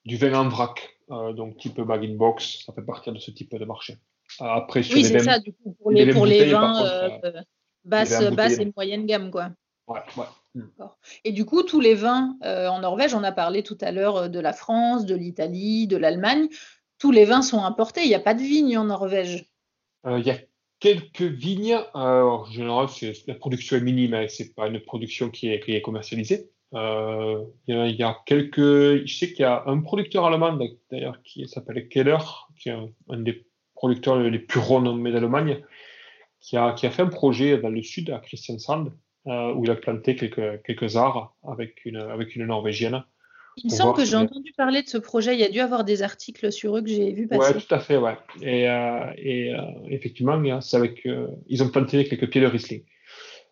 du 0.05 0.17
vin 0.17 0.33
en 0.33 0.49
vrac, 0.49 0.97
euh, 1.11 1.33
donc 1.33 1.57
type 1.57 1.79
bag 1.81 2.15
box, 2.15 2.63
ça 2.65 2.73
fait 2.73 2.81
partie 2.81 3.11
de 3.11 3.19
ce 3.19 3.31
type 3.31 3.55
de 3.55 3.65
marché. 3.65 3.97
Après, 4.39 4.83
sur 4.83 4.95
oui, 4.95 5.03
c'est 5.03 5.19
ça, 5.19 5.39
du 5.39 5.53
coup, 5.53 5.75
pour 5.79 5.91
les, 5.91 6.11
pour 6.11 6.25
les 6.25 6.45
vins 6.45 6.83
euh, 6.83 7.09
euh, 7.23 7.41
basse, 7.83 8.23
basse 8.31 8.59
et 8.59 8.71
moyenne 8.75 9.05
gamme, 9.05 9.31
quoi. 9.31 9.49
Ouais, 9.87 9.99
ouais. 10.17 10.25
Hmm. 10.55 10.67
Et 11.23 11.31
du 11.31 11.45
coup, 11.45 11.63
tous 11.63 11.79
les 11.79 11.95
vins 11.95 12.37
en 12.41 12.79
Norvège, 12.79 13.13
on 13.15 13.23
a 13.23 13.31
parlé 13.31 13.63
tout 13.63 13.77
à 13.81 13.91
l'heure 13.91 14.29
de 14.29 14.39
la 14.39 14.53
France, 14.53 15.05
de 15.05 15.15
l'Italie, 15.15 15.87
de 15.87 15.97
l'Allemagne, 15.97 16.47
tous 16.99 17.11
les 17.11 17.25
vins 17.25 17.41
sont 17.41 17.63
importés, 17.63 18.01
il 18.03 18.07
n'y 18.07 18.15
a 18.15 18.19
pas 18.19 18.33
de 18.33 18.41
vignes 18.41 18.77
en 18.77 18.85
Norvège. 18.85 19.45
Il 20.05 20.25
y 20.25 20.31
a 20.31 20.37
quelques 20.79 21.21
vignes, 21.21 21.77
en 21.93 22.45
général, 22.45 22.87
la 23.27 23.35
production 23.35 23.77
est 23.77 23.81
minime, 23.81 24.13
hein, 24.13 24.25
c'est 24.29 24.53
pas 24.53 24.67
une 24.67 24.79
production 24.79 25.29
qui 25.29 25.49
est, 25.49 25.59
qui 25.59 25.71
est 25.73 25.81
commercialisée. 25.81 26.51
Euh, 26.73 27.43
il 27.67 27.95
y, 27.95 28.03
a 28.03 28.17
quelques. 28.25 29.05
Je 29.05 29.15
sais 29.15 29.31
qu'il 29.31 29.41
y 29.41 29.45
a 29.45 29.63
un 29.67 29.81
producteur 29.81 30.25
allemand 30.25 30.57
d'ailleurs 30.89 31.21
qui 31.23 31.47
s'appelle 31.47 31.87
Keller, 31.87 32.17
qui 32.57 32.69
est 32.69 32.75
un, 33.09 33.17
des 33.17 33.45
producteurs 33.83 34.17
les 34.17 34.39
plus 34.39 34.61
renommés 34.61 35.11
d'Allemagne, 35.11 35.61
qui 36.39 36.55
a, 36.55 36.71
qui 36.71 36.85
a 36.85 36.89
fait 36.89 37.01
un 37.01 37.07
projet 37.07 37.57
dans 37.57 37.67
le 37.67 37.83
sud 37.83 38.11
à 38.11 38.19
Christiansand 38.19 38.93
euh, 39.27 39.53
où 39.53 39.65
il 39.65 39.71
a 39.71 39.75
planté 39.75 40.15
quelques, 40.15 40.63
quelques 40.63 40.95
arbres 40.95 41.35
avec 41.45 41.83
une, 41.83 41.97
avec 41.97 42.37
une 42.37 42.45
norvégienne 42.45 43.03
Il 43.57 43.65
me 43.65 43.75
semble 43.75 43.93
que 43.93 44.05
j'ai 44.05 44.15
entendu 44.15 44.53
parler 44.55 44.83
de 44.83 44.87
ce 44.87 44.97
projet. 44.97 45.33
Il 45.33 45.41
y 45.41 45.43
a 45.43 45.49
dû 45.49 45.59
avoir 45.59 45.83
des 45.83 46.01
articles 46.01 46.49
sur 46.53 46.77
eux 46.77 46.81
que 46.81 46.87
j'ai 46.87 47.11
vu 47.11 47.27
passer. 47.27 47.55
Oui, 47.55 47.61
tout 47.61 47.75
à 47.75 47.79
fait, 47.79 47.97
ouais. 47.97 48.15
Et, 48.41 48.63
et 49.17 49.53
effectivement, 49.89 50.61
c'est 50.61 50.77
avec, 50.77 51.05
ils 51.47 51.61
ont 51.61 51.67
planté 51.67 52.05
quelques 52.05 52.29
pieds 52.29 52.39
de 52.39 52.47
Riesling. 52.47 52.83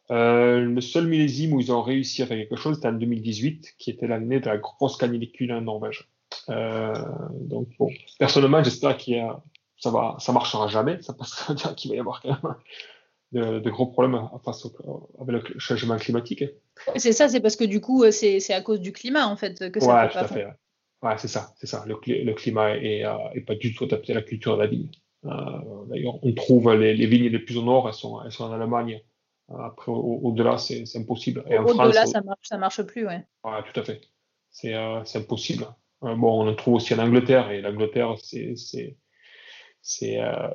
le 0.09 0.79
seul 0.79 1.07
millésime 1.07 1.51
où 1.51 1.59
ils 1.59 1.73
ont 1.73 1.81
réussi 1.81 2.23
à 2.23 2.25
faire 2.25 2.37
quelque 2.37 2.55
chose, 2.55 2.75
c'était 2.75 2.87
en 2.87 2.93
2018, 2.93 3.73
qui 3.77 3.89
était 3.89 4.07
l'année 4.07 4.39
de 4.39 4.45
la 4.45 4.57
grosse 4.57 4.95
canicule 4.95 5.51
en 5.51 5.59
Norvège. 5.59 6.07
donc, 6.47 7.67
bon, 7.77 7.89
personnellement, 8.17 8.63
j'espère 8.63 8.95
qu'il 8.95 9.15
y 9.15 9.19
a 9.19 9.43
ça 9.81 9.89
va, 9.89 10.15
ça 10.19 10.31
marchera 10.31 10.67
jamais. 10.67 11.01
Ça, 11.01 11.15
veut 11.49 11.55
dire 11.55 11.75
qu'il 11.75 11.91
va 11.91 11.97
y 11.97 11.99
avoir 11.99 12.21
quand 12.21 12.29
même 12.29 12.55
de, 13.61 13.69
gros 13.69 13.87
problèmes 13.87 14.29
face 14.45 14.65
au, 14.65 15.09
avec 15.19 15.49
le 15.49 15.59
changement 15.59 15.97
climatique. 15.97 16.43
C'est 16.95 17.13
ça, 17.13 17.27
c'est 17.27 17.41
parce 17.41 17.55
que 17.55 17.63
du 17.63 17.81
coup, 17.81 18.09
c'est 18.11 18.53
à 18.53 18.61
cause 18.61 18.79
du 18.79 18.93
climat 18.93 19.27
en 19.27 19.35
fait 19.35 19.71
que 19.71 19.79
ça. 19.79 20.03
Ouais, 20.03 20.09
tout 20.09 20.17
à 20.17 20.27
fait. 20.27 20.47
Ouais, 21.01 21.17
c'est 21.17 21.27
ça, 21.27 21.53
c'est 21.57 21.65
ça. 21.65 21.83
Le, 21.87 21.99
le 22.05 22.33
climat 22.33 22.77
est, 22.77 23.03
euh, 23.03 23.17
pas 23.47 23.55
du 23.55 23.73
tout 23.73 23.85
adapté 23.85 24.11
à 24.11 24.15
la 24.15 24.21
culture 24.21 24.55
de 24.55 24.61
la 24.61 24.67
vigne. 24.67 24.91
Euh, 25.25 25.85
d'ailleurs, 25.87 26.23
on 26.23 26.31
trouve 26.33 26.71
les, 26.75 26.93
vignes 27.07 27.27
les 27.27 27.39
plus 27.39 27.57
au 27.57 27.63
nord, 27.63 27.87
elles 27.87 27.95
sont, 27.95 28.21
elles 28.23 28.31
sont 28.31 28.43
en 28.43 28.51
Allemagne. 28.51 29.01
Après, 29.49 29.91
au-delà, 29.91 30.57
c'est 30.59 30.85
impossible. 30.95 31.43
Au-delà, 31.49 32.05
ça 32.05 32.21
marche, 32.21 32.47
ça 32.47 32.57
marche 32.57 32.83
plus, 32.83 33.05
ouais. 33.05 33.25
Ouais, 33.43 33.63
tout 33.73 33.79
à 33.79 33.83
fait. 33.83 34.01
C'est 34.51 34.75
impossible. 35.15 35.65
bon, 36.01 36.43
on 36.43 36.47
en 36.47 36.55
trouve 36.55 36.75
aussi 36.75 36.93
en 36.93 36.99
Angleterre, 36.99 37.49
et 37.49 37.61
l'Angleterre, 37.61 38.15
c'est 38.21 38.95
c'est 39.81 40.21
euh, 40.21 40.49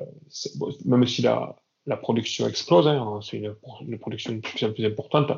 même 0.85 1.05
si 1.05 1.21
la, 1.21 1.55
la 1.85 1.97
production 1.97 2.47
explose, 2.47 2.87
hein, 2.87 3.19
c'est 3.21 3.37
une, 3.37 3.55
une, 3.81 3.99
production 3.99 4.33
de 4.33 4.39
plus 4.39 4.65
en 4.65 4.73
plus 4.73 4.85
importante. 4.85 5.31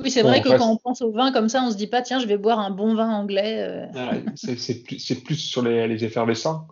Oui, 0.00 0.10
c'est 0.10 0.22
vrai 0.22 0.40
que 0.40 0.48
quand 0.48 0.72
on 0.72 0.76
pense 0.76 1.02
au 1.02 1.12
vin 1.12 1.32
comme 1.32 1.48
ça, 1.48 1.62
on 1.62 1.70
se 1.70 1.76
dit 1.76 1.86
pas, 1.86 2.02
tiens, 2.02 2.18
je 2.18 2.26
vais 2.26 2.36
boire 2.36 2.58
un 2.58 2.70
bon 2.70 2.94
vin 2.94 3.10
anglais. 3.10 3.62
Euh. 3.62 4.20
c'est 4.34 4.82
plus, 4.82 5.14
plus, 5.22 5.36
sur 5.36 5.62
les, 5.62 5.86
les 5.86 6.04
effervescents, 6.04 6.66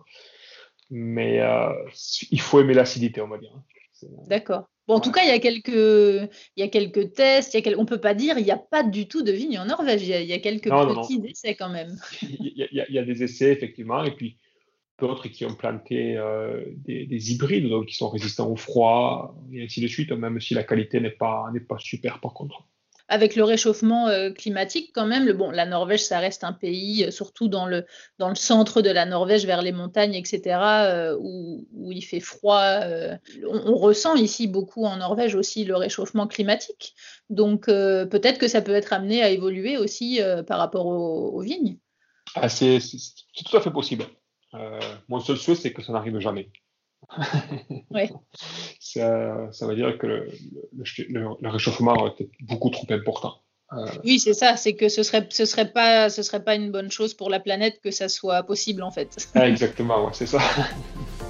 mais 0.89 1.39
euh, 1.39 1.69
il 2.31 2.41
faut 2.41 2.59
aimer 2.59 2.73
l'acidité, 2.73 3.21
on 3.21 3.29
va 3.29 3.37
dire. 3.37 3.53
Hein. 3.55 3.63
D'accord. 4.27 4.69
Bon, 4.87 4.95
en 4.95 4.99
tout 4.99 5.11
cas, 5.11 5.21
il 5.23 5.29
y 5.29 5.31
a 5.31 5.39
quelques, 5.39 6.29
il 6.57 6.59
y 6.59 6.63
a 6.63 6.67
quelques 6.67 7.13
tests. 7.13 7.53
Il 7.53 7.65
y 7.65 7.73
a 7.73 7.79
on 7.79 7.85
peut 7.85 8.01
pas 8.01 8.13
dire 8.13 8.37
il 8.37 8.43
n'y 8.43 8.51
a 8.51 8.57
pas 8.57 8.83
du 8.83 9.07
tout 9.07 9.21
de 9.21 9.31
vigne 9.31 9.57
en 9.57 9.65
Norvège. 9.65 10.01
Il 10.03 10.09
y 10.09 10.33
a, 10.33 10.39
quelques 10.39 10.69
petits 10.69 11.21
essais 11.25 11.55
quand 11.55 11.69
même. 11.69 11.97
il, 12.21 12.51
y 12.57 12.63
a, 12.63 12.85
il, 12.89 12.95
y 12.95 12.99
a, 12.99 13.03
des 13.03 13.23
essais 13.23 13.51
effectivement, 13.53 14.03
et 14.03 14.11
puis 14.11 14.37
d'autres 15.03 15.27
qui 15.27 15.45
ont 15.45 15.53
planté 15.53 16.17
euh, 16.17 16.63
des, 16.77 17.31
hybrides, 17.31 17.69
donc 17.69 17.87
qui 17.87 17.95
sont 17.95 18.09
résistants 18.09 18.49
au 18.49 18.55
froid, 18.55 19.35
et 19.51 19.63
ainsi 19.63 19.81
de 19.81 19.87
suite, 19.87 20.11
même 20.11 20.39
si 20.39 20.53
la 20.53 20.63
qualité 20.63 20.99
n'est 21.01 21.09
pas, 21.11 21.49
n'est 21.53 21.59
pas 21.59 21.77
super 21.77 22.19
par 22.21 22.33
contre. 22.33 22.63
Avec 23.09 23.35
le 23.35 23.43
réchauffement 23.43 24.07
euh, 24.07 24.31
climatique, 24.31 24.91
quand 24.95 25.05
même, 25.05 25.25
le, 25.25 25.33
bon, 25.33 25.51
la 25.51 25.65
Norvège, 25.65 26.05
ça 26.05 26.19
reste 26.19 26.45
un 26.45 26.53
pays, 26.53 27.03
euh, 27.03 27.11
surtout 27.11 27.49
dans 27.49 27.67
le, 27.67 27.85
dans 28.17 28.29
le 28.29 28.35
centre 28.35 28.81
de 28.81 28.89
la 28.89 29.05
Norvège, 29.05 29.45
vers 29.45 29.61
les 29.61 29.73
montagnes, 29.73 30.15
etc., 30.15 31.17
où, 31.19 31.67
où, 31.73 31.91
il 31.91 32.01
fait 32.01 32.21
froid. 32.21 32.63
On, 33.45 33.75
ressent 33.75 34.15
ici 34.15 34.47
beaucoup 34.47 34.85
en 34.85 34.95
Norvège 34.97 35.35
aussi 35.35 35.65
le 35.65 35.75
réchauffement 35.75 36.27
climatique. 36.27 36.95
Donc 37.29 37.65
peut-être 37.65 38.39
que 38.39 38.47
ça 38.47 38.61
peut 38.61 38.73
être 38.73 38.93
amené 38.93 39.21
à 39.21 39.29
évoluer 39.29 39.77
aussi 39.77 40.21
par 40.47 40.59
rapport 40.59 40.85
aux, 40.85 41.41
vignes. 41.41 41.77
Ah, 42.35 42.47
c'est 42.47 42.79
tout 43.45 43.57
à 43.57 43.61
fait 43.61 43.71
possible. 43.71 44.05
Euh, 44.55 44.79
mon 45.09 45.19
seul 45.19 45.37
souhait, 45.37 45.55
c'est 45.55 45.73
que 45.73 45.81
ça 45.81 45.93
n'arrive 45.93 46.19
jamais. 46.19 46.49
ça, 48.79 49.51
ça, 49.51 49.67
veut 49.67 49.75
dire 49.75 49.97
que 49.97 50.07
le, 50.07 50.29
le, 51.09 51.49
réchauffement 51.49 52.07
est 52.07 52.29
beaucoup 52.41 52.69
trop 52.69 52.87
important. 52.89 53.41
Euh, 53.73 53.85
oui, 54.03 54.19
c'est 54.19 54.33
ça, 54.33 54.55
c'est 54.55 54.75
que 54.75 54.87
ce 54.87 55.03
serait, 55.03 55.27
ce 55.29 55.45
serait 55.45 55.71
pas, 55.71 56.09
ce 56.09 56.21
serait 56.21 56.43
pas 56.43 56.55
une 56.55 56.71
bonne 56.71 56.91
chose 56.91 57.13
pour 57.13 57.29
la 57.29 57.39
planète 57.39 57.81
que 57.81 57.91
ça 57.91 58.07
soit 58.07 58.43
possible 58.43 58.83
en 58.83 58.91
fait. 58.91 59.27
Ah, 59.35 59.49
exactement, 59.49 60.05
ouais, 60.05 60.11
c'est 60.13 60.27
ça. 60.27 60.39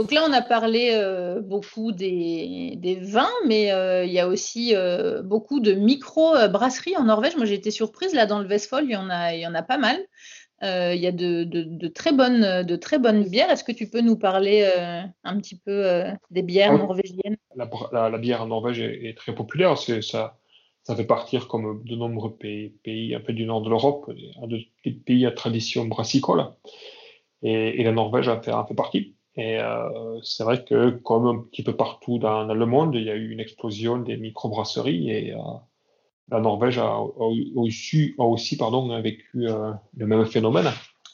Donc 0.00 0.12
là, 0.12 0.24
on 0.26 0.32
a 0.32 0.40
parlé 0.40 0.92
euh, 0.94 1.42
beaucoup 1.42 1.92
des, 1.92 2.98
vins, 3.02 3.28
mais 3.46 3.70
euh, 3.70 4.02
il 4.02 4.10
y 4.10 4.18
a 4.18 4.28
aussi 4.28 4.74
euh, 4.74 5.20
beaucoup 5.20 5.60
de 5.60 5.72
micro-brasseries 5.72 6.96
en 6.96 7.04
Norvège. 7.04 7.36
Moi, 7.36 7.44
j'ai 7.44 7.56
été 7.56 7.70
surprise, 7.70 8.14
là, 8.14 8.24
dans 8.24 8.38
le 8.38 8.46
Vestfold, 8.46 8.86
il 8.88 8.92
y 8.92 8.96
en 8.96 9.10
a, 9.10 9.34
il 9.34 9.40
y 9.42 9.46
en 9.46 9.54
a 9.54 9.62
pas 9.62 9.76
mal. 9.76 9.98
il 10.62 10.98
y 10.98 11.06
a 11.06 11.12
de, 11.12 11.88
très 11.88 12.14
bonnes, 12.14 12.62
de 12.62 12.76
très 12.76 12.98
bonnes 12.98 13.24
bières. 13.24 13.50
Est-ce 13.50 13.62
que 13.62 13.72
tu 13.72 13.90
peux 13.90 14.00
nous 14.00 14.16
parler 14.16 14.66
un 15.22 15.38
petit 15.38 15.58
peu 15.58 16.04
des 16.30 16.42
bières 16.42 16.78
norvégiennes? 16.78 17.36
La, 17.54 18.16
bière 18.16 18.40
en 18.40 18.46
Norvège 18.46 18.80
est, 18.80 19.14
très 19.18 19.34
populaire. 19.34 19.76
Ça, 19.76 20.38
ça 20.82 20.96
fait 20.96 21.04
partir, 21.04 21.46
comme 21.46 21.84
de 21.84 21.94
nombreux 21.94 22.34
pays, 22.34 22.70
pays 22.84 23.14
un 23.14 23.20
peu 23.20 23.34
du 23.34 23.44
nord 23.44 23.60
de 23.60 23.68
l'Europe, 23.68 24.10
des 24.46 24.92
pays 24.92 25.26
à 25.26 25.30
tradition 25.30 25.84
brassicole. 25.84 26.46
Et, 27.42 27.82
la 27.84 27.92
Norvège 27.92 28.28
en 28.28 28.40
fait, 28.40 28.52
en 28.52 28.66
fait 28.66 28.74
partie. 28.74 29.14
Et 29.40 29.58
euh, 29.58 30.20
c'est 30.22 30.44
vrai 30.44 30.62
que, 30.62 30.90
comme 30.90 31.26
un 31.26 31.38
petit 31.50 31.62
peu 31.62 31.74
partout 31.74 32.18
dans, 32.18 32.44
le 32.44 32.66
monde, 32.66 32.94
il 32.94 33.04
y 33.04 33.10
a 33.10 33.14
eu 33.14 33.30
une 33.30 33.40
explosion 33.40 33.96
des 33.96 34.18
microbrasseries 34.18 35.10
et 35.10 35.32
euh, 35.32 35.38
la 36.30 36.40
Norvège 36.40 36.76
a, 36.76 36.98
aussi, 36.98 38.14
a 38.18 38.24
aussi 38.24 38.58
pardon, 38.58 39.00
vécu 39.00 39.48
euh, 39.48 39.72
le 39.96 40.06
même 40.06 40.26
phénomène. 40.26 40.70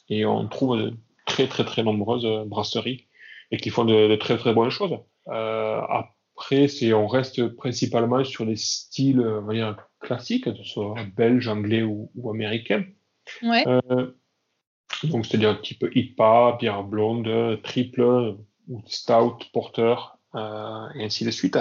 Et 0.09 0.25
on 0.25 0.45
trouve 0.49 0.77
de 0.77 0.93
très, 1.25 1.47
très, 1.47 1.63
très 1.63 1.83
nombreuses 1.83 2.27
brasseries 2.47 3.05
et 3.51 3.55
qui 3.55 3.69
font 3.69 3.85
de, 3.85 4.13
très, 4.17 4.37
très 4.37 4.53
bonnes 4.53 4.71
choses. 4.71 4.97
après, 5.27 6.67
c'est, 6.67 6.91
on 6.91 7.07
reste 7.07 7.47
principalement 7.55 8.25
sur 8.25 8.45
des 8.45 8.57
styles 8.57 9.25
classiques, 10.01 10.43
que 10.43 10.53
ce 10.53 10.63
soit 10.65 10.95
belge, 11.15 11.47
anglais 11.47 11.83
ou, 11.83 12.11
ou 12.15 12.29
américain. 12.29 12.83
Ouais. 13.41 13.63
Donc, 15.03 15.25
c'est-à-dire 15.25 15.61
type 15.61 15.85
IPA, 15.93 16.57
bière 16.59 16.83
blonde, 16.83 17.61
triple, 17.61 18.37
stout, 18.85 19.37
porter, 19.53 19.95
euh, 20.35 20.87
et 20.95 21.05
ainsi 21.05 21.25
de 21.25 21.31
suite. 21.31 21.57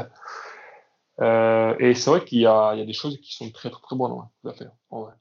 Euh, 1.21 1.75
et 1.79 1.95
c'est 1.95 2.11
vrai 2.11 2.25
qu'il 2.25 2.39
y, 2.39 2.43
y, 2.43 2.47
a 2.47 2.85
des 2.85 2.93
choses 2.93 3.19
qui 3.21 3.35
sont 3.35 3.51
très 3.51 3.71
très, 3.71 3.81
très 3.81 3.97
bonnes, 3.97 4.13
ouais, 4.13 4.51
à 4.51 4.55
faire. 4.55 4.73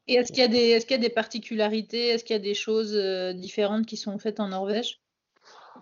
Et 0.07 0.15
est-ce 0.15 0.31
qu'il 0.31 0.41
y, 0.41 0.45
a 0.45 0.49
des, 0.49 0.69
est-ce 0.71 0.85
qu'il 0.85 0.95
y 0.95 0.99
a 0.99 1.01
des 1.01 1.09
particularités 1.13 2.09
Est-ce 2.09 2.23
qu'il 2.23 2.35
y 2.35 2.39
a 2.39 2.41
des 2.41 2.53
choses 2.53 2.95
euh, 2.95 3.33
différentes 3.33 3.85
qui 3.85 3.95
sont 3.95 4.17
faites 4.19 4.39
en 4.39 4.49
Norvège? 4.49 4.99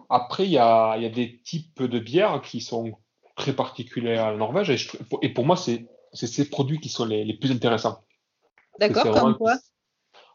Après, 0.09 0.45
il 0.45 0.51
y, 0.51 0.57
a, 0.57 0.95
il 0.97 1.03
y 1.03 1.05
a 1.05 1.09
des 1.09 1.39
types 1.43 1.81
de 1.81 1.99
bières 1.99 2.41
qui 2.43 2.61
sont 2.61 2.93
très 3.36 3.53
particulières 3.53 4.25
en 4.25 4.38
Norvège. 4.38 4.69
Et, 4.69 4.77
et 5.23 5.29
pour 5.29 5.45
moi, 5.45 5.55
c'est, 5.55 5.88
c'est 6.11 6.27
ces 6.27 6.47
produits 6.47 6.79
qui 6.79 6.89
sont 6.89 7.05
les, 7.05 7.25
les 7.25 7.34
plus 7.34 7.51
intéressants. 7.51 8.03
D'accord, 8.79 9.11
comme 9.11 9.38
quoi? 9.38 9.55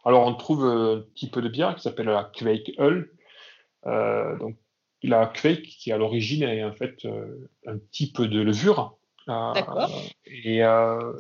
Alors, 0.05 0.27
on 0.27 0.35
trouve 0.35 0.65
un 0.65 1.05
type 1.15 1.39
de 1.39 1.49
bière 1.49 1.75
qui 1.75 1.83
s'appelle 1.83 2.07
la 2.07 2.25
Quake 2.25 2.73
Hull. 2.79 3.13
Euh, 3.87 4.39
donc, 4.39 4.57
la 5.03 5.27
Quake, 5.27 5.63
qui 5.63 5.93
à 5.93 5.99
l'origine 5.99 6.43
est 6.43 6.65
en 6.65 6.73
fait 6.73 7.05
euh, 7.05 7.51
un 7.67 7.79
type 7.91 8.21
de 8.21 8.41
levure. 8.41 8.97
Euh, 9.29 9.53
et, 10.27 10.59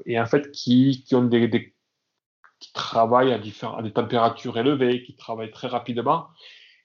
et, 0.06 0.20
en 0.20 0.26
fait, 0.26 0.50
qui, 0.52 1.04
qui 1.06 1.14
ont 1.14 1.24
des, 1.24 1.74
qui 2.60 2.72
travaillent 2.72 3.32
à, 3.32 3.38
des 3.38 3.92
températures 3.92 4.58
élevées, 4.58 5.02
qui 5.02 5.14
travaillent 5.14 5.50
très 5.50 5.68
rapidement 5.68 6.28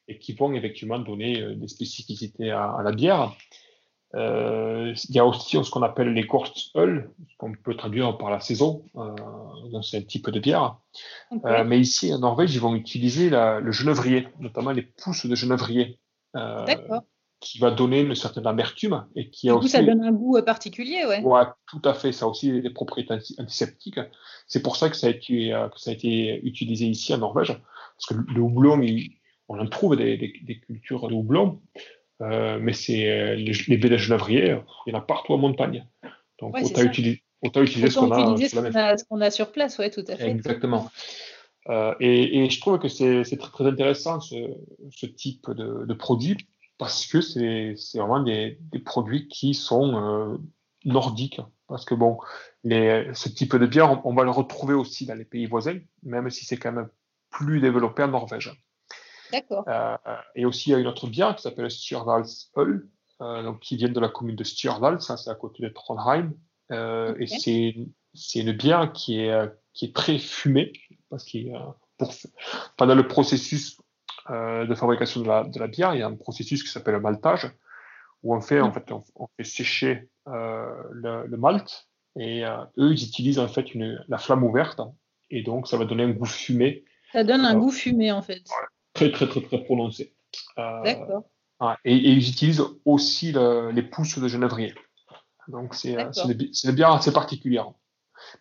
et 0.10 0.20
qui 0.20 0.34
vont 0.34 0.54
effectivement 0.54 1.00
donner 1.00 1.56
des 1.56 1.68
spécificités 1.70 2.52
à 2.52 2.82
la 2.84 2.92
bière. 2.92 3.34
Euh, 4.16 4.94
il 5.10 5.16
y 5.16 5.20
a 5.20 5.26
aussi 5.26 5.58
ce 5.64 5.72
qu'on 5.72 5.82
appelle 5.82 6.14
les 6.14 6.28
Kurzöl, 6.28 7.10
qu'on 7.38 7.54
peut 7.54 7.76
traduire 7.76 8.18
par 8.18 8.30
la 8.30 8.40
saison, 8.40 8.86
euh, 8.96 9.82
c'est 9.82 9.98
un 9.98 10.02
type 10.02 10.30
de 10.30 10.40
bière. 10.40 10.78
Euh, 11.46 11.64
mais 11.64 11.80
ici, 11.80 12.14
en 12.14 12.20
Norvège, 12.20 12.54
ils 12.54 12.62
vont 12.62 12.76
utiliser 12.76 13.30
la, 13.30 13.60
le 13.60 13.72
genévrier, 13.72 14.28
notamment 14.40 14.72
les 14.72 14.84
pousses 14.84 15.26
de 15.26 15.36
genévrier, 15.36 16.00
euh, 16.36 16.66
qui 17.40 17.58
va 17.58 17.72
donner 17.72 18.02
une 18.02 18.14
certaine 18.14 18.46
amertume. 18.46 19.06
Et 19.16 19.32
qui 19.32 19.48
du 19.48 19.54
a 19.54 19.58
coup, 19.58 19.68
ça 19.68 19.82
donne 19.82 20.04
un 20.04 20.12
goût 20.12 20.40
particulier, 20.46 21.06
ouais. 21.08 21.22
Ouais, 21.24 21.44
tout 21.68 21.82
à 21.84 21.96
fait. 21.96 22.12
Ça 22.12 22.26
a 22.26 22.28
aussi 22.28 22.62
des 22.62 22.70
propriétés 22.70 23.16
antiseptiques. 23.40 24.00
C'est 24.48 24.62
pour 24.62 24.78
ça 24.78 24.90
que 24.90 24.96
ça, 24.96 25.08
a 25.08 25.10
été, 25.10 25.50
que 25.74 25.80
ça 25.80 25.90
a 25.90 25.94
été 25.94 26.40
utilisé 26.46 26.86
ici 26.86 27.14
en 27.14 27.18
Norvège. 27.18 27.60
Parce 27.98 28.06
que 28.08 28.32
le 28.32 28.42
houblon, 28.42 28.80
on 29.50 29.60
en 29.60 29.68
trouve 29.68 29.98
des, 29.98 30.18
des, 30.18 30.34
des 30.44 30.60
cultures 30.60 31.08
de 31.08 31.16
houblon. 31.16 31.62
Euh, 32.22 32.60
mais 32.62 32.74
c'est 32.74 33.10
euh, 33.10 33.36
les, 33.36 33.54
les 33.54 33.98
genévrier, 33.98 34.58
il 34.86 34.94
y 34.94 34.96
en 34.96 35.00
a 35.00 35.02
partout 35.02 35.34
en 35.34 35.38
montagne. 35.38 35.86
Donc, 36.40 36.56
autant, 36.58 36.82
utiliser, 36.82 37.22
ce 37.90 38.00
qu'on 38.00 38.12
a, 38.12 38.96
qu'on 39.10 39.22
a, 39.22 39.32
sur 39.32 39.52
place, 39.52 39.78
ouais, 39.80 39.90
tout 39.90 40.04
à 40.08 40.16
fait. 40.16 40.30
Exactement. 40.30 40.90
Euh, 41.70 41.94
et, 42.00 42.44
et, 42.44 42.50
je 42.50 42.60
trouve 42.60 42.78
que 42.80 42.88
c'est 42.88 43.24
très, 43.24 43.52
très 43.52 43.66
intéressant 43.66 44.20
ce, 44.20 44.36
ce 44.92 45.06
type 45.06 45.50
de, 45.50 45.86
de, 45.86 45.94
produit 45.94 46.38
parce 46.78 47.06
que 47.06 47.22
c'est 47.22 47.76
vraiment 47.96 48.22
des, 48.22 48.58
des, 48.72 48.80
produits 48.80 49.28
qui 49.28 49.54
sont 49.54 50.40
nordiques. 50.84 51.40
Parce 51.68 51.86
que 51.86 51.96
bon, 51.96 52.20
les, 52.64 53.10
ce 53.14 53.30
type 53.30 53.56
de 53.56 53.66
bière, 53.66 53.92
on, 53.92 54.12
on, 54.12 54.14
va 54.14 54.24
le 54.24 54.32
retrouver 54.32 54.74
aussi 54.74 55.06
dans 55.06 55.16
les 55.16 55.26
pays 55.26 55.46
voisins, 55.46 55.80
même 56.04 56.30
si 56.30 56.46
c'est 56.46 56.58
quand 56.58 56.74
même 56.74 56.90
plus 57.30 57.62
développé 57.62 58.04
en 58.04 58.10
Norvège. 58.10 58.52
D'accord. 59.34 59.66
Euh, 59.68 59.98
et 60.36 60.46
aussi, 60.46 60.70
il 60.70 60.74
y 60.74 60.76
a 60.76 60.80
une 60.80 60.88
autre 60.88 61.08
bière 61.08 61.36
qui 61.36 61.42
s'appelle 61.42 61.70
Stjørdals 61.70 62.26
Øl, 62.58 62.88
donc, 63.20 63.62
qui 63.62 63.78
viennent 63.78 63.94
de 63.94 64.00
la 64.00 64.10
commune 64.10 64.36
de 64.36 64.44
Stjørdal, 64.44 65.02
ça 65.02 65.16
c'est 65.18 65.30
à 65.30 65.36
côté 65.36 65.64
de 65.64 65.70
Trondheim. 65.70 66.34
Et 66.72 67.28
c'est 67.28 68.40
une 68.40 68.52
bière 68.52 68.92
qui 68.94 69.22
est, 69.22 69.52
qui 69.74 69.86
est 69.86 69.96
très 69.96 70.18
fumée, 70.20 70.74
parce 71.10 71.24
que 71.24 71.38
pendant 72.78 72.96
le 72.96 73.08
processus 73.08 73.78
de 74.30 74.76
fabrication 74.76 75.22
de 75.22 75.28
la, 75.28 75.44
de 75.46 75.58
la, 75.58 75.68
bière, 75.68 75.94
il 75.94 76.00
y 76.00 76.04
a 76.04 76.08
un 76.08 76.16
processus 76.16 76.64
qui 76.64 76.70
s'appelle 76.70 76.96
le 76.96 77.00
maltage, 77.00 77.50
où 78.24 78.36
on 78.36 78.42
fait, 78.42 78.60
en 78.60 78.74
fait, 78.74 78.92
on, 78.92 79.28
fait 79.38 79.46
sécher 79.46 80.10
le, 80.26 81.26
le, 81.26 81.38
malt, 81.38 81.88
et 82.20 82.44
eux, 82.44 82.92
ils 82.92 83.04
utilisent 83.04 83.40
en 83.40 83.48
fait 83.48 83.74
une, 83.74 84.04
la 84.10 84.18
flamme 84.18 84.44
ouverte, 84.44 84.82
et 85.30 85.42
donc 85.42 85.68
ça 85.68 85.78
va 85.78 85.86
donner 85.86 86.04
un 86.04 86.12
goût 86.12 86.26
fumé. 86.26 86.84
Ça 87.12 87.24
donne 87.24 87.46
un 87.46 87.56
goût 87.56 87.72
fumé 87.72 88.12
en 88.12 88.22
fait. 88.22 88.44
Très, 89.12 89.28
très, 89.28 89.28
très, 89.28 89.42
très 89.42 89.64
prononcé. 89.64 90.16
D'accord. 90.58 91.24
Et, 91.86 91.96
ils 91.96 92.30
utilisent 92.30 92.64
aussi 92.86 93.34
les 93.34 93.84
pousses 93.84 94.20
de 94.20 94.28
genévrier. 94.28 94.74
Donc 95.48 95.74
c'est 95.74 95.94
une 95.94 96.72
bière 96.72 96.92
assez 96.92 97.12
particulière. 97.12 97.72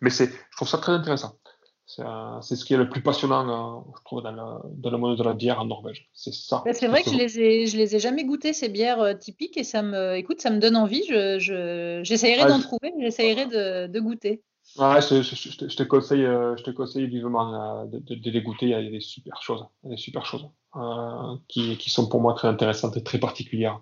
Mais 0.01 0.09
je 0.09 0.25
trouve 0.55 0.67
ça 0.67 0.77
très 0.77 0.93
intéressant. 0.93 1.37
C'est 1.85 2.55
ce 2.55 2.65
qui 2.65 2.73
est 2.73 2.77
le 2.77 2.89
plus 2.89 3.03
passionnant, 3.03 3.47
euh, 3.47 3.81
je 3.97 4.03
trouve, 4.05 4.23
dans 4.23 4.31
le, 4.31 4.81
dans 4.81 4.97
monde 4.97 5.17
de 5.17 5.23
la 5.23 5.33
bière 5.33 5.59
en 5.59 5.65
Norvège. 5.65 6.09
C'est 6.13 6.33
ça. 6.33 6.63
c'est 6.71 6.87
vrai 6.87 7.03
que 7.03 7.11
je 7.11 7.15
les 7.15 7.39
ai, 7.39 7.67
je 7.67 7.77
les 7.77 7.95
ai 7.95 7.99
jamais 7.99 8.23
goûtées 8.23 8.53
ces 8.53 8.69
bières 8.69 9.01
euh, 9.01 9.13
typiques 9.13 9.57
et 9.57 9.63
ça 9.63 9.83
me, 9.83 10.15
écoute, 10.15 10.41
ça 10.41 10.49
me 10.49 10.59
donne 10.59 10.75
envie. 10.75 11.03
Je, 11.05 11.99
j'essayerai 12.03 12.45
d'en 12.45 12.59
trouver, 12.59 12.93
j'essayerai 12.99 13.45
de, 13.45 13.87
de 13.87 13.99
goûter. 13.99 14.41
Ouais, 14.77 15.01
je, 15.01 15.21
je, 15.21 15.75
te 15.75 15.83
conseille, 15.83 16.25
euh, 16.25 16.57
je 16.57 16.63
te 16.63 16.71
conseille 16.71 17.05
vivement 17.05 17.85
de, 17.85 17.99
de, 17.99 18.15
de, 18.15 18.31
les 18.31 18.41
goûter. 18.41 18.65
Il 18.65 18.71
y 18.71 18.73
a 18.73 18.81
des 18.81 19.01
super 19.01 19.39
choses, 19.43 19.65
des 19.83 19.97
super 19.97 20.25
choses 20.25 20.47
euh, 20.75 21.35
qui, 21.47 21.77
qui, 21.77 21.91
sont 21.91 22.09
pour 22.09 22.21
moi 22.21 22.33
très 22.33 22.47
intéressantes 22.47 22.97
et 22.97 23.03
très 23.03 23.19
particulières. 23.19 23.79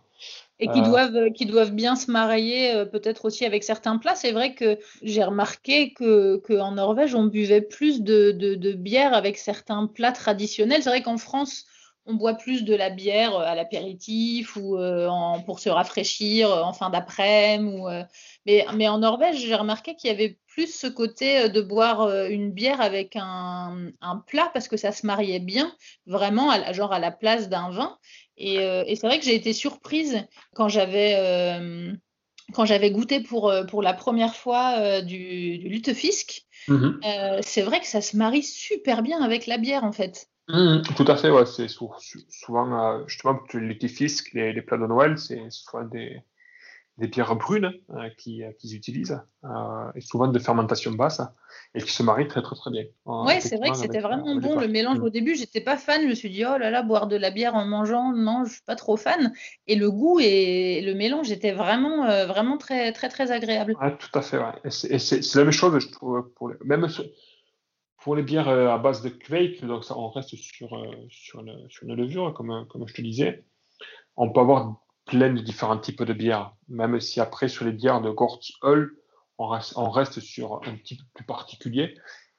Et 0.60 0.68
qui, 0.68 0.82
euh, 0.82 0.84
doivent, 0.84 1.32
qui 1.32 1.46
doivent 1.46 1.72
bien 1.72 1.96
se 1.96 2.12
marier 2.12 2.84
peut-être 2.92 3.24
aussi 3.24 3.46
avec 3.46 3.64
certains 3.64 3.98
plats. 3.98 4.16
C'est 4.16 4.34
vrai 4.34 4.54
que 4.54 4.80
j'ai 5.02 5.24
remarqué 5.24 5.94
qu'en 5.94 6.40
que 6.44 6.60
en 6.60 6.74
Norvège, 6.74 7.16
on 7.16 7.24
buvait 7.24 7.62
plus 7.62 8.02
de, 8.02 8.74
bière 8.74 9.14
avec 9.14 9.38
certains 9.38 9.88
plats 9.88 10.12
traditionnels. 10.12 10.84
C'est 10.84 10.90
vrai 10.90 11.02
qu'en 11.02 11.18
France, 11.18 11.66
on 12.06 12.16
boit 12.16 12.34
plus 12.34 12.66
de 12.66 12.76
la 12.76 12.90
bière 12.90 13.38
à 13.38 13.56
l'apéritif 13.56 14.58
ou 14.58 14.78
en, 14.78 15.42
pour 15.42 15.60
se 15.60 15.70
rafraîchir 15.70 16.50
en 16.52 16.74
fin 16.74 16.90
d'après-midi. 16.90 17.82
mais, 18.46 18.66
mais 18.76 18.90
en 18.90 18.98
Norvège, 18.98 19.38
j'ai 19.38 19.56
remarqué 19.56 19.96
qu'il 19.96 20.10
y 20.10 20.14
avait 20.14 20.38
plus 20.52 20.74
ce 20.74 20.88
côté 20.88 21.40
euh, 21.40 21.48
de 21.48 21.62
boire 21.62 22.02
euh, 22.02 22.28
une 22.30 22.52
bière 22.52 22.82
avec 22.82 23.16
un, 23.16 23.92
plat 24.28 24.50
parce 24.54 24.68
que 24.68 24.78
ça 24.78 24.92
se 24.92 25.06
mariait 25.06 25.40
bien, 25.40 25.74
vraiment, 26.06 26.52
à, 26.52 26.74
genre 26.74 26.94
à 26.94 27.00
la 27.00 27.12
place 27.12 27.50
d'un 27.50 27.72
vin. 27.72 27.98
Et, 28.38 28.60
euh, 28.60 28.84
c'est 28.88 29.08
vrai 29.08 29.20
que 29.20 29.26
j'ai 29.26 29.36
été 29.36 29.54
surprise 29.54 30.26
quand 30.56 30.68
j'avais 30.68 31.18
quand 32.54 32.66
j'avais 32.66 32.92
goûté 32.92 33.22
pour, 33.22 33.54
pour 33.70 33.82
la 33.82 33.94
première 33.94 34.36
fois 34.36 35.02
du, 35.02 35.58
du 35.58 35.70
lutefisk. 35.70 36.46
Mhm. 36.68 37.00
c'est 37.42 37.62
vrai 37.62 37.80
que 37.80 37.88
ça 37.88 38.02
se 38.02 38.16
marie 38.18 38.44
super 38.44 39.02
bien 39.02 39.24
avec 39.24 39.48
la 39.48 39.58
bière 39.58 39.84
en 39.84 39.92
fait. 39.92 40.28
Mhm, 40.50 40.82
tout 40.98 41.06
à 41.08 41.16
fait, 41.16 41.30
ouais. 41.30 41.46
C'est 41.46 41.70
souvent, 41.70 41.94
justement, 43.08 43.40
le 43.54 43.60
lutefisk, 43.60 44.34
les, 44.34 44.52
les 44.52 44.62
plats 44.62 44.78
de 44.78 44.86
Noël, 44.86 45.18
c'est 45.18 45.50
souvent 45.50 45.86
des, 45.86 46.22
des 46.98 47.08
pierres 47.08 47.36
brunes 47.36 47.72
euh, 47.92 48.10
qu'ils 48.18 48.76
utilisent, 48.76 49.20
euh, 49.44 49.92
et 49.96 50.02
souvent 50.02 50.28
de 50.28 50.40
fermentation 50.40 50.92
basse, 50.92 51.22
et 51.74 51.82
qui 51.82 51.92
se 51.92 52.04
marient 52.04 52.28
très 52.28 52.42
très 52.42 52.56
très 52.56 52.70
bien. 52.70 52.84
Oui, 53.06 53.34
c'est 53.40 53.58
vrai 53.58 53.72
que 53.72 53.78
c'était 53.78 54.02
vraiment 54.02 54.36
bon 54.36 54.60
le 54.60 54.68
mélange. 54.68 55.00
Mm. 55.00 55.04
Au 55.04 55.10
début, 55.10 55.36
j'étais 55.36 55.62
pas 55.62 55.78
fan, 55.78 56.02
je 56.02 56.08
me 56.08 56.14
suis 56.14 56.30
dit, 56.30 56.44
oh 56.46 56.58
là 56.58 56.70
là, 56.70 56.84
boire 56.84 57.08
de 57.08 57.16
la 57.16 57.32
bière 57.32 57.56
en 57.56 57.66
mangeant, 57.66 58.12
non, 58.14 58.44
je 58.46 58.54
suis 58.54 58.62
pas 58.64 58.76
trop 58.76 58.98
fan. 58.98 59.34
Et 59.68 59.76
le 59.76 59.90
goût 59.90 60.20
et 60.20 60.82
le 60.82 60.94
mélange 60.94 61.32
étaient 61.32 61.54
vraiment, 61.54 62.06
euh, 62.06 62.26
vraiment 62.28 62.58
très 62.58 62.92
très 62.92 63.10
très 63.10 63.32
agréable. 63.32 63.76
tout 64.00 64.20
à 64.20 64.22
fait, 64.22 64.38
ouais. 64.38 64.54
Et 64.90 65.00
c'est 65.00 65.36
la 65.36 65.44
même 65.44 65.52
chose, 65.52 65.80
je 65.80 65.90
trouve, 65.90 66.30
pour 66.36 66.50
les, 66.50 66.56
même 66.64 66.88
pour 68.04 68.16
les 68.16 68.24
bières 68.24 68.50
à 68.50 68.78
base 68.80 69.02
de 69.02 69.10
Quake, 69.10 69.64
donc 69.64 69.86
ça, 69.86 69.98
on 69.98 70.10
reste 70.10 70.36
sur, 70.36 70.70
sur, 71.10 71.40
une, 71.40 71.70
sur 71.70 71.88
une 71.88 71.96
levure, 71.96 72.34
comme, 72.34 72.66
comme 72.68 72.88
je 72.88 72.94
te 72.94 73.02
disais. 73.02 73.44
On 74.18 74.30
peut 74.32 74.42
avoir 74.42 74.82
plein 75.06 75.34
de 75.34 75.42
différents 75.42 75.78
types 75.78 76.04
de 76.04 76.14
bières, 76.14 76.54
même 76.68 77.00
si 77.00 77.20
après 77.20 77.48
sur 77.48 77.66
les 77.66 77.72
bières 77.72 78.02
de 78.02 78.10
Gortz-Hull, 78.10 78.96
on 79.38 79.48
reste, 79.48 79.74
on 79.76 79.90
reste, 79.90 80.20
sur 80.20 80.62
un 80.68 80.76
type 80.78 81.02
plus 81.14 81.26
particulier. 81.26 81.96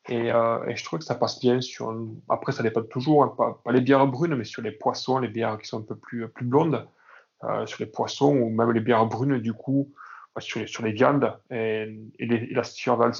Et, 0.09 0.33
euh, 0.33 0.65
et, 0.67 0.77
je 0.77 0.85
trouve 0.85 0.99
que 0.99 1.05
ça 1.05 1.15
passe 1.15 1.41
bien 1.41 1.61
sur. 1.61 1.95
Après, 2.29 2.53
ça 2.53 2.63
dépend 2.63 2.83
toujours, 2.83 3.23
hein, 3.25 3.35
pas, 3.37 3.61
pas, 3.65 3.73
les 3.73 3.81
bières 3.81 4.07
brunes, 4.07 4.35
mais 4.35 4.45
sur 4.45 4.63
les 4.63 4.73
poissons, 4.73 5.19
les 5.19 5.29
bières 5.29 5.59
qui 5.59 5.69
sont 5.69 5.79
un 5.79 5.85
peu 5.85 5.97
plus, 5.97 6.29
plus 6.29 6.45
blondes, 6.45 6.87
euh, 7.45 7.67
sur 7.67 7.79
les 7.81 7.87
poissons, 7.87 8.35
ou 8.37 8.51
même 8.51 8.73
les 8.73 8.81
bières 8.81 9.07
brunes, 9.07 9.39
du 9.39 9.53
coup, 9.53 9.93
bah, 10.35 10.41
sur, 10.41 10.61
les, 10.61 10.67
sur 10.67 10.85
les 10.85 10.93
viandes. 10.93 11.33
Et, 11.51 11.87
et, 12.19 12.27
les, 12.27 12.37
et 12.37 12.55
la 12.55 12.63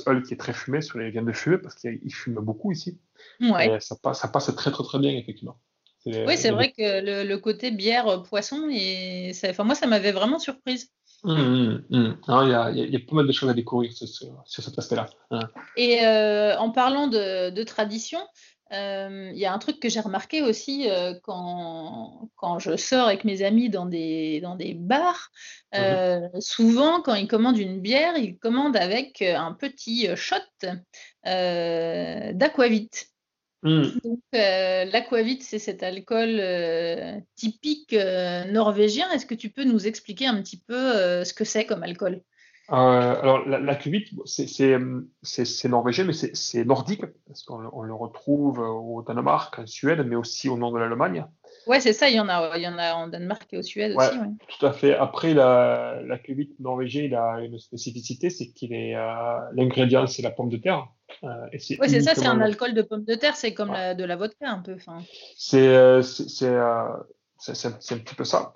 Hull 0.07 0.23
qui 0.23 0.35
est 0.35 0.39
très 0.39 0.53
fumée 0.53 0.81
sur 0.81 0.99
les 0.99 1.11
viandes 1.11 1.33
fumées, 1.33 1.59
parce 1.59 1.77
qu'il 1.77 2.15
fume 2.15 2.35
beaucoup 2.35 2.73
ici. 2.73 2.99
Ouais. 3.41 3.77
Et 3.77 3.81
ça 3.81 3.97
passe, 4.01 4.21
ça 4.21 4.29
passe 4.29 4.55
très, 4.57 4.71
très, 4.73 4.85
très 4.85 4.99
bien, 4.99 5.13
effectivement. 5.13 5.57
Oui, 6.07 6.37
c'est 6.37 6.51
vrai 6.51 6.73
que 6.73 7.25
le, 7.25 7.37
côté 7.37 7.71
bière 7.71 8.09
euh, 8.09 8.19
poisson, 8.19 8.69
et 8.71 9.33
enfin, 9.49 9.65
moi, 9.65 9.75
ça 9.75 9.87
m'avait 9.87 10.13
vraiment 10.13 10.39
surprise. 10.39 10.91
Mmh. 11.25 11.79
Il 11.91 12.17
y, 12.29 12.33
a, 12.33 12.71
y, 12.71 12.97
a 12.97 12.99
pas 12.99 13.15
mal 13.15 13.29
de 13.29 13.33
choses 13.33 13.49
à 13.49 13.55
découvrir 13.55 13.93
sur, 13.93 14.09
sur 14.45 14.63
cet 14.63 14.77
aspect-là. 14.77 15.07
Hein. 15.31 15.49
Et 15.77 16.05
euh, 16.05 16.59
en 16.59 16.71
parlant 16.71 17.07
de, 17.07 17.63
tradition, 17.63 18.19
euh, 18.73 19.31
il 19.33 19.39
y 19.39 19.47
a 19.47 19.53
un 19.53 19.59
truc 19.59 19.79
que 19.79 19.89
j'ai 19.89 20.01
remarqué 20.01 20.43
aussi 20.43 20.89
quand, 21.23 22.29
quand, 22.35 22.59
je 22.59 22.77
sors 22.77 23.07
avec 23.07 23.23
mes 23.23 23.45
amis 23.45 23.71
dans 23.71 23.87
des, 23.87 24.41
dans 24.41 24.57
des 24.57 24.75
bars. 24.75 25.31
souvent, 26.41 27.03
quand 27.03 27.15
ils 27.15 27.29
commandent 27.29 27.59
une 27.59 27.81
bière, 27.81 28.17
ils 28.17 28.37
commandent 28.39 28.77
avec 28.77 29.23
un 29.23 29.53
petit 29.53 30.09
shot 30.17 30.35
d'aquavit. 31.25 32.91
Hmm. 33.63 33.83
Donc, 34.03 34.19
euh, 34.35 34.85
l'aquavit, 34.87 35.41
c'est 35.41 35.61
cet 35.61 35.85
alcool 35.85 36.39
euh, 36.41 37.19
typique 37.37 37.93
euh, 37.93 38.45
norvégien. 38.51 39.09
Est-ce 39.13 39.27
que 39.27 39.37
tu 39.37 39.51
peux 39.51 39.65
nous 39.65 39.87
expliquer 39.87 40.27
un 40.27 40.43
petit 40.43 40.59
peu 40.59 41.25
ce 41.25 41.33
que 41.33 41.45
c'est 41.45 41.65
comme 41.65 41.83
alcool? 41.83 42.23
Alors, 42.69 43.47
l'aquavit, 43.47 44.05
c'est 44.25 45.69
norvégien, 45.69 46.05
mais 46.05 46.13
c'est 46.13 46.65
nordique, 46.65 47.05
parce 47.27 47.43
qu'on 47.43 47.83
le 47.83 47.95
retrouve 47.95 48.61
au 48.61 49.03
Danemark, 49.03 49.59
en 49.59 49.67
Suède, 49.67 50.05
mais 50.07 50.17
aussi 50.17 50.49
au 50.49 50.57
nord 50.57 50.73
de 50.73 50.79
l'Allemagne. 50.79 51.25
Ouais, 51.67 51.81
c'est 51.81 51.93
ça, 51.93 52.09
il 52.09 52.17
y, 52.17 52.21
en 52.21 52.29
a, 52.29 52.57
il 52.57 52.63
y 52.63 52.69
en 52.69 52.79
a 52.79 52.95
en 52.95 53.09
Danemark 53.09 53.47
et 53.53 53.59
au 53.59 53.63
Suède 53.63 53.95
aussi. 53.97 54.19
Ouais. 54.19 54.27
Tout 54.49 54.67
à 54.67 54.73
fait. 54.73 54.95
Après, 54.95 55.35
la, 55.35 56.01
la 56.05 56.19
norvégien, 56.59 57.03
il 57.03 57.15
a 57.15 57.41
une 57.43 57.59
spécificité, 57.59 58.31
c'est 58.31 58.49
qu'il 58.49 58.73
est, 58.73 58.95
l'ingrédient, 59.53 60.07
c'est 60.07 60.23
la 60.23 60.31
pomme 60.31 60.49
de 60.49 60.57
terre. 60.57 60.89
Euh, 61.25 61.47
oui, 61.53 61.89
c'est 61.89 62.01
ça, 62.01 62.15
c'est 62.15 62.27
un 62.27 62.41
alcool 62.41 62.75
de 62.75 62.83
pomme 62.83 63.05
de 63.05 63.15
terre, 63.15 63.37
c'est 63.37 63.55
comme 63.55 63.71
de 63.71 64.05
la 64.05 64.17
vodka 64.17 64.51
un 64.51 64.61
peu. 64.61 64.77
C'est 65.37 65.69
euh, 65.69 66.03
euh, 66.43 66.97
c'est 67.39 67.67
un 67.67 67.99
petit 67.99 68.15
peu 68.15 68.25
ça. 68.25 68.53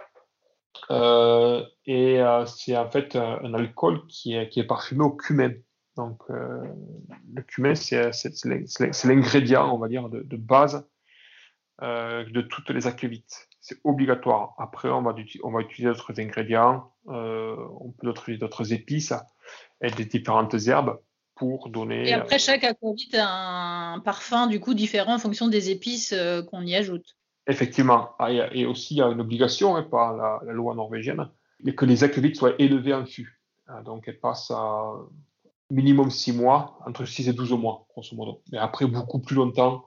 et 1.86 2.20
c'est 2.46 2.76
en 2.76 2.90
fait 2.90 3.16
un 3.16 3.54
alcool 3.54 4.06
qui 4.08 4.34
est, 4.34 4.48
qui 4.48 4.60
est 4.60 4.66
parfumé 4.66 5.04
au 5.04 5.10
cumin. 5.10 5.52
Donc, 5.96 6.22
le 6.28 7.42
cumin, 7.46 7.74
c'est 7.74 8.10
l'ingrédient, 9.04 9.72
on 9.72 9.78
va 9.78 9.88
dire, 9.88 10.08
de, 10.08 10.22
de 10.22 10.36
base 10.36 10.86
de 11.80 12.40
toutes 12.42 12.70
les 12.70 12.86
aquevites. 12.86 13.48
C'est 13.60 13.78
obligatoire. 13.82 14.54
Après, 14.58 14.88
on 14.88 15.02
va, 15.02 15.14
on 15.42 15.50
va 15.50 15.60
utiliser 15.60 15.92
d'autres 15.92 16.20
ingrédients, 16.20 16.92
on 17.06 17.92
peut 17.98 18.10
utiliser 18.10 18.38
d'autres 18.38 18.72
épices 18.72 19.14
et 19.80 19.90
des 19.90 20.04
différentes 20.04 20.54
herbes 20.66 20.98
pour 21.36 21.68
donner. 21.68 22.08
Et 22.08 22.12
après, 22.12 22.38
chaque 22.38 22.64
aquavit 22.64 23.10
a 23.14 23.92
un 23.92 24.00
parfum 24.00 24.46
du 24.46 24.58
coup 24.58 24.74
différent 24.74 25.14
en 25.14 25.18
fonction 25.18 25.48
des 25.48 25.70
épices 25.70 26.12
euh, 26.12 26.42
qu'on 26.42 26.62
y 26.62 26.74
ajoute. 26.74 27.16
Effectivement. 27.46 28.10
Ah, 28.18 28.32
et 28.32 28.66
aussi, 28.66 28.94
il 28.94 28.98
y 28.98 29.02
a 29.02 29.08
une 29.08 29.20
obligation 29.20 29.76
hein, 29.76 29.82
par 29.82 30.16
la, 30.16 30.52
loi 30.52 30.74
norvégienne 30.74 31.30
que 31.76 31.84
les 31.84 32.04
aquavites 32.04 32.36
soient 32.36 32.54
élevées 32.58 32.94
en 32.94 33.06
fût. 33.06 33.40
Ah, 33.68 33.82
donc, 33.82 34.08
elles 34.08 34.18
passent 34.18 34.50
à 34.50 34.92
minimum 35.70 36.10
6 36.10 36.32
mois, 36.32 36.78
entre 36.86 37.04
6 37.04 37.28
et 37.28 37.32
12 37.32 37.52
mois, 37.52 37.86
grosso 37.90 38.16
modo. 38.16 38.42
Mais 38.50 38.58
après, 38.58 38.86
beaucoup 38.86 39.20
plus 39.20 39.36
longtemps 39.36 39.84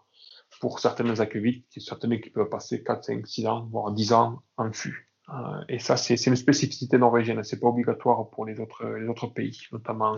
pour 0.62 0.80
certaines 0.80 1.20
aquavites, 1.22 1.66
certaines 1.78 2.20
qui 2.22 2.30
peuvent 2.30 2.50
passer 2.50 2.84
4, 2.84 3.04
5, 3.04 3.28
6 3.28 3.47
ans, 3.47 3.68
voire 3.72 3.91
10 3.91 4.14
ans 4.14 4.41
en 4.58 4.72
fût. 4.72 5.10
Ah, 5.28 5.62
et 5.68 5.80
ça, 5.80 5.97
c'est 5.97 6.24
une 6.26 6.36
spécificité 6.36 6.97
norvégienne. 6.97 7.43
C'est 7.43 7.60
pas 7.60 7.68
obligatoire 7.68 8.30
pour 8.30 8.45
les 8.45 8.60
autres, 8.60 8.86
les 8.86 9.08
autres 9.08 9.28
pays, 9.28 9.58
notamment 9.72 10.16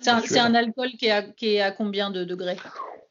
c'est 0.00 0.38
un, 0.38 0.54
alcool 0.54 0.90
qui 0.98 1.06
est, 1.06 1.60
à, 1.60 1.70
combien 1.72 2.10
de 2.10 2.24
degrés? 2.24 2.56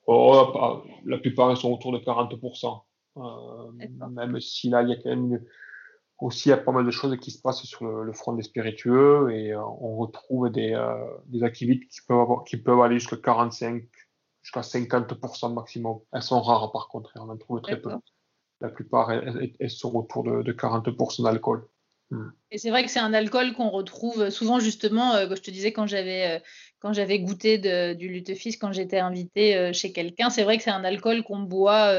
Oh, 0.08 0.84
La 1.06 1.18
plupart 1.18 1.56
sont 1.58 1.72
autour 1.72 1.92
de 1.92 2.00
40%. 2.00 2.82
Euh, 3.18 3.72
même 4.10 4.40
si 4.42 4.70
là, 4.70 4.84
il 4.84 4.90
y 4.90 4.94
a 4.94 4.96
quand 4.98 5.10
même 5.10 5.40
aussi 6.20 6.50
il 6.50 6.52
y 6.52 6.54
a 6.54 6.58
pas 6.58 6.72
mal 6.72 6.86
de 6.86 6.92
choses 6.92 7.18
qui 7.18 7.32
se 7.32 7.42
passent 7.42 7.64
sur 7.64 7.86
le, 7.86 8.14
front 8.14 8.34
des 8.34 8.44
spiritueux 8.44 9.32
et 9.32 9.54
euh, 9.54 9.62
on 9.62 9.98
retrouve 9.98 10.50
des, 10.50 10.74
euh, 10.74 10.96
des 11.28 11.44
activités 11.44 11.88
qui 11.88 12.00
peuvent, 12.08 12.44
qui 12.46 12.58
peuvent 12.58 12.82
aller 12.82 13.00
jusqu'à 13.00 13.18
45, 13.18 13.84
jusqu'à 14.42 14.62
50% 14.62 15.54
maximum. 15.54 16.00
Elles 16.14 16.22
sont 16.22 16.42
rares 16.42 16.72
par 16.72 16.88
contre, 16.88 17.12
on 17.16 17.30
en 17.30 17.38
trouve 17.38 17.62
très 17.62 17.80
peu. 17.80 17.92
La 18.62 18.70
plupart, 18.70 19.12
elles, 19.12 19.70
sont 19.70 19.94
autour 19.96 20.24
de, 20.24 20.42
de 20.42 20.54
40% 20.54 21.24
d'alcool. 21.24 21.68
Hmm. 22.12 22.30
Et 22.52 22.58
c'est 22.58 22.70
vrai 22.70 22.84
que 22.84 22.92
c'est 22.92 23.00
un 23.00 23.14
alcool 23.14 23.54
qu'on 23.54 23.70
retrouve 23.70 24.30
souvent 24.30 24.60
justement, 24.60 25.14
je 25.30 25.42
te 25.42 25.50
disais 25.50 25.72
quand 25.72 25.88
j'avais 25.88 26.42
quand 26.80 26.94
j'avais 26.94 27.20
goûté 27.20 27.58
du 27.96 28.08
lutefisk, 28.08 28.62
quand 28.62 28.72
j'étais 28.72 29.00
invitée 29.00 29.74
chez 29.74 29.92
quelqu'un, 29.92 30.30
c'est 30.30 30.44
vrai 30.44 30.58
que 30.58 30.64
c'est 30.64 30.70
un 30.70 30.84
alcool 30.84 31.24
qu'on 31.24 31.40
boit, 31.40 31.92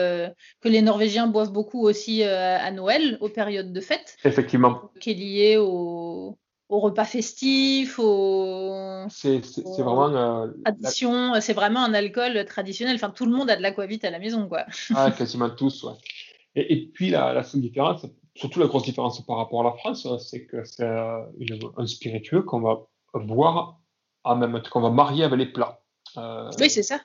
que 0.60 0.68
les 0.68 0.80
Norvégiens 0.80 1.26
boivent 1.26 1.50
beaucoup 1.50 1.82
aussi 1.82 2.22
à 2.22 2.70
Noël, 2.70 3.18
aux 3.20 3.28
périodes 3.28 3.72
de 3.72 3.80
fête. 3.80 4.16
Effectivement. 4.24 4.92
Qui 5.00 5.10
est 5.10 5.14
lié 5.14 5.56
au, 5.56 6.38
au 6.68 6.80
repas 6.80 7.04
festif, 7.04 7.98
au. 7.98 9.06
C'est 9.08 9.40
vraiment. 9.78 10.08
Euh, 10.14 10.48
tradition, 10.64 11.40
c'est 11.40 11.52
vraiment 11.52 11.84
un 11.84 11.94
alcool 11.94 12.44
traditionnel. 12.44 12.96
Enfin, 12.96 13.10
tout 13.10 13.26
le 13.26 13.32
monde 13.32 13.50
a 13.50 13.56
de 13.56 13.62
l'aquavite 13.62 14.04
à 14.04 14.10
la 14.10 14.18
maison, 14.18 14.48
quoi. 14.48 14.66
Ah, 14.94 15.10
quasiment 15.10 15.50
tous, 15.50 15.84
ouais. 15.84 15.94
Et, 16.54 16.72
et 16.72 16.86
puis, 16.86 17.10
la, 17.10 17.32
la, 17.32 17.42
seule 17.42 17.60
différence, 17.60 18.06
surtout 18.36 18.60
la 18.60 18.66
grosse 18.66 18.84
différence 18.84 19.24
par 19.26 19.36
rapport 19.36 19.60
à 19.60 19.64
la 19.64 19.72
France, 19.72 20.06
c'est 20.18 20.46
que 20.46 20.64
c'est 20.64 20.84
euh, 20.84 21.22
un 21.76 21.86
spiritueux 21.86 22.42
qu'on 22.42 22.60
va 22.60 22.86
boire 23.14 23.80
en 24.24 24.36
même 24.36 24.60
temps, 24.62 24.70
qu'on 24.70 24.80
va 24.80 24.90
marier 24.90 25.24
avec 25.24 25.38
les 25.38 25.46
plats. 25.46 25.80
Euh, 26.16 26.50
oui, 26.60 26.70
c'est 26.70 26.82
ça. 26.82 27.00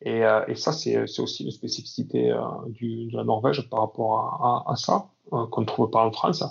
Et, 0.00 0.24
euh, 0.24 0.46
et 0.46 0.54
ça, 0.54 0.72
c'est 0.72 0.96
aussi 1.18 1.44
une 1.44 1.50
spécificité 1.50 2.30
euh, 2.30 2.40
du, 2.68 3.06
de 3.06 3.16
la 3.16 3.24
Norvège 3.24 3.68
par 3.68 3.80
rapport 3.80 4.18
à, 4.18 4.64
à, 4.68 4.72
à 4.72 4.76
ça, 4.76 5.10
qu'on 5.30 5.60
ne 5.60 5.66
trouve 5.66 5.90
pas 5.90 6.06
en 6.06 6.12
France. 6.12 6.44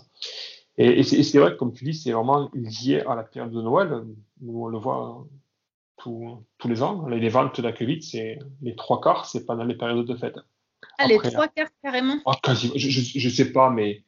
Et, 0.78 1.02
c'est 1.04 1.40
vrai, 1.40 1.56
comme 1.58 1.74
tu 1.74 1.86
dis, 1.86 1.94
c'est 1.94 2.12
vraiment 2.12 2.50
lié 2.54 3.02
à 3.08 3.16
la 3.16 3.24
période 3.24 3.52
de 3.52 3.62
Noël. 3.62 4.04
Nous, 4.42 4.64
on 4.64 4.68
le 4.68 4.78
voit 4.78 5.26
tous 5.98 6.44
les 6.66 6.84
ans. 6.84 7.08
Les 7.08 7.30
ventes 7.30 7.60
d'aquavit, 7.62 8.04
c'est 8.04 8.38
les 8.62 8.76
trois 8.76 9.02
quarts, 9.02 9.26
c'est 9.26 9.46
pendant 9.46 9.64
les 9.64 9.76
périodes 9.76 10.06
de 10.06 10.16
fête. 10.16 10.38
Ah, 10.98 11.08
les 11.08 11.18
trois 11.18 11.48
quarts 11.48 11.68
carrément 11.84 12.18
ah, 12.26 12.54
Je 12.54 13.26
ne 13.26 13.32
sais 13.32 13.52
pas, 13.52 13.70
mais 13.70 14.04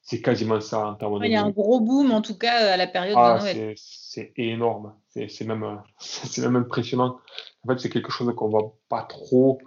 c'est 0.00 0.20
quasiment 0.20 0.60
ça 0.60 0.88
en 0.88 0.94
termes 0.94 1.20
de. 1.20 1.26
Il 1.26 1.32
y 1.32 1.36
a 1.36 1.44
un 1.44 1.50
gros 1.50 1.80
boom, 1.80 2.10
en 2.10 2.22
tout 2.22 2.36
cas, 2.36 2.72
à 2.72 2.76
la 2.76 2.88
période 2.88 3.16
ah, 3.18 3.38
de 3.38 3.40
Noël. 3.40 3.74
C'est 3.76 4.32
énorme. 4.36 4.94
C'est 5.08 5.44
même, 5.44 5.60
même 6.38 6.56
impressionnant. 6.56 7.20
En 7.64 7.68
fait, 7.68 7.78
c'est 7.78 7.90
quelque 7.90 8.10
chose 8.10 8.34
qu'on 8.34 8.46
ne 8.46 8.50
voit 8.50 8.74
pas 8.88 9.02
trop 9.02 9.60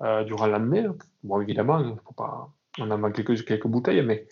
euh, 0.00 0.24
durant 0.24 0.46
l'année. 0.46 0.86
Bon, 1.22 1.40
évidemment, 1.40 1.96
faut 2.04 2.14
pas... 2.14 2.48
on 2.78 2.90
en 2.90 3.04
a 3.04 3.10
quelques, 3.10 3.44
quelques 3.44 3.66
bouteilles, 3.66 4.02
mais 4.02 4.26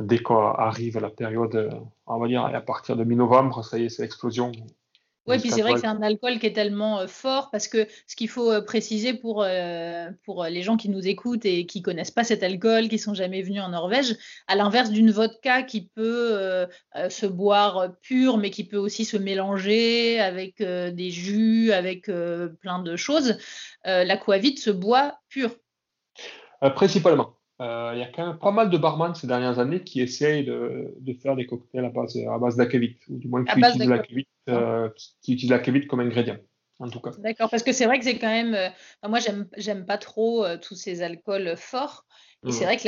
dès 0.00 0.18
qu'arrive 0.18 0.98
la 0.98 1.10
période, 1.10 1.70
on 2.06 2.18
va 2.18 2.26
dire 2.26 2.44
à 2.44 2.60
partir 2.60 2.96
de 2.96 3.04
mi-novembre, 3.04 3.64
ça 3.64 3.78
y 3.78 3.84
est, 3.84 3.88
c'est 3.88 4.02
l'explosion. 4.02 4.50
Oui, 5.30 5.38
puis 5.38 5.50
c'est 5.50 5.62
vrai 5.62 5.74
que 5.74 5.80
c'est 5.80 5.86
un 5.86 6.02
alcool 6.02 6.38
qui 6.38 6.46
est 6.46 6.52
tellement 6.52 7.00
euh, 7.00 7.06
fort 7.06 7.50
parce 7.50 7.68
que 7.68 7.86
ce 8.06 8.16
qu'il 8.16 8.28
faut 8.28 8.50
euh, 8.50 8.60
préciser 8.60 9.14
pour, 9.14 9.42
euh, 9.42 10.10
pour 10.24 10.44
les 10.44 10.62
gens 10.62 10.76
qui 10.76 10.88
nous 10.88 11.06
écoutent 11.06 11.44
et 11.44 11.66
qui 11.66 11.82
connaissent 11.82 12.10
pas 12.10 12.24
cet 12.24 12.42
alcool, 12.42 12.88
qui 12.88 12.98
sont 12.98 13.14
jamais 13.14 13.42
venus 13.42 13.62
en 13.62 13.70
Norvège, 13.70 14.16
à 14.48 14.56
l'inverse 14.56 14.90
d'une 14.90 15.10
vodka 15.10 15.62
qui 15.62 15.88
peut 15.94 16.66
se 17.08 17.26
boire 17.26 17.92
pure, 18.02 18.38
mais 18.38 18.50
qui 18.50 18.64
peut 18.64 18.76
aussi 18.76 19.04
se 19.04 19.16
mélanger 19.16 20.20
avec 20.20 20.62
des 20.62 21.10
jus, 21.10 21.72
avec 21.72 22.10
plein 22.60 22.82
de 22.82 22.96
choses, 22.96 23.38
l'aquavite 23.84 24.58
se 24.58 24.70
boit 24.70 25.18
pure. 25.28 25.50
principalement. 26.74 27.39
Euh, 27.60 27.92
il 27.94 27.98
y 27.98 28.02
a 28.02 28.06
quand 28.06 28.26
même 28.26 28.38
pas 28.38 28.52
mal 28.52 28.70
de 28.70 28.78
barman 28.78 29.14
ces 29.14 29.26
dernières 29.26 29.58
années 29.58 29.82
qui 29.82 30.00
essayent 30.00 30.44
de, 30.44 30.94
de 30.98 31.12
faire 31.12 31.36
des 31.36 31.46
cocktails 31.46 31.84
à 31.84 31.90
base, 31.90 32.16
à 32.16 32.38
base 32.38 32.56
d'aquavit, 32.56 32.96
ou 33.10 33.18
du 33.18 33.28
moins 33.28 33.44
qui 33.44 33.58
utilisent 33.58 34.26
euh, 34.48 34.88
qui 35.20 35.34
utilisent 35.34 35.86
comme 35.86 36.00
ingrédient. 36.00 36.38
En 36.78 36.88
tout 36.88 37.00
cas. 37.00 37.10
D'accord, 37.18 37.50
parce 37.50 37.62
que 37.62 37.72
c'est 37.72 37.84
vrai 37.84 37.98
que 37.98 38.06
c'est 38.06 38.18
quand 38.18 38.26
même. 38.26 38.54
Euh, 38.54 38.70
moi, 39.06 39.18
j'aime, 39.20 39.46
j'aime 39.58 39.84
pas 39.84 39.98
trop 39.98 40.46
euh, 40.46 40.56
tous 40.56 40.74
ces 40.74 41.02
alcools 41.02 41.54
forts. 41.58 42.06
Et 42.46 42.52
c'est 42.52 42.64
vrai 42.64 42.78
que 42.78 42.82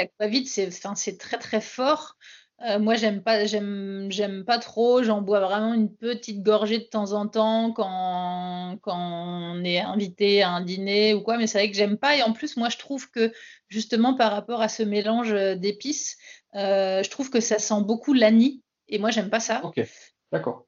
c'est, 0.47 0.71
c'est 0.95 1.19
très 1.19 1.37
très 1.37 1.61
fort. 1.61 2.17
Euh, 2.65 2.79
moi, 2.79 2.95
j'aime 2.95 3.23
pas, 3.23 3.45
j'aime, 3.45 4.07
j'aime 4.11 4.45
pas 4.45 4.59
trop. 4.59 5.03
J'en 5.03 5.21
bois 5.21 5.41
vraiment 5.41 5.75
une 5.75 5.93
petite 5.93 6.43
gorgée 6.43 6.79
de 6.79 6.85
temps 6.85 7.13
en 7.13 7.27
temps 7.27 7.73
quand, 7.73 8.79
quand 8.83 8.97
on 8.97 9.65
est 9.65 9.81
invité 9.81 10.43
à 10.43 10.51
un 10.51 10.61
dîner 10.61 11.15
ou 11.15 11.23
quoi. 11.23 11.39
Mais 11.39 11.47
c'est 11.47 11.59
vrai 11.59 11.71
que 11.71 11.77
j'aime 11.77 11.97
pas. 11.97 12.17
Et 12.17 12.23
en 12.23 12.33
plus, 12.33 12.57
moi, 12.57 12.69
je 12.69 12.79
trouve 12.79 13.11
que 13.11 13.33
justement 13.69 14.15
par 14.15 14.31
rapport 14.31 14.63
à 14.63 14.69
ce 14.69 14.83
mélange 14.83 15.33
d'épices, 15.59 16.17
euh, 16.55 17.03
je 17.03 17.11
trouve 17.11 17.31
que 17.31 17.41
ça 17.41 17.59
sent 17.59 17.83
beaucoup 17.83 18.13
l'anis. 18.13 18.63
Et 18.89 18.99
moi, 18.99 19.11
j'aime 19.11 19.31
pas 19.31 19.41
ça. 19.41 19.65
Ok, 19.65 19.85
d'accord. 20.31 20.67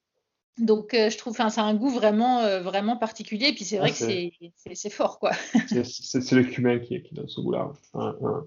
Donc, 0.58 0.94
euh, 0.94 1.10
je 1.10 1.18
trouve, 1.18 1.36
ça 1.36 1.46
a 1.46 1.62
un 1.62 1.74
goût 1.74 1.90
vraiment, 1.90 2.60
vraiment 2.60 2.96
particulier. 2.96 3.48
Et 3.48 3.52
puis, 3.52 3.64
c'est 3.64 3.78
vrai 3.78 3.90
que 3.90 3.96
c'est, 3.96 4.32
c'est, 4.74 4.90
fort, 4.90 5.18
quoi. 5.18 5.32
c'est, 5.68 6.32
le 6.32 6.44
cumin 6.44 6.78
qui, 6.78 7.02
qui 7.02 7.14
donne 7.14 7.28
ce 7.28 7.40
goût-là. 7.40 7.72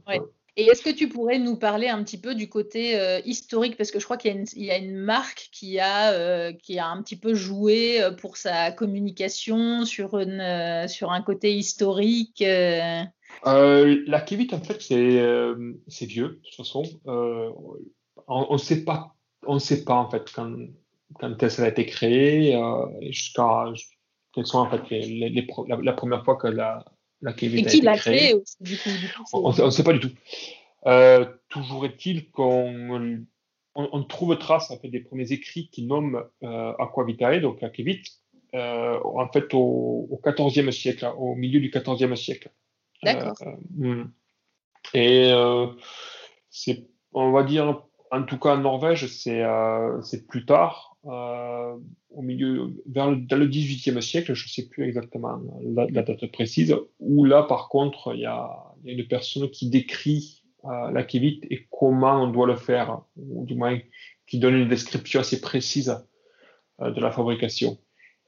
Ouais. 0.07 0.21
Et 0.59 0.63
est-ce 0.63 0.81
que 0.81 0.89
tu 0.89 1.07
pourrais 1.07 1.37
nous 1.37 1.55
parler 1.55 1.87
un 1.87 2.03
petit 2.03 2.19
peu 2.19 2.33
du 2.33 2.49
côté 2.49 2.99
euh, 2.99 3.19
historique? 3.25 3.77
Parce 3.77 3.91
que 3.91 3.99
je 3.99 4.05
crois 4.05 4.17
qu'il 4.17 4.43
y, 4.55 4.71
a 4.71 4.77
une 4.77 4.97
marque 4.97 5.49
qui 5.51 5.79
a, 5.79 6.13
euh, 6.13 6.51
qui 6.51 6.79
a 6.79 6.87
un 6.87 7.03
petit 7.03 7.15
peu 7.15 7.35
joué 7.35 8.01
euh, 8.01 8.11
pour 8.11 8.37
sa 8.37 8.71
communication 8.71 9.85
sur, 9.85 10.17
une, 10.17 10.87
sur 10.87 11.11
un 11.11 11.21
côté 11.21 11.55
historique. 11.55 12.39
la 12.39 14.21
Kevit, 14.25 14.51
en 14.51 14.59
fait, 14.59 14.81
c'est 14.81 16.05
vieux, 16.07 16.29
de 16.29 16.41
toute 16.43 16.55
façon. 16.55 16.81
on 17.05 18.53
ne 18.53 18.57
sait 18.57 18.83
pas, 18.83 19.15
on 19.45 19.59
sait 19.59 19.83
pas 19.83 19.95
en 19.95 20.09
fait 20.09 20.31
quand, 20.33 20.55
quand 21.19 21.43
elle 21.43 21.63
a 21.63 21.67
été 21.67 21.85
créée, 21.85 22.59
jusqu'à 23.11 23.65
quelles 24.33 24.47
sont 24.47 24.57
en 24.57 24.69
fait 24.71 24.89
les, 24.89 25.47
la, 25.83 25.93
première 25.93 26.25
fois 26.25 26.35
que 26.35 26.47
la, 26.47 26.83
Et 27.25 27.63
qui 27.63 27.81
l'a 27.81 27.97
créé 27.97 28.33
aussi, 28.35 28.55
du 28.61 28.77
coup, 28.77 28.89
On 29.33 29.49
ne 29.49 29.69
sait 29.71 29.83
pas 29.83 29.93
du 29.93 29.99
tout. 29.99 30.11
Euh, 30.85 31.25
toujours 31.49 31.85
est-il 31.85 32.29
qu'on 32.29 33.25
on, 33.75 34.03
trouve 34.03 34.37
trace 34.37 34.71
en 34.71 34.77
fait, 34.77 34.89
des 34.89 34.99
premiers 34.99 35.31
écrits 35.31 35.69
qui 35.69 35.85
nomment 35.85 36.23
euh, 36.43 36.73
Aquavitae, 36.79 37.39
donc 37.39 37.61
Akevit, 37.61 38.03
euh, 38.55 38.99
en 39.03 39.27
fait 39.29 39.53
au, 39.53 40.07
au 40.09 40.21
14e 40.23 40.71
siècle, 40.71 41.05
hein, 41.05 41.13
au 41.17 41.35
milieu 41.35 41.59
du 41.59 41.69
14e 41.69 42.15
siècle. 42.15 42.51
D'accord. 43.03 43.35
Euh, 43.41 43.55
hmm. 43.75 44.11
et 44.93 45.31
c'est, 46.49 46.87
on 47.13 47.31
va 47.31 47.43
dire, 47.43 47.83
en 48.11 48.23
tout 48.23 48.39
cas 48.39 48.55
en 48.55 48.59
Norvège, 48.59 49.07
c'est, 49.07 49.43
c'est 50.01 50.27
plus 50.27 50.45
tard, 50.45 50.86
au 51.03 52.21
milieu, 52.21 52.73
vers 52.87 53.11
le, 53.11 53.17
dans 53.17 53.37
le 53.37 53.47
18e 53.47 54.01
siècle, 54.01 54.33
je 54.33 54.45
ne 54.45 54.49
sais 54.49 54.67
plus 54.67 54.87
exactement 54.87 55.39
la, 55.63 55.87
date 55.87 56.31
précise, 56.31 56.75
où 56.99 57.23
là, 57.23 57.43
par 57.43 57.69
contre, 57.69 58.13
il 58.15 58.21
y 58.21 58.25
a, 58.25 58.49
y 58.83 58.89
a, 58.89 58.93
une 58.93 59.07
personne 59.07 59.49
qui 59.49 59.69
décrit 59.69 60.43
euh, 60.65 60.91
la 60.91 61.03
kivite 61.03 61.45
et 61.49 61.67
comment 61.71 62.23
on 62.23 62.27
doit 62.27 62.47
le 62.47 62.55
faire, 62.55 63.01
ou 63.15 63.45
du 63.45 63.55
moins 63.55 63.79
qui 64.27 64.39
donne 64.39 64.55
une 64.55 64.67
description 64.67 65.21
assez 65.21 65.39
précise 65.39 66.05
euh, 66.81 66.91
de 66.91 66.99
la 66.99 67.11
fabrication. 67.11 67.77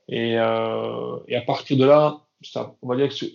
Et, 0.08 0.38
euh, 0.38 1.18
et, 1.28 1.36
à 1.36 1.42
partir 1.42 1.78
de 1.78 1.86
là, 1.86 2.26
ça, 2.42 2.76
on 2.82 2.88
va 2.88 2.96
dire 2.96 3.10
que 3.10 3.26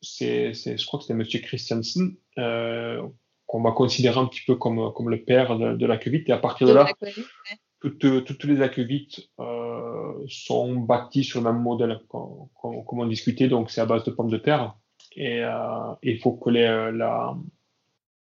c'est, 0.00 0.54
je 0.54 0.86
crois 0.86 0.98
que 0.98 1.04
c'était 1.04 1.14
Monsieur 1.14 1.40
Christiansen 1.40 2.16
euh, 2.38 3.02
qu'on 3.46 3.62
va 3.62 3.72
considérer 3.72 4.18
un 4.18 4.26
petit 4.26 4.42
peu 4.46 4.56
comme, 4.56 4.92
comme 4.94 5.10
le 5.10 5.22
père 5.22 5.58
de, 5.58 5.76
de 5.76 5.86
la 5.86 6.00
Et 6.04 6.32
à 6.32 6.38
partir 6.38 6.66
de, 6.66 6.72
là, 6.72 6.86
toutes, 7.90 8.24
toutes, 8.24 8.44
les 8.44 8.62
aquevites 8.62 9.28
euh, 9.40 10.12
sont 10.28 10.74
bâties 10.74 11.24
sur 11.24 11.40
le 11.40 11.52
même 11.52 11.62
modèle 11.62 12.00
comme 12.08 13.00
on 13.00 13.06
discutait, 13.06 13.48
donc 13.48 13.70
c'est 13.70 13.80
à 13.80 13.86
base 13.86 14.04
de 14.04 14.10
pommes 14.10 14.30
de 14.30 14.38
terre. 14.38 14.74
Et 15.16 15.44
euh, 15.44 15.94
il 16.02 16.18
faut 16.18 16.32
que 16.32 16.50
les, 16.50 16.90
la, 16.92 17.36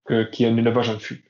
qu'il 0.08 0.46
y 0.46 0.50
ait 0.50 0.52
un 0.52 0.58
élevage 0.58 0.90
en 0.90 1.00
fût. 1.00 1.28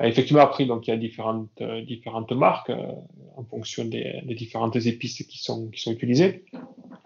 Euh, 0.00 0.06
effectivement, 0.06 0.42
après, 0.42 0.66
donc, 0.66 0.86
il 0.86 0.90
y 0.90 0.94
a 0.94 0.96
différentes, 0.96 1.60
euh, 1.60 1.82
différentes 1.82 2.32
marques 2.32 2.70
euh, 2.70 2.92
en 3.36 3.44
fonction 3.44 3.84
des, 3.84 4.20
des, 4.24 4.34
différentes 4.34 4.76
épices 4.76 5.24
qui 5.26 5.38
sont, 5.38 5.68
qui 5.68 5.80
sont 5.80 5.92
utilisées. 5.92 6.44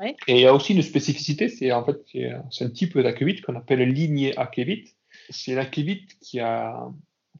Oui. 0.01 0.14
Et 0.28 0.34
il 0.34 0.40
y 0.40 0.47
a 0.47 0.55
aussi 0.55 0.74
une 0.74 0.82
spécificité, 0.82 1.49
c'est 1.49 1.70
en 1.70 1.84
fait 1.84 2.01
c'est 2.51 2.64
un 2.64 2.70
type 2.70 2.99
d'aquevite 2.99 3.42
qu'on 3.42 3.55
appelle 3.55 3.88
lignée 3.88 4.36
akevite. 4.36 4.97
C'est 5.30 5.55
l'aquevite 5.55 6.18
qui 6.20 6.40
a, 6.40 6.88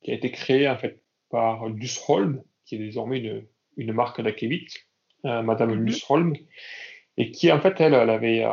qui 0.03 0.13
a 0.13 0.15
été 0.15 0.31
créé 0.31 0.69
en 0.69 0.77
fait 0.77 1.03
par 1.31 1.69
Lusholm, 1.69 2.43
qui 2.67 2.77
est 2.77 2.79
désormais 2.79 3.19
une, 3.19 3.47
une 3.77 3.93
marque 3.93 4.21
d'aquevite, 4.21 4.87
euh, 5.25 5.43
Madame 5.43 5.75
mm 5.75 5.85
Lusholm, 5.85 6.35
et 7.17 7.31
qui 7.31 7.51
en 7.53 7.61
fait 7.61 7.81
elle, 7.81 7.95
elle 7.95 8.11
avait, 8.11 8.45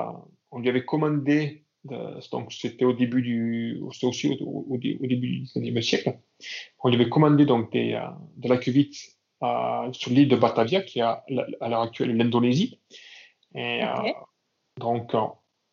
on 0.51 0.59
lui 0.59 0.69
avait 0.69 0.85
commandé 0.85 1.61
donc 1.83 2.51
c'était 2.51 2.85
au 2.85 2.93
début 2.93 3.21
du, 3.21 3.81
aussi 3.81 4.37
au, 4.39 4.65
au, 4.69 4.77
début 4.77 5.07
du 5.07 5.41
XIXe 5.43 5.85
siècle. 5.85 6.19
On 6.83 6.89
lui 6.89 6.95
avait 6.95 7.09
commandé 7.09 7.45
donc 7.45 7.71
des, 7.71 7.93
euh, 7.93 8.07
de 8.37 8.49
la 8.49 8.57
cuvite 8.57 8.95
euh, 9.43 9.91
sur 9.93 10.11
l'île 10.11 10.27
de 10.27 10.35
Batavia, 10.35 10.81
qui 10.81 10.99
est 10.99 11.03
à, 11.03 11.23
l'heure 11.29 11.81
actuelle 11.81 12.15
l'Indonésie. 12.15 12.79
Et 13.55 13.83
euh, 13.83 14.11
donc, 14.79 15.13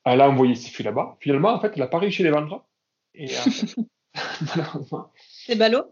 elle 0.05 0.21
a 0.21 0.31
envoyé 0.31 0.55
ses 0.55 0.71
fûts 0.71 0.83
là-bas. 0.83 1.17
Finalement, 1.21 1.51
en 1.51 1.61
fait, 1.61 1.73
elle 1.75 1.81
n'a 1.81 1.87
pas 1.87 1.99
réussi 1.99 2.23
à 2.23 2.25
les 2.25 2.31
vendre. 2.31 2.67
Et, 3.15 3.27
c'est 5.49 5.57
ballot? 5.57 5.85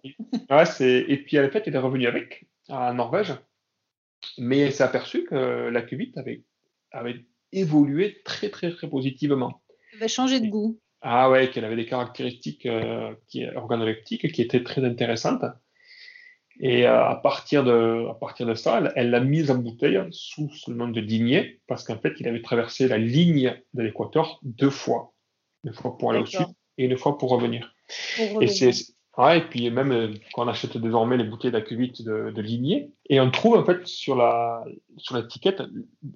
ouais, 0.50 0.64
et 0.80 1.16
puis, 1.18 1.40
en 1.40 1.50
fait, 1.50 1.64
elle 1.66 1.74
est 1.74 1.78
revenue 1.78 2.07
avec 2.07 2.46
en 2.68 2.94
Norvège. 2.94 3.34
Mais 4.38 4.59
elle 4.59 4.72
s'est 4.72 4.84
aperçue 4.84 5.24
que 5.24 5.68
la 5.68 5.82
cuvite 5.82 6.16
avait, 6.18 6.42
avait 6.90 7.24
évolué 7.52 8.22
très, 8.24 8.50
très, 8.50 8.70
très 8.70 8.88
positivement 8.88 9.62
avait 9.96 10.09
changé 10.09 10.40
de 10.40 10.46
goût. 10.46 10.78
Ah 11.02 11.30
ouais, 11.30 11.50
qu'elle 11.50 11.64
avait 11.64 11.76
des 11.76 11.86
caractéristiques 11.86 12.66
euh, 12.66 13.14
qui, 13.28 13.46
organoleptiques 13.46 14.32
qui 14.32 14.42
étaient 14.42 14.62
très 14.62 14.84
intéressantes. 14.84 15.44
Et 16.59 16.86
euh, 16.86 17.04
à, 17.04 17.16
partir 17.16 17.64
de, 17.64 18.09
à 18.11 18.14
partir 18.14 18.46
de 18.46 18.54
ça, 18.54 18.80
elle 18.96 19.11
l'a 19.11 19.20
mise 19.20 19.50
en 19.50 19.57
bouteille 19.57 20.00
sous 20.11 20.48
le 20.68 20.74
nom 20.74 20.88
de 20.88 21.00
Ligné, 21.00 21.61
parce 21.66 21.84
qu'en 21.84 21.98
fait, 21.98 22.14
il 22.18 22.26
avait 22.26 22.40
traversé 22.40 22.88
la 22.88 22.98
ligne 22.98 23.54
de 23.74 23.82
l'équateur 23.82 24.40
deux 24.42 24.70
fois. 24.70 25.12
Une 25.64 25.72
fois 25.72 25.98
pour 25.98 26.12
aller 26.12 26.20
au 26.20 26.26
sud 26.26 26.46
et 26.78 26.84
une 26.84 26.96
fois 26.96 27.18
pour 27.18 27.30
revenir. 27.30 27.74
Et, 28.40 28.46
c'est, 28.46 28.72
et 29.18 29.48
puis 29.48 29.70
même 29.70 29.92
euh, 29.92 30.14
quand 30.34 30.44
on 30.44 30.48
achète 30.48 30.76
désormais 30.76 31.16
les 31.16 31.24
bouteilles 31.24 31.50
d'aquavite 31.50 32.02
de, 32.02 32.30
de 32.30 32.42
Ligné, 32.42 32.92
et 33.08 33.20
on 33.20 33.30
trouve 33.30 33.56
en 33.56 33.64
fait 33.64 33.86
sur, 33.86 34.14
la, 34.14 34.64
sur 34.98 35.16
l'étiquette, 35.16 35.62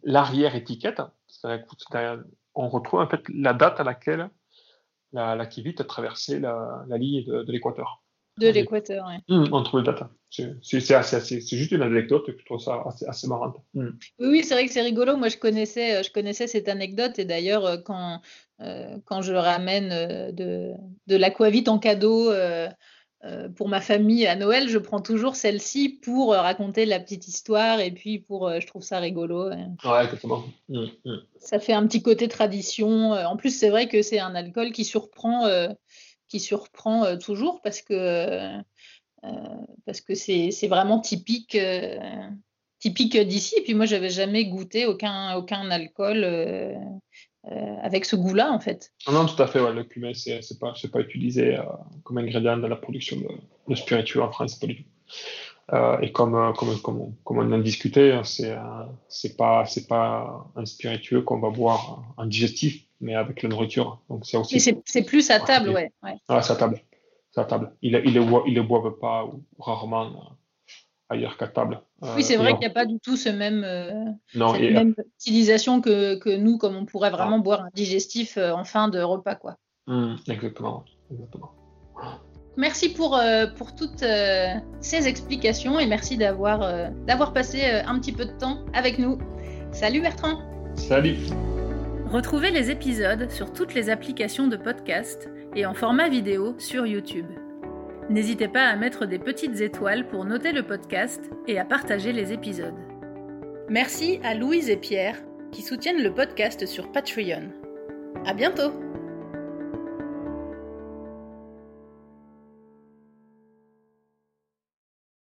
l'arrière-étiquette, 0.02 1.00
on 2.54 2.68
retrouve 2.68 3.00
en 3.00 3.08
fait 3.08 3.22
la 3.32 3.54
date 3.54 3.80
à 3.80 3.84
laquelle 3.84 4.28
la, 5.12 5.34
la 5.34 5.44
a 5.44 5.84
traversé 5.84 6.40
la, 6.40 6.84
la 6.88 6.98
ligne 6.98 7.24
de, 7.24 7.50
l'équateur. 7.50 8.02
De 8.38 8.48
l'équateur, 8.48 9.06
oui. 9.08 9.34
Mmh, 9.34 9.52
on 9.52 9.62
trouve 9.62 9.80
le 9.80 9.86
data. 9.86 10.10
C'est 10.30 10.54
juste 10.62 11.72
une 11.72 11.82
anecdote 11.82 12.26
que 12.26 12.38
je 12.38 12.44
trouve 12.44 12.60
ça 12.60 12.82
assez, 12.86 13.04
assez 13.06 13.26
marrante. 13.26 13.56
Mmh. 13.74 13.88
Oui, 14.18 14.26
oui 14.28 14.44
c'est 14.44 14.54
vrai 14.54 14.66
que 14.66 14.72
c'est 14.72 14.82
rigolo. 14.82 15.16
Moi, 15.16 15.28
je 15.28 15.36
connaissais, 15.36 15.96
euh, 15.96 16.02
je 16.02 16.12
connaissais 16.12 16.46
cette 16.46 16.68
anecdote 16.68 17.18
et 17.18 17.24
d'ailleurs, 17.24 17.66
euh, 17.66 17.76
quand, 17.78 18.20
quand 19.04 19.22
je 19.22 19.32
ramène 19.32 20.32
de, 20.32 20.74
de 21.06 21.16
l'aquavite 21.16 21.68
en 21.68 21.78
cadeau 21.78 22.30
pour 23.56 23.68
ma 23.68 23.80
famille 23.80 24.26
à 24.26 24.36
Noël, 24.36 24.68
je 24.68 24.78
prends 24.78 25.00
toujours 25.00 25.36
celle-ci 25.36 26.00
pour 26.02 26.32
raconter 26.32 26.86
la 26.86 27.00
petite 27.00 27.28
histoire 27.28 27.80
et 27.80 27.90
puis 27.90 28.18
pour, 28.18 28.50
je 28.60 28.66
trouve 28.66 28.82
ça 28.82 28.98
rigolo. 28.98 29.48
Ouais, 29.48 30.04
exactement. 30.04 30.44
Mmh, 30.68 30.86
ça 31.38 31.58
fait 31.58 31.72
un 31.72 31.86
petit 31.86 32.02
côté 32.02 32.28
tradition. 32.28 33.12
En 33.12 33.36
plus, 33.36 33.50
c'est 33.50 33.70
vrai 33.70 33.88
que 33.88 34.02
c'est 34.02 34.20
un 34.20 34.34
alcool 34.34 34.72
qui 34.72 34.84
surprend 34.84 35.46
qui 36.30 36.40
surprend 36.40 37.04
euh, 37.04 37.16
toujours 37.16 37.60
parce 37.60 37.82
que 37.82 37.92
euh, 37.92 38.62
parce 39.84 40.00
que 40.00 40.14
c'est 40.14 40.68
vraiment 40.68 41.00
typique 41.00 41.58
typique 42.78 43.18
d'ici. 43.18 43.56
Et 43.58 43.62
puis 43.62 43.74
moi, 43.74 43.84
j'avais 43.84 44.08
jamais 44.08 44.46
goûté 44.46 44.86
aucun, 44.86 45.34
aucun 45.34 45.70
alcool 45.70 46.24
euh, 47.46 47.76
avec 47.82 48.04
ce 48.04 48.16
goût-là, 48.16 48.52
en 48.52 48.60
fait. 48.60 48.92
Non, 49.10 49.26
tout 49.26 49.40
à 49.42 49.46
fait. 49.46 49.60
Ouais. 49.60 49.72
Le 49.72 49.84
cumin, 49.84 50.12
c'est 50.14 50.40
pas, 50.58 50.74
pas 50.92 51.00
utilisé 51.00 51.58
comme 52.04 52.18
ingrédient 52.18 52.56
dans 52.58 52.68
la 52.68 52.76
production 52.76 53.16
de, 53.68 53.74
spiritueux 53.74 54.22
en 54.22 54.30
France, 54.30 54.56
pas 54.56 54.66
du 54.66 54.76
tout. 54.76 54.88
et 56.02 56.12
comme, 56.12 56.52
comme, 56.54 56.80
comme, 56.80 57.14
comme, 57.24 57.38
on 57.38 57.52
en 57.52 57.58
discutait, 57.58 58.12
hein, 58.12 58.24
c'est 58.24 58.56
c'est 59.08 59.36
pas, 59.36 59.64
pas 59.88 60.46
un 60.56 60.66
spiritueux 60.66 61.22
qu'on 61.22 61.40
va 61.40 61.50
boire 61.50 62.04
en 62.16 62.26
digestif, 62.26 62.84
mais 63.00 63.14
avec 63.14 63.42
la 63.42 63.48
nourriture. 63.48 64.00
Donc 64.08 64.26
c'est 64.26 64.36
aussi. 64.36 64.60
c'est 64.84 65.02
plus 65.02 65.30
à 65.30 65.40
table, 65.40 65.70
ouais. 65.70 65.92
ouais. 66.02 66.16
Ah, 66.28 66.42
c'est 66.42 66.52
à 66.52 66.56
table. 66.56 66.80
C'est 67.32 67.40
à 67.40 67.44
table. 67.44 67.72
Ils 67.82 67.92
ne 67.92 68.00
il 68.00 68.54
le, 68.54 68.62
boivent 68.62 68.98
pas 68.98 69.24
ou 69.24 69.44
rarement 69.58 70.06
euh, 70.06 70.34
ailleurs 71.08 71.36
qu'à 71.36 71.46
table. 71.46 71.80
Euh, 72.02 72.14
oui, 72.16 72.22
c'est 72.22 72.36
vrai 72.36 72.52
qu'il 72.52 72.60
n'y 72.60 72.66
a 72.66 72.70
pas 72.70 72.86
du 72.86 72.98
tout 72.98 73.16
ce 73.16 73.28
même, 73.28 73.62
euh, 73.64 73.90
cette 74.32 74.72
même 74.72 74.94
utilisation 75.18 75.80
que, 75.80 76.16
que, 76.16 76.30
nous, 76.30 76.56
comme 76.56 76.76
on 76.76 76.86
pourrait 76.86 77.10
vraiment 77.10 77.36
ah. 77.36 77.42
boire 77.42 77.62
un 77.62 77.68
digestif 77.74 78.38
en 78.38 78.64
fin 78.64 78.88
de 78.88 79.00
repas, 79.00 79.34
quoi. 79.34 79.56
Mmh, 79.86 80.14
exactement. 80.28 80.84
exactement. 81.10 81.52
Merci 82.56 82.92
pour, 82.92 83.20
pour 83.56 83.74
toutes 83.74 84.04
ces 84.80 85.08
explications 85.08 85.78
et 85.78 85.86
merci 85.86 86.16
d'avoir 86.16 86.90
d'avoir 87.06 87.32
passé 87.32 87.64
un 87.64 87.98
petit 87.98 88.12
peu 88.12 88.24
de 88.24 88.32
temps 88.32 88.64
avec 88.72 88.98
nous. 88.98 89.18
Salut 89.72 90.00
Bertrand. 90.00 90.40
Salut. 90.74 91.16
Retrouvez 92.10 92.50
les 92.50 92.70
épisodes 92.70 93.30
sur 93.30 93.52
toutes 93.52 93.74
les 93.74 93.88
applications 93.88 94.48
de 94.48 94.56
podcast 94.56 95.30
et 95.54 95.64
en 95.64 95.74
format 95.74 96.08
vidéo 96.08 96.56
sur 96.58 96.86
YouTube. 96.86 97.26
N'hésitez 98.10 98.48
pas 98.48 98.66
à 98.66 98.74
mettre 98.74 99.06
des 99.06 99.20
petites 99.20 99.60
étoiles 99.60 100.08
pour 100.08 100.24
noter 100.24 100.50
le 100.50 100.64
podcast 100.64 101.30
et 101.46 101.60
à 101.60 101.64
partager 101.64 102.12
les 102.12 102.32
épisodes. 102.32 102.74
Merci 103.68 104.18
à 104.24 104.34
Louise 104.34 104.68
et 104.68 104.76
Pierre 104.76 105.16
qui 105.52 105.62
soutiennent 105.62 106.02
le 106.02 106.12
podcast 106.12 106.66
sur 106.66 106.90
Patreon. 106.90 107.50
À 108.26 108.34
bientôt! 108.34 108.89